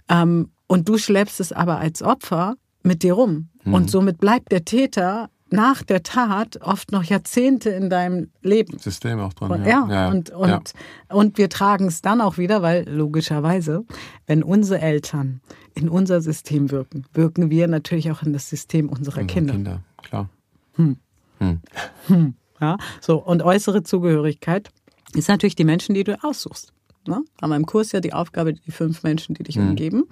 Ähm, 0.09 0.49
und 0.67 0.89
du 0.89 0.97
schleppst 0.97 1.39
es 1.39 1.53
aber 1.53 1.79
als 1.79 2.03
Opfer 2.03 2.57
mit 2.83 3.03
dir 3.03 3.15
rum. 3.15 3.49
Mhm. 3.65 3.75
Und 3.75 3.91
somit 3.91 4.19
bleibt 4.19 4.53
der 4.53 4.65
Täter 4.65 5.31
nach 5.53 5.83
der 5.83 6.03
Tat 6.03 6.61
oft 6.63 6.93
noch 6.93 7.03
Jahrzehnte 7.03 7.71
in 7.71 7.91
deinem 7.91 8.31
Leben. 8.43 8.79
System 8.79 9.19
auch 9.19 9.33
drin. 9.33 9.51
Und, 9.51 9.67
ja. 9.67 9.87
ja, 9.91 10.09
und, 10.09 10.31
und, 10.31 10.49
ja. 10.49 10.61
und 11.09 11.39
wir 11.39 11.49
tragen 11.49 11.87
es 11.87 12.03
dann 12.03 12.21
auch 12.21 12.39
wieder, 12.39 12.63
weil 12.63 12.89
logischerweise, 12.89 13.85
wenn 14.27 14.43
unsere 14.43 14.81
Eltern 14.81 15.41
in 15.75 15.89
unser 15.89 16.21
System 16.21 16.71
wirken, 16.71 17.05
wirken 17.13 17.51
wir 17.51 17.69
natürlich 17.69 18.11
auch 18.11 18.23
in 18.23 18.33
das 18.33 18.49
System 18.49 18.89
unserer 18.89 19.25
Kinder. 19.25 19.55
Kinder, 19.55 19.83
klar. 20.03 20.29
Hm. 20.75 20.97
Hm. 21.39 21.61
Hm. 22.07 22.35
Ja, 22.61 22.77
so. 23.01 23.19
Und 23.19 23.43
äußere 23.43 23.83
Zugehörigkeit 23.83 24.71
ist 25.15 25.29
natürlich 25.29 25.57
die 25.57 25.65
Menschen, 25.65 25.95
die 25.95 26.05
du 26.05 26.23
aussuchst. 26.23 26.73
Ne? 27.07 27.25
Haben 27.41 27.51
wir 27.51 27.57
im 27.57 27.67
Kurs 27.67 27.93
ja 27.93 28.01
die 28.01 28.13
Aufgabe, 28.13 28.53
die 28.53 28.71
fünf 28.71 29.03
Menschen, 29.03 29.35
die 29.35 29.43
dich 29.43 29.57
hm. 29.57 29.71
umgeben. 29.71 30.05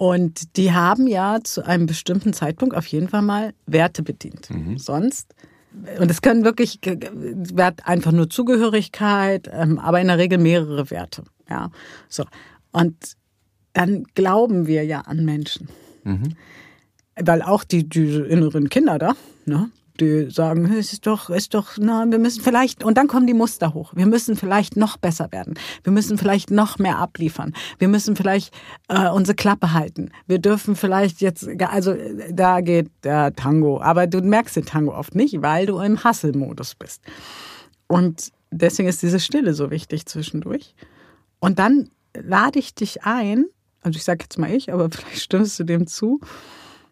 Und 0.00 0.56
die 0.56 0.72
haben 0.72 1.06
ja 1.06 1.40
zu 1.44 1.62
einem 1.62 1.84
bestimmten 1.84 2.32
Zeitpunkt 2.32 2.74
auf 2.74 2.86
jeden 2.86 3.08
Fall 3.08 3.20
mal 3.20 3.52
Werte 3.66 4.02
bedient. 4.02 4.48
Mhm. 4.48 4.78
Sonst 4.78 5.34
und 5.98 6.10
es 6.10 6.22
können 6.22 6.42
wirklich 6.42 6.80
Wert 6.82 7.86
einfach 7.86 8.10
nur 8.10 8.30
Zugehörigkeit, 8.30 9.50
ähm, 9.52 9.78
aber 9.78 10.00
in 10.00 10.06
der 10.06 10.16
Regel 10.16 10.38
mehrere 10.38 10.90
Werte. 10.90 11.24
Ja, 11.50 11.70
so 12.08 12.24
und 12.72 12.96
dann 13.74 14.04
glauben 14.14 14.66
wir 14.66 14.86
ja 14.86 15.02
an 15.02 15.22
Menschen, 15.26 15.68
mhm. 16.04 16.34
weil 17.16 17.42
auch 17.42 17.62
die, 17.62 17.86
die 17.86 18.20
inneren 18.20 18.70
Kinder 18.70 18.98
da, 18.98 19.12
ne, 19.44 19.70
die 20.00 20.30
sagen, 20.30 20.66
es 20.72 20.92
ist 20.92 21.06
doch, 21.06 21.30
ist 21.30 21.54
doch, 21.54 21.76
na, 21.78 22.04
wir 22.08 22.18
müssen 22.18 22.42
vielleicht, 22.42 22.84
und 22.84 22.96
dann 22.96 23.06
kommen 23.06 23.26
die 23.26 23.34
Muster 23.34 23.74
hoch. 23.74 23.92
Wir 23.94 24.06
müssen 24.06 24.36
vielleicht 24.36 24.76
noch 24.76 24.96
besser 24.96 25.30
werden. 25.32 25.54
Wir 25.84 25.92
müssen 25.92 26.18
vielleicht 26.18 26.50
noch 26.50 26.78
mehr 26.78 26.98
abliefern. 26.98 27.54
Wir 27.78 27.88
müssen 27.88 28.16
vielleicht 28.16 28.54
äh, 28.88 29.08
unsere 29.08 29.36
Klappe 29.36 29.72
halten. 29.72 30.10
Wir 30.26 30.38
dürfen 30.38 30.76
vielleicht 30.76 31.20
jetzt, 31.20 31.48
also 31.60 31.94
da 32.30 32.60
geht 32.60 32.90
der 33.04 33.34
Tango, 33.34 33.80
aber 33.80 34.06
du 34.06 34.20
merkst 34.20 34.56
den 34.56 34.64
Tango 34.64 34.94
oft 34.94 35.14
nicht, 35.14 35.42
weil 35.42 35.66
du 35.66 35.78
im 35.78 36.02
Hustle-Modus 36.02 36.74
bist. 36.74 37.02
Und 37.86 38.32
deswegen 38.50 38.88
ist 38.88 39.02
diese 39.02 39.20
Stille 39.20 39.54
so 39.54 39.70
wichtig 39.70 40.06
zwischendurch. 40.06 40.74
Und 41.40 41.58
dann 41.58 41.90
lade 42.14 42.58
ich 42.58 42.74
dich 42.74 43.04
ein, 43.04 43.46
also 43.82 43.96
ich 43.96 44.04
sage 44.04 44.24
jetzt 44.24 44.38
mal 44.38 44.52
ich, 44.52 44.72
aber 44.72 44.90
vielleicht 44.90 45.22
stimmst 45.22 45.58
du 45.58 45.64
dem 45.64 45.86
zu, 45.86 46.20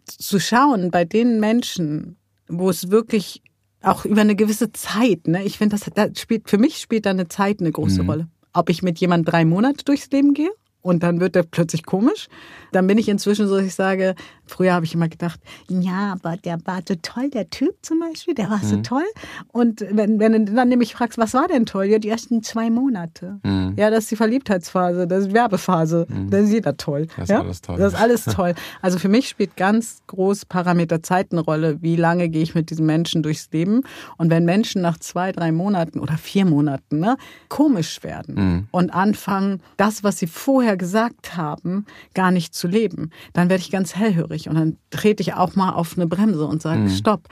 zu 0.07 0.41
schauen 0.41 0.91
bei 0.91 1.05
den 1.05 1.41
Menschen, 1.41 2.17
wo 2.49 2.71
es 2.71 2.91
wirklich 2.91 3.43
auch 3.83 4.05
über 4.05 4.23
eine 4.23 4.37
gewisse 4.37 4.73
Zeit, 4.73 5.29
ne? 5.29 5.45
Ich 5.45 5.59
finde, 5.59 5.77
das, 5.77 5.91
das 5.95 6.21
spielt, 6.21 6.51
für 6.51 6.59
mich 6.59 6.79
spielt 6.79 7.07
da 7.07 7.11
eine 7.11 7.29
Zeit 7.29 7.61
eine 7.61 7.71
große 7.71 8.03
mhm. 8.03 8.11
Rolle. 8.11 8.29
Ob 8.53 8.71
ich 8.71 8.83
mit 8.83 8.99
jemandem 8.99 9.31
drei 9.31 9.45
Monate 9.45 9.85
durchs 9.85 10.11
Leben 10.11 10.35
gehe 10.35 10.51
und 10.83 11.03
dann 11.03 11.21
wird 11.21 11.37
er 11.37 11.43
plötzlich 11.43 11.85
komisch. 11.85 12.29
Dann 12.73 12.87
bin 12.87 12.99
ich 12.99 13.09
inzwischen 13.09 13.49
so, 13.49 13.57
dass 13.57 13.67
ich 13.67 13.75
sage, 13.75 14.15
früher 14.47 14.73
habe 14.73 14.85
ich 14.85 14.95
immer 14.95 15.09
gedacht, 15.09 15.41
ja, 15.69 16.13
aber 16.13 16.37
der 16.37 16.59
war 16.65 16.81
so 16.87 16.95
toll, 17.01 17.31
der 17.31 17.51
Typ 17.51 17.75
zum 17.83 18.01
Beispiel, 18.01 18.35
der 18.35 18.51
war 18.51 18.59
mhm. 18.59 18.69
so 18.69 18.77
toll. 18.83 19.05
Und 19.49 19.85
wenn, 19.91 20.21
wenn 20.21 20.47
du 20.47 20.53
dann 20.53 20.69
nämlich 20.69 20.95
fragst, 20.95 21.19
was 21.19 21.35
war 21.35 21.49
denn 21.49 21.67
toll? 21.67 21.87
Ja, 21.87 21.99
die 21.99 22.09
ersten 22.09 22.43
zwei 22.43 22.71
Monate. 22.71 23.41
Mhm. 23.43 23.75
Ja, 23.77 23.91
das 23.91 24.05
ist 24.05 24.11
die 24.13 24.17
Verliebtheitsphase, 24.17 25.07
das 25.07 25.21
ist 25.21 25.29
die 25.29 25.35
Werbephase. 25.35 26.07
Mhm. 26.09 26.31
Das 26.31 26.43
ist 26.45 26.53
jeder 26.53 26.77
toll. 26.77 27.07
Das 27.17 27.25
ist 27.25 27.31
ja? 27.31 27.41
alles 27.41 27.61
toll. 27.61 27.79
Das 27.79 27.93
ist 27.93 28.01
alles 28.01 28.25
toll. 28.25 28.55
Also 28.83 28.99
für 28.99 29.09
mich 29.09 29.29
spielt 29.29 29.57
ganz 29.57 30.03
groß 30.07 30.45
Parameter 30.47 31.03
Zeit 31.03 31.33
eine 31.33 31.41
Rolle. 31.41 31.79
Wie 31.81 31.97
lange 31.97 32.29
gehe 32.29 32.43
ich 32.43 32.55
mit 32.55 32.71
diesen 32.71 32.87
Menschen 32.87 33.23
durchs 33.23 33.51
Leben? 33.53 33.83
Und 34.17 34.31
wenn 34.31 34.45
Menschen 34.45 34.83
nach 34.83 34.99
zwei, 34.99 35.33
drei 35.33 35.53
Monaten 35.53 36.01
oder 36.01 36.17
vier 36.17 36.45
Monaten 36.45 37.01
ne, 37.01 37.17
komisch 37.49 38.03
werden 38.03 38.35
mhm. 38.35 38.69
und 38.71 38.91
anfangen, 38.91 39.61
das, 39.77 40.05
was 40.05 40.19
sie 40.19 40.27
vorher 40.27 40.68
gesagt 40.77 41.37
haben, 41.37 41.87
gar 42.15 42.31
nicht 42.31 42.55
zu 42.55 42.69
leben, 42.69 43.11
dann 43.33 43.49
werde 43.49 43.63
ich 43.63 43.71
ganz 43.71 43.95
hellhörig 43.95 44.49
und 44.49 44.55
dann 44.55 44.77
trete 44.91 45.23
ich 45.23 45.35
auch 45.35 45.57
mal 45.57 45.73
auf 45.73 45.97
eine 45.97 46.07
Bremse 46.07 46.47
und 46.47 46.63
sage, 46.63 46.81
mhm. 46.81 46.91
stopp. 46.91 47.29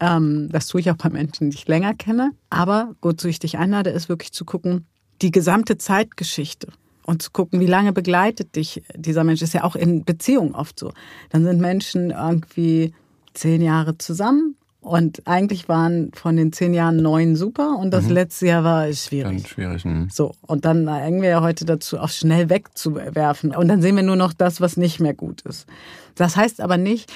Ähm, 0.00 0.48
das 0.50 0.66
tue 0.66 0.80
ich 0.80 0.90
auch 0.90 0.96
bei 0.96 1.10
Menschen, 1.10 1.50
die 1.50 1.56
ich 1.56 1.68
länger 1.68 1.94
kenne. 1.94 2.32
Aber 2.48 2.94
wozu 3.02 3.28
ich 3.28 3.38
dich 3.38 3.58
einlade, 3.58 3.90
ist 3.90 4.08
wirklich 4.08 4.32
zu 4.32 4.44
gucken, 4.44 4.86
die 5.22 5.30
gesamte 5.30 5.76
Zeitgeschichte 5.76 6.68
und 7.04 7.22
zu 7.22 7.30
gucken, 7.30 7.60
wie 7.60 7.66
lange 7.66 7.92
begleitet 7.92 8.56
dich 8.56 8.82
dieser 8.94 9.24
Mensch. 9.24 9.42
Ist 9.42 9.54
ja 9.54 9.64
auch 9.64 9.76
in 9.76 10.04
Beziehungen 10.04 10.54
oft 10.54 10.78
so. 10.78 10.92
Dann 11.30 11.44
sind 11.44 11.60
Menschen 11.60 12.10
irgendwie 12.10 12.94
zehn 13.34 13.62
Jahre 13.62 13.98
zusammen 13.98 14.56
und 14.80 15.26
eigentlich 15.26 15.68
waren 15.68 16.10
von 16.14 16.36
den 16.36 16.52
zehn 16.52 16.72
Jahren 16.72 16.96
neun 16.96 17.36
super 17.36 17.76
und 17.78 17.90
das 17.90 18.06
mhm. 18.06 18.12
letzte 18.12 18.46
Jahr 18.46 18.64
war 18.64 18.90
schwierig. 18.92 19.42
Dann 19.42 19.46
schwierig. 19.46 19.84
Mh. 19.84 20.08
So, 20.10 20.32
und 20.46 20.64
dann 20.64 20.84
neigen 20.84 21.20
wir 21.20 21.28
ja 21.28 21.42
heute 21.42 21.66
dazu, 21.66 21.98
auch 21.98 22.08
schnell 22.08 22.48
wegzuwerfen. 22.48 23.54
Und 23.54 23.68
dann 23.68 23.82
sehen 23.82 23.96
wir 23.96 24.02
nur 24.02 24.16
noch 24.16 24.32
das, 24.32 24.60
was 24.60 24.78
nicht 24.78 24.98
mehr 24.98 25.12
gut 25.12 25.42
ist. 25.42 25.66
Das 26.14 26.36
heißt 26.36 26.62
aber 26.62 26.78
nicht, 26.78 27.12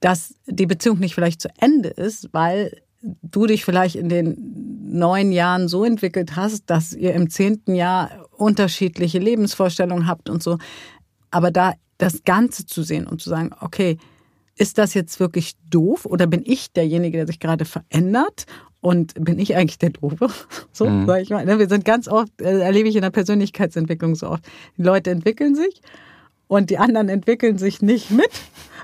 dass 0.00 0.34
die 0.46 0.66
Beziehung 0.66 1.00
nicht 1.00 1.14
vielleicht 1.14 1.42
zu 1.42 1.48
Ende 1.58 1.88
ist, 1.88 2.28
weil 2.32 2.80
du 3.02 3.46
dich 3.46 3.64
vielleicht 3.64 3.96
in 3.96 4.08
den 4.08 4.88
neun 4.90 5.32
Jahren 5.32 5.68
so 5.68 5.84
entwickelt 5.84 6.36
hast, 6.36 6.70
dass 6.70 6.92
ihr 6.92 7.14
im 7.14 7.30
zehnten 7.30 7.74
Jahr 7.74 8.10
unterschiedliche 8.36 9.18
Lebensvorstellungen 9.18 10.06
habt 10.06 10.30
und 10.30 10.42
so. 10.42 10.58
Aber 11.30 11.50
da 11.50 11.74
das 11.98 12.22
Ganze 12.24 12.64
zu 12.64 12.82
sehen 12.82 13.06
und 13.06 13.20
zu 13.20 13.28
sagen, 13.28 13.50
okay, 13.60 13.98
ist 14.58 14.78
das 14.78 14.94
jetzt 14.94 15.20
wirklich 15.20 15.54
doof 15.70 16.04
oder 16.04 16.26
bin 16.26 16.42
ich 16.44 16.72
derjenige, 16.72 17.18
der 17.18 17.26
sich 17.26 17.40
gerade 17.40 17.64
verändert? 17.64 18.46
Und 18.80 19.14
bin 19.14 19.40
ich 19.40 19.56
eigentlich 19.56 19.78
der 19.78 19.90
Doofe? 19.90 20.28
So, 20.72 20.88
mhm. 20.88 21.06
sag 21.06 21.22
ich 21.22 21.30
mal. 21.30 21.44
Ne, 21.44 21.58
wir 21.58 21.68
sind 21.68 21.84
ganz 21.84 22.06
oft, 22.06 22.40
äh, 22.40 22.60
erlebe 22.60 22.88
ich 22.88 22.94
in 22.94 23.02
der 23.02 23.10
Persönlichkeitsentwicklung 23.10 24.14
so 24.14 24.28
oft. 24.28 24.44
Die 24.76 24.82
Leute 24.82 25.10
entwickeln 25.10 25.56
sich 25.56 25.80
und 26.46 26.70
die 26.70 26.78
anderen 26.78 27.08
entwickeln 27.08 27.58
sich 27.58 27.82
nicht 27.82 28.12
mit. 28.12 28.30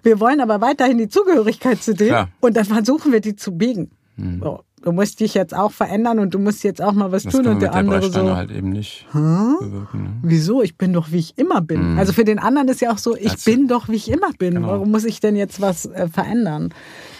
Wir 0.02 0.18
wollen 0.18 0.40
aber 0.40 0.60
weiterhin 0.60 0.98
die 0.98 1.08
Zugehörigkeit 1.08 1.82
zu 1.82 1.94
denen 1.94 2.10
Klar. 2.10 2.28
und 2.40 2.56
dann 2.56 2.64
versuchen 2.64 3.12
wir 3.12 3.20
die 3.20 3.36
zu 3.36 3.52
biegen. 3.52 3.92
Mhm. 4.16 4.40
So 4.40 4.64
du 4.84 4.92
musst 4.92 5.20
dich 5.20 5.32
jetzt 5.34 5.54
auch 5.54 5.72
verändern 5.72 6.18
und 6.18 6.34
du 6.34 6.38
musst 6.38 6.62
jetzt 6.62 6.82
auch 6.82 6.92
mal 6.92 7.10
was 7.10 7.22
das 7.22 7.32
tun 7.32 7.46
und 7.46 7.60
der, 7.60 7.70
der 7.70 7.74
andere 7.74 8.10
so 8.10 8.36
halt 8.36 8.50
eben 8.50 8.68
nicht 8.68 9.06
bewirken, 9.12 10.02
ne? 10.02 10.12
wieso? 10.22 10.62
Ich 10.62 10.76
bin 10.76 10.92
doch 10.92 11.10
wie 11.10 11.18
ich 11.18 11.38
immer 11.38 11.62
bin. 11.62 11.92
Mhm. 11.92 11.98
also 11.98 12.12
für 12.12 12.24
den 12.24 12.38
anderen 12.38 12.68
ist 12.68 12.82
ja 12.82 12.92
auch 12.92 12.98
so 12.98 13.16
ich 13.16 13.30
also, 13.30 13.50
bin 13.50 13.66
doch 13.66 13.88
wie 13.88 13.96
ich 13.96 14.10
immer 14.10 14.32
bin. 14.38 14.54
Genau. 14.54 14.68
warum 14.68 14.90
muss 14.90 15.04
ich 15.04 15.20
denn 15.20 15.36
jetzt 15.36 15.60
was 15.60 15.86
äh, 15.86 16.08
verändern? 16.08 16.72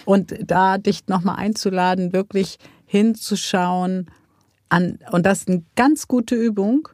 Und 0.05 0.35
da 0.45 0.77
dich 0.77 1.07
nochmal 1.07 1.37
einzuladen 1.37 2.13
wirklich 2.13 2.57
hinzuschauen 2.85 4.11
an 4.69 4.99
und 5.11 5.25
das 5.25 5.39
ist 5.39 5.49
eine 5.49 5.63
ganz 5.75 6.07
gute 6.07 6.35
Übung. 6.35 6.87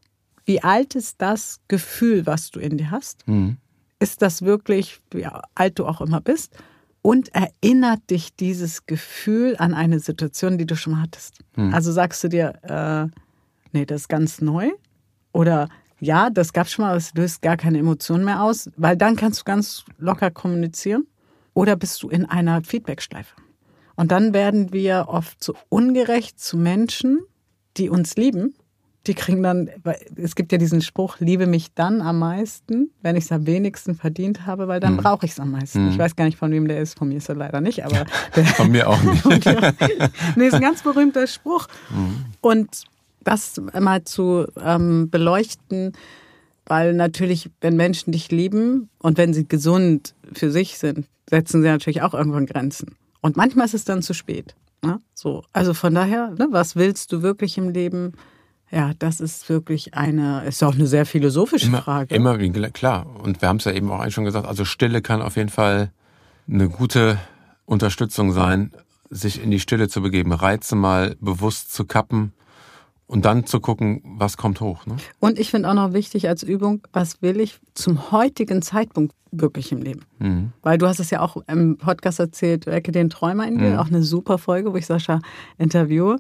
Wie 0.45 0.63
alt 0.63 0.95
ist 0.95 1.21
das 1.21 1.59
Gefühl 1.67 2.25
was 2.25 2.49
du 2.49 2.59
in 2.61 2.77
dir 2.77 2.91
hast? 2.91 3.27
Mhm. 3.27 3.57
ist 3.99 4.21
das 4.21 4.41
wirklich 4.41 5.01
wie 5.11 5.27
alt 5.53 5.79
du 5.79 5.85
auch 5.85 5.99
immer 5.99 6.21
bist 6.21 6.55
und 7.01 7.33
erinnert 7.33 8.09
dich 8.09 8.35
dieses 8.35 8.85
Gefühl 8.85 9.55
an 9.57 9.73
eine 9.73 9.99
Situation, 9.99 10.57
die 10.57 10.65
du 10.65 10.75
schon 10.75 10.93
mal 10.93 11.01
hattest. 11.01 11.39
Hm. 11.55 11.73
Also 11.73 11.91
sagst 11.91 12.23
du 12.23 12.27
dir, 12.27 12.53
äh, 12.63 13.07
nee, 13.71 13.85
das 13.85 14.01
ist 14.01 14.07
ganz 14.09 14.41
neu 14.41 14.69
oder 15.31 15.67
ja, 15.99 16.29
das 16.31 16.51
gab 16.51 16.67
schon 16.67 16.85
mal, 16.85 16.97
es 16.97 17.13
löst 17.13 17.41
gar 17.41 17.57
keine 17.57 17.77
Emotionen 17.77 18.25
mehr 18.25 18.41
aus, 18.41 18.69
weil 18.75 18.97
dann 18.97 19.15
kannst 19.15 19.41
du 19.41 19.43
ganz 19.43 19.85
locker 19.99 20.31
kommunizieren. 20.31 21.05
Oder 21.53 21.75
bist 21.75 22.01
du 22.01 22.09
in 22.09 22.25
einer 22.25 22.63
Feedbackschleife? 22.63 23.35
Und 23.95 24.11
dann 24.11 24.33
werden 24.33 24.73
wir 24.73 25.05
oft 25.09 25.43
so 25.43 25.53
ungerecht 25.69 26.39
zu 26.39 26.57
Menschen, 26.57 27.19
die 27.77 27.89
uns 27.89 28.15
lieben, 28.15 28.55
die 29.07 29.15
kriegen 29.15 29.41
dann, 29.41 29.69
es 30.15 30.35
gibt 30.35 30.51
ja 30.51 30.59
diesen 30.59 30.81
Spruch, 30.81 31.17
liebe 31.19 31.47
mich 31.47 31.73
dann 31.73 32.01
am 32.01 32.19
meisten, 32.19 32.91
wenn 33.01 33.15
ich 33.15 33.23
es 33.25 33.31
am 33.31 33.47
wenigsten 33.47 33.95
verdient 33.95 34.45
habe, 34.45 34.67
weil 34.67 34.79
dann 34.79 34.93
mhm. 34.93 34.97
brauche 34.97 35.25
ich 35.25 35.31
es 35.31 35.39
am 35.39 35.51
meisten. 35.51 35.85
Mhm. 35.85 35.91
Ich 35.91 35.97
weiß 35.97 36.15
gar 36.15 36.25
nicht, 36.25 36.37
von 36.37 36.51
wem 36.51 36.67
der 36.67 36.79
ist, 36.79 36.97
von 36.97 37.09
mir 37.09 37.17
ist 37.17 37.27
er 37.27 37.35
leider 37.35 37.61
nicht, 37.61 37.83
aber. 37.83 38.05
von 38.55 38.69
mir 38.69 38.87
auch 38.87 39.01
nicht. 39.01 39.25
nee, 40.35 40.47
ist 40.47 40.53
ein 40.53 40.61
ganz 40.61 40.83
berühmter 40.83 41.25
Spruch. 41.25 41.67
Mhm. 41.89 42.25
Und 42.41 42.83
das 43.23 43.59
mal 43.79 44.03
zu 44.03 44.45
ähm, 44.63 45.09
beleuchten, 45.09 45.93
weil 46.65 46.93
natürlich, 46.93 47.49
wenn 47.59 47.75
Menschen 47.75 48.11
dich 48.11 48.31
lieben 48.31 48.89
und 48.99 49.17
wenn 49.17 49.33
sie 49.33 49.47
gesund 49.47 50.13
für 50.31 50.51
sich 50.51 50.77
sind, 50.77 51.07
setzen 51.29 51.61
sie 51.61 51.67
natürlich 51.67 52.03
auch 52.03 52.13
irgendwann 52.13 52.45
Grenzen. 52.45 52.95
Und 53.21 53.35
manchmal 53.35 53.65
ist 53.65 53.73
es 53.73 53.83
dann 53.83 54.01
zu 54.01 54.13
spät. 54.13 54.55
Ne? 54.83 54.99
So, 55.13 55.43
also 55.53 55.73
von 55.73 55.93
daher, 55.93 56.31
ne, 56.37 56.47
was 56.51 56.75
willst 56.75 57.11
du 57.11 57.21
wirklich 57.21 57.57
im 57.57 57.69
Leben? 57.69 58.13
Ja, 58.71 58.91
das 58.97 59.19
ist 59.19 59.49
wirklich 59.49 59.95
eine, 59.95 60.45
ist 60.45 60.63
auch 60.63 60.73
eine 60.73 60.87
sehr 60.87 61.05
philosophische 61.05 61.67
immer, 61.67 61.81
Frage. 61.81 62.15
Immer, 62.15 62.37
klar. 62.71 63.05
Und 63.21 63.41
wir 63.41 63.49
haben 63.49 63.57
es 63.57 63.65
ja 63.65 63.73
eben 63.73 63.91
auch 63.91 64.09
schon 64.09 64.23
gesagt, 64.23 64.47
also 64.47 64.63
Stille 64.63 65.01
kann 65.01 65.21
auf 65.21 65.35
jeden 65.35 65.49
Fall 65.49 65.91
eine 66.47 66.69
gute 66.69 67.19
Unterstützung 67.65 68.31
sein, 68.31 68.71
sich 69.09 69.43
in 69.43 69.51
die 69.51 69.59
Stille 69.59 69.89
zu 69.89 70.01
begeben, 70.01 70.31
Reize 70.31 70.75
mal 70.75 71.17
bewusst 71.19 71.73
zu 71.73 71.85
kappen 71.85 72.31
und 73.07 73.25
dann 73.25 73.45
zu 73.45 73.59
gucken, 73.59 74.01
was 74.05 74.37
kommt 74.37 74.61
hoch. 74.61 74.85
Ne? 74.85 74.95
Und 75.19 75.37
ich 75.37 75.51
finde 75.51 75.69
auch 75.69 75.73
noch 75.73 75.91
wichtig 75.91 76.29
als 76.29 76.43
Übung, 76.43 76.87
was 76.93 77.21
will 77.21 77.41
ich 77.41 77.59
zum 77.73 78.11
heutigen 78.11 78.61
Zeitpunkt 78.61 79.13
wirklich 79.31 79.73
im 79.73 79.81
Leben? 79.81 80.05
Mhm. 80.19 80.53
Weil 80.61 80.77
du 80.77 80.87
hast 80.87 81.01
es 81.01 81.09
ja 81.09 81.19
auch 81.19 81.35
im 81.47 81.77
Podcast 81.77 82.21
erzählt, 82.21 82.67
Wecke 82.67 82.93
den 82.93 83.09
Träumer 83.09 83.45
in 83.45 83.57
dir, 83.57 83.71
mhm. 83.71 83.79
auch 83.79 83.87
eine 83.87 84.01
super 84.01 84.37
Folge, 84.37 84.71
wo 84.71 84.77
ich 84.77 84.85
Sascha 84.85 85.19
interviewe. 85.57 86.19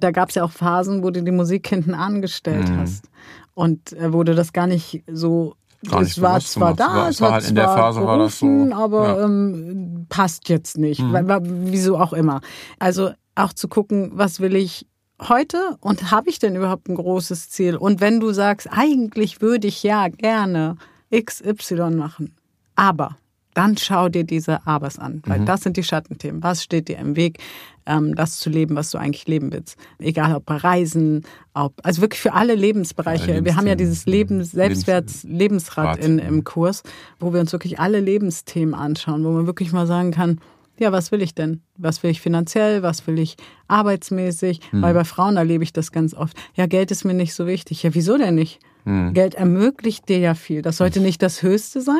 Da 0.00 0.10
gab 0.10 0.30
es 0.30 0.34
ja 0.34 0.44
auch 0.44 0.52
Phasen, 0.52 1.02
wo 1.02 1.10
du 1.10 1.22
die 1.22 1.32
Musik 1.32 1.68
hinten 1.68 1.94
angestellt 1.94 2.68
mhm. 2.68 2.78
hast 2.78 3.08
und 3.54 3.92
äh, 3.92 4.12
wo 4.12 4.22
du 4.22 4.34
das 4.34 4.52
gar 4.52 4.66
nicht 4.66 5.02
so 5.10 5.54
Gar 5.88 6.02
es 6.02 6.20
war 6.20 6.40
zwar 6.40 6.74
da, 6.74 7.08
es 7.08 7.20
war 7.20 7.32
halt 7.32 7.48
in 7.48 7.54
der 7.54 7.68
Phase 7.68 8.00
gerufen, 8.00 8.08
war 8.08 8.18
das 8.18 8.38
so, 8.38 8.74
aber 8.74 9.18
ja. 9.18 9.24
ähm, 9.24 10.06
passt 10.08 10.48
jetzt 10.48 10.78
nicht, 10.78 11.00
mhm. 11.00 11.26
wieso 11.70 11.98
auch 11.98 12.12
immer. 12.12 12.40
Also 12.78 13.10
auch 13.34 13.52
zu 13.52 13.68
gucken, 13.68 14.12
was 14.14 14.40
will 14.40 14.56
ich 14.56 14.86
heute 15.20 15.76
und 15.80 16.10
habe 16.10 16.30
ich 16.30 16.38
denn 16.38 16.56
überhaupt 16.56 16.88
ein 16.88 16.94
großes 16.94 17.50
Ziel? 17.50 17.76
Und 17.76 18.00
wenn 18.00 18.20
du 18.20 18.32
sagst, 18.32 18.68
eigentlich 18.70 19.40
würde 19.40 19.68
ich 19.68 19.82
ja 19.82 20.08
gerne 20.08 20.76
XY 21.14 21.90
machen, 21.90 22.34
aber 22.74 23.16
dann 23.54 23.76
schau 23.76 24.08
dir 24.08 24.24
diese 24.24 24.66
Abers 24.66 24.98
an, 24.98 25.22
weil 25.26 25.40
mhm. 25.40 25.46
das 25.46 25.62
sind 25.62 25.76
die 25.76 25.84
Schattenthemen. 25.84 26.42
Was 26.42 26.62
steht 26.62 26.88
dir 26.88 26.98
im 26.98 27.16
Weg, 27.16 27.38
das 27.86 28.38
zu 28.38 28.50
leben, 28.50 28.76
was 28.76 28.90
du 28.90 28.98
eigentlich 28.98 29.26
leben 29.26 29.52
willst? 29.52 29.78
Egal 29.98 30.34
ob 30.34 30.44
bei 30.44 30.56
Reisen, 30.56 31.24
ob, 31.54 31.74
also 31.82 32.02
wirklich 32.02 32.20
für 32.20 32.34
alle 32.34 32.54
Lebensbereiche. 32.54 33.32
Alle 33.32 33.44
wir 33.44 33.56
haben 33.56 33.66
ja 33.66 33.74
dieses 33.74 34.06
Lebens, 34.06 34.52
Selbstwärts, 34.52 35.24
Lebensrad 35.24 35.98
in, 35.98 36.18
im 36.18 36.44
Kurs, 36.44 36.82
wo 37.20 37.32
wir 37.32 37.40
uns 37.40 37.52
wirklich 37.52 37.78
alle 37.78 38.00
Lebensthemen 38.00 38.74
anschauen, 38.74 39.24
wo 39.24 39.30
man 39.30 39.46
wirklich 39.46 39.72
mal 39.72 39.86
sagen 39.86 40.10
kann, 40.10 40.40
ja, 40.78 40.92
was 40.92 41.10
will 41.10 41.22
ich 41.22 41.34
denn? 41.34 41.62
Was 41.78 42.02
will 42.02 42.10
ich 42.10 42.20
finanziell? 42.20 42.82
Was 42.82 43.06
will 43.06 43.18
ich 43.18 43.36
arbeitsmäßig? 43.68 44.60
Hm. 44.70 44.82
Weil 44.82 44.94
bei 44.94 45.04
Frauen 45.04 45.36
erlebe 45.36 45.64
ich 45.64 45.72
das 45.72 45.90
ganz 45.90 46.12
oft. 46.12 46.36
Ja, 46.54 46.66
Geld 46.66 46.90
ist 46.90 47.04
mir 47.04 47.14
nicht 47.14 47.34
so 47.34 47.46
wichtig. 47.46 47.82
Ja, 47.82 47.94
wieso 47.94 48.18
denn 48.18 48.34
nicht? 48.34 48.60
Hm. 48.84 49.14
Geld 49.14 49.34
ermöglicht 49.34 50.08
dir 50.08 50.18
ja 50.18 50.34
viel. 50.34 50.62
Das 50.62 50.76
sollte 50.76 51.00
nicht 51.00 51.22
das 51.22 51.42
Höchste 51.42 51.80
sein, 51.80 51.96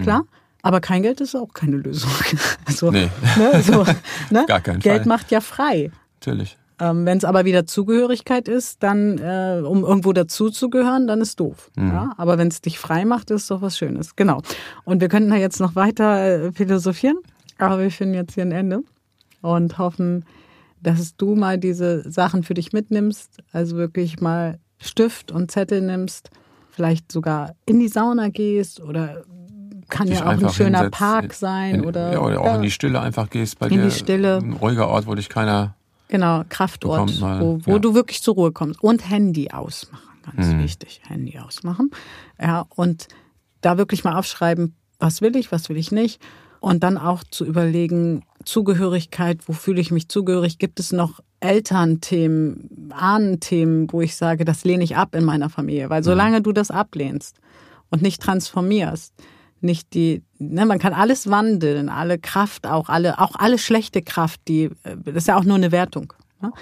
klar. 0.00 0.20
Hm. 0.20 0.28
Aber 0.66 0.80
kein 0.80 1.02
Geld 1.02 1.20
ist 1.20 1.36
auch 1.36 1.52
keine 1.54 1.76
Lösung. 1.76 2.10
Also, 2.64 2.90
nee. 2.90 3.08
ne, 3.38 3.62
so, 3.62 3.84
ne? 4.30 4.44
Gar 4.48 4.60
kein 4.60 4.80
Geld 4.80 5.02
Fall. 5.02 5.08
macht 5.08 5.30
ja 5.30 5.40
frei. 5.40 5.92
Natürlich. 6.16 6.56
Ähm, 6.80 7.06
Wenn 7.06 7.16
es 7.16 7.24
aber 7.24 7.44
wieder 7.44 7.66
Zugehörigkeit 7.66 8.48
ist, 8.48 8.82
dann, 8.82 9.18
äh, 9.18 9.62
um 9.64 9.84
irgendwo 9.84 10.12
dazuzugehören, 10.12 11.06
dann 11.06 11.20
ist 11.20 11.38
doof. 11.38 11.70
Mhm. 11.76 11.88
Ja? 11.92 12.12
Aber 12.16 12.36
wenn 12.36 12.48
es 12.48 12.60
dich 12.60 12.78
frei 12.78 13.04
macht, 13.04 13.30
ist 13.30 13.50
doch 13.50 13.62
was 13.62 13.78
Schönes. 13.78 14.16
Genau. 14.16 14.42
Und 14.84 15.00
wir 15.00 15.08
könnten 15.08 15.30
da 15.30 15.36
jetzt 15.36 15.60
noch 15.60 15.76
weiter 15.76 16.46
äh, 16.46 16.52
philosophieren. 16.52 17.18
Aber 17.58 17.78
wir 17.78 17.90
finden 17.90 18.14
jetzt 18.14 18.34
hier 18.34 18.44
ein 18.44 18.52
Ende 18.52 18.80
und 19.40 19.78
hoffen, 19.78 20.24
dass 20.82 21.16
du 21.16 21.34
mal 21.36 21.58
diese 21.58 22.10
Sachen 22.10 22.42
für 22.42 22.54
dich 22.54 22.72
mitnimmst, 22.72 23.38
also 23.52 23.76
wirklich 23.76 24.20
mal 24.20 24.58
Stift 24.78 25.30
und 25.30 25.50
Zettel 25.50 25.80
nimmst, 25.80 26.30
vielleicht 26.70 27.10
sogar 27.10 27.54
in 27.64 27.78
die 27.80 27.88
Sauna 27.88 28.28
gehst 28.28 28.80
oder 28.80 29.24
kann 29.88 30.08
ja 30.08 30.24
auch 30.24 30.30
ein 30.30 30.48
schöner 30.50 30.78
hinsetzt, 30.78 30.98
Park 30.98 31.34
sein 31.34 31.76
in, 31.76 31.84
oder, 31.86 32.12
ja, 32.12 32.20
oder 32.20 32.40
auch 32.40 32.46
ja, 32.46 32.56
in 32.56 32.62
die 32.62 32.70
Stille 32.70 33.00
einfach 33.00 33.30
gehst 33.30 33.58
bei 33.58 33.68
in 33.68 33.74
dir. 33.74 33.84
Die 33.84 33.90
Stille. 33.90 34.38
Ein 34.38 34.54
ruhiger 34.54 34.88
Ort, 34.88 35.06
wo 35.06 35.14
dich 35.14 35.28
keiner 35.28 35.74
Genau, 36.08 36.44
Kraftort, 36.48 37.20
mal, 37.20 37.40
wo, 37.40 37.58
wo 37.64 37.72
ja. 37.72 37.78
du 37.78 37.94
wirklich 37.94 38.22
zur 38.22 38.34
Ruhe 38.34 38.52
kommst. 38.52 38.82
Und 38.82 39.08
Handy 39.10 39.50
ausmachen, 39.50 40.18
ganz 40.24 40.48
mhm. 40.48 40.62
wichtig. 40.62 41.00
Handy 41.06 41.38
ausmachen. 41.38 41.90
Ja, 42.40 42.66
und 42.76 43.08
da 43.60 43.76
wirklich 43.78 44.04
mal 44.04 44.16
aufschreiben, 44.16 44.76
was 44.98 45.20
will 45.20 45.36
ich, 45.36 45.50
was 45.50 45.68
will 45.68 45.76
ich 45.76 45.90
nicht. 45.90 46.20
Und 46.60 46.82
dann 46.82 46.96
auch 46.96 47.22
zu 47.24 47.44
überlegen, 47.44 48.24
Zugehörigkeit, 48.44 49.40
wo 49.46 49.52
fühle 49.52 49.80
ich 49.80 49.90
mich 49.90 50.08
zugehörig? 50.08 50.58
Gibt 50.58 50.80
es 50.80 50.92
noch 50.92 51.20
Elternthemen, 51.40 52.92
Ahnenthemen, 52.92 53.92
wo 53.92 54.00
ich 54.00 54.16
sage, 54.16 54.44
das 54.44 54.64
lehne 54.64 54.84
ich 54.84 54.96
ab 54.96 55.14
in 55.14 55.24
meiner 55.24 55.50
Familie? 55.50 55.90
Weil 55.90 56.02
solange 56.02 56.40
du 56.40 56.52
das 56.52 56.70
ablehnst 56.70 57.40
und 57.90 58.00
nicht 58.00 58.22
transformierst, 58.22 59.12
nicht 59.60 59.94
die, 59.94 60.22
ne, 60.38 60.66
man 60.66 60.78
kann 60.78 60.92
alles 60.92 61.30
wandeln, 61.30 61.88
alle 61.88 62.18
Kraft 62.18 62.66
auch, 62.66 62.88
alle, 62.88 63.18
auch 63.18 63.36
alle 63.36 63.58
schlechte 63.58 64.02
Kraft, 64.02 64.40
die, 64.48 64.64
äh, 64.84 64.96
das 65.04 65.16
ist 65.16 65.28
ja 65.28 65.36
auch 65.36 65.44
nur 65.44 65.56
eine 65.56 65.72
Wertung. 65.72 66.12
Ne? 66.40 66.52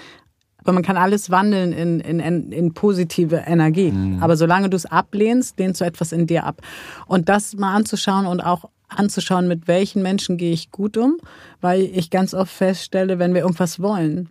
Aber 0.57 0.73
man 0.73 0.83
kann 0.83 0.97
alles 0.97 1.29
wandeln 1.29 1.73
in, 1.73 1.99
in, 1.99 2.51
in 2.51 2.73
positive 2.73 3.43
Energie. 3.45 3.91
Mhm. 3.91 4.23
Aber 4.23 4.35
solange 4.35 4.67
du 4.67 4.75
es 4.75 4.87
ablehnst, 4.87 5.59
lehnst 5.59 5.79
du 5.79 5.85
etwas 5.85 6.11
in 6.11 6.25
dir 6.25 6.43
ab. 6.43 6.61
Und 7.05 7.29
das 7.29 7.55
mal 7.55 7.75
anzuschauen 7.75 8.25
und 8.25 8.41
auch 8.41 8.69
anzuschauen, 8.87 9.47
mit 9.47 9.67
welchen 9.67 10.01
Menschen 10.01 10.37
gehe 10.37 10.53
ich 10.53 10.71
gut 10.71 10.97
um, 10.97 11.17
weil 11.61 11.81
ich 11.81 12.09
ganz 12.09 12.33
oft 12.33 12.51
feststelle, 12.51 13.19
wenn 13.19 13.35
wir 13.35 13.41
irgendwas 13.41 13.79
wollen 13.79 14.29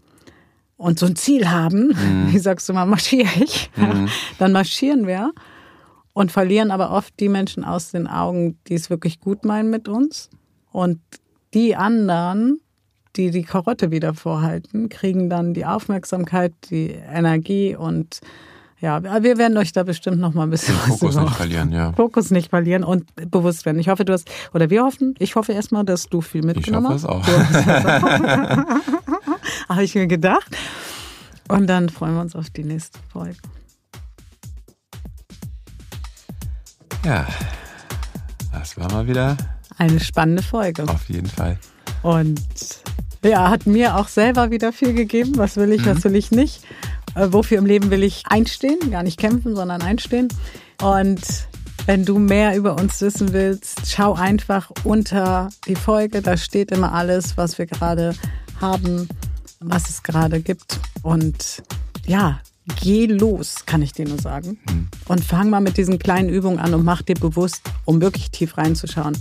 und 0.76 0.98
so 0.98 1.06
ein 1.06 1.14
Ziel 1.14 1.50
haben, 1.50 1.88
mhm. 1.88 2.28
wie 2.32 2.38
sagst 2.38 2.68
du 2.68 2.72
mal, 2.72 2.86
marschiere 2.86 3.30
ich, 3.40 3.70
mhm. 3.76 4.08
dann 4.38 4.52
marschieren 4.52 5.06
wir 5.06 5.32
und 6.14 6.32
verlieren 6.32 6.70
aber 6.70 6.90
oft 6.90 7.12
die 7.20 7.28
Menschen 7.28 7.64
aus 7.64 7.90
den 7.90 8.06
Augen, 8.06 8.56
die 8.68 8.74
es 8.74 8.88
wirklich 8.88 9.20
gut 9.20 9.44
meinen 9.44 9.68
mit 9.68 9.88
uns 9.88 10.30
und 10.72 11.00
die 11.52 11.76
anderen, 11.76 12.60
die 13.16 13.30
die 13.30 13.42
Karotte 13.42 13.90
wieder 13.90 14.14
vorhalten, 14.14 14.88
kriegen 14.88 15.28
dann 15.28 15.52
die 15.52 15.66
Aufmerksamkeit, 15.66 16.52
die 16.70 16.90
Energie 16.90 17.76
und 17.76 18.20
ja, 18.80 19.02
wir 19.02 19.38
werden 19.38 19.56
euch 19.56 19.72
da 19.72 19.82
bestimmt 19.82 20.18
noch 20.18 20.34
mal 20.34 20.42
ein 20.42 20.50
bisschen 20.50 20.74
Den 20.74 20.98
Fokus 20.98 21.16
nicht 21.16 21.34
verlieren, 21.34 21.72
ja. 21.72 21.92
Fokus 21.94 22.30
nicht 22.30 22.50
verlieren 22.50 22.84
und 22.84 23.06
bewusst 23.30 23.64
werden. 23.64 23.78
Ich 23.78 23.88
hoffe, 23.88 24.04
du 24.04 24.12
hast, 24.12 24.30
oder 24.52 24.68
wir 24.68 24.84
hoffen, 24.84 25.14
ich 25.18 25.36
hoffe 25.36 25.52
erstmal, 25.52 25.84
dass 25.84 26.08
du 26.08 26.20
viel 26.20 26.42
mitgenommen 26.42 26.88
hast. 26.88 27.04
Ich 27.04 27.08
hoffe 27.08 27.30
es 27.30 27.30
auch. 27.30 29.68
Habe 29.70 29.84
ich 29.84 29.94
mir 29.94 30.06
gedacht. 30.06 30.54
Und 31.48 31.66
dann 31.66 31.88
freuen 31.88 32.14
wir 32.14 32.20
uns 32.20 32.36
auf 32.36 32.50
die 32.50 32.64
nächste 32.64 32.98
Folge. 33.10 33.38
Ja, 37.04 37.26
das 38.50 38.78
war 38.78 38.90
mal 38.90 39.06
wieder 39.06 39.36
eine 39.76 40.00
spannende 40.00 40.42
Folge. 40.42 40.84
Auf 40.84 41.10
jeden 41.10 41.26
Fall. 41.26 41.58
Und 42.02 42.40
ja, 43.22 43.50
hat 43.50 43.66
mir 43.66 43.96
auch 43.96 44.08
selber 44.08 44.50
wieder 44.50 44.72
viel 44.72 44.94
gegeben. 44.94 45.32
Was 45.36 45.58
will 45.58 45.72
ich, 45.72 45.82
mhm. 45.82 45.96
was 45.96 46.04
will 46.04 46.16
ich 46.16 46.30
nicht? 46.30 46.64
Äh, 47.14 47.28
wofür 47.30 47.58
im 47.58 47.66
Leben 47.66 47.90
will 47.90 48.02
ich 48.02 48.22
einstehen, 48.26 48.90
gar 48.90 49.02
nicht 49.02 49.18
kämpfen, 49.18 49.54
sondern 49.54 49.82
einstehen. 49.82 50.28
Und 50.80 51.46
wenn 51.84 52.06
du 52.06 52.18
mehr 52.18 52.56
über 52.56 52.74
uns 52.76 53.02
wissen 53.02 53.34
willst, 53.34 53.82
schau 53.86 54.14
einfach 54.14 54.70
unter 54.84 55.50
die 55.66 55.76
Folge. 55.76 56.22
Da 56.22 56.38
steht 56.38 56.70
immer 56.70 56.94
alles, 56.94 57.36
was 57.36 57.58
wir 57.58 57.66
gerade 57.66 58.14
haben, 58.62 59.08
was 59.60 59.90
es 59.90 60.02
gerade 60.02 60.40
gibt. 60.40 60.80
Und 61.02 61.62
ja, 62.06 62.40
geh 62.80 63.06
los, 63.06 63.66
kann 63.66 63.82
ich 63.82 63.92
dir 63.92 64.08
nur 64.08 64.18
sagen. 64.20 64.58
Mhm. 64.68 64.88
Und 65.06 65.24
fang 65.24 65.50
mal 65.50 65.60
mit 65.60 65.76
diesen 65.76 65.98
kleinen 65.98 66.28
Übungen 66.28 66.58
an 66.58 66.74
und 66.74 66.84
mach 66.84 67.02
dir 67.02 67.14
bewusst, 67.14 67.62
um 67.84 68.00
wirklich 68.00 68.30
tief 68.30 68.56
reinzuschauen, 68.56 69.16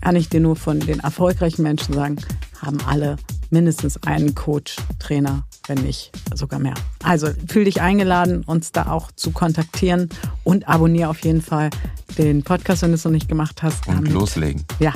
kann 0.00 0.16
ich 0.16 0.28
dir 0.28 0.40
nur 0.40 0.56
von 0.56 0.80
den 0.80 1.00
erfolgreichen 1.00 1.62
Menschen 1.62 1.94
sagen, 1.94 2.16
haben 2.60 2.78
alle 2.86 3.16
mindestens 3.50 4.02
einen 4.02 4.34
Coach, 4.34 4.76
Trainer, 4.98 5.44
wenn 5.66 5.82
nicht 5.82 6.10
sogar 6.34 6.58
mehr. 6.58 6.74
Also 7.02 7.28
fühl 7.46 7.64
dich 7.64 7.80
eingeladen, 7.80 8.42
uns 8.44 8.72
da 8.72 8.90
auch 8.90 9.12
zu 9.12 9.30
kontaktieren 9.30 10.08
und 10.42 10.68
abonniere 10.68 11.10
auf 11.10 11.20
jeden 11.20 11.42
Fall 11.42 11.70
den 12.18 12.42
Podcast, 12.42 12.82
wenn 12.82 12.90
du 12.90 12.94
es 12.94 13.04
noch 13.04 13.12
nicht 13.12 13.28
gemacht 13.28 13.62
hast. 13.62 13.86
Und 13.86 13.96
damit. 13.96 14.12
loslegen. 14.12 14.64
Ja, 14.80 14.94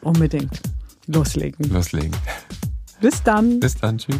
unbedingt. 0.00 0.60
Loslegen. 1.06 1.68
Loslegen. 1.70 2.16
Bis 3.00 3.22
dann. 3.22 3.60
Bis 3.60 3.74
dann. 3.74 3.98
Tschüss. 3.98 4.16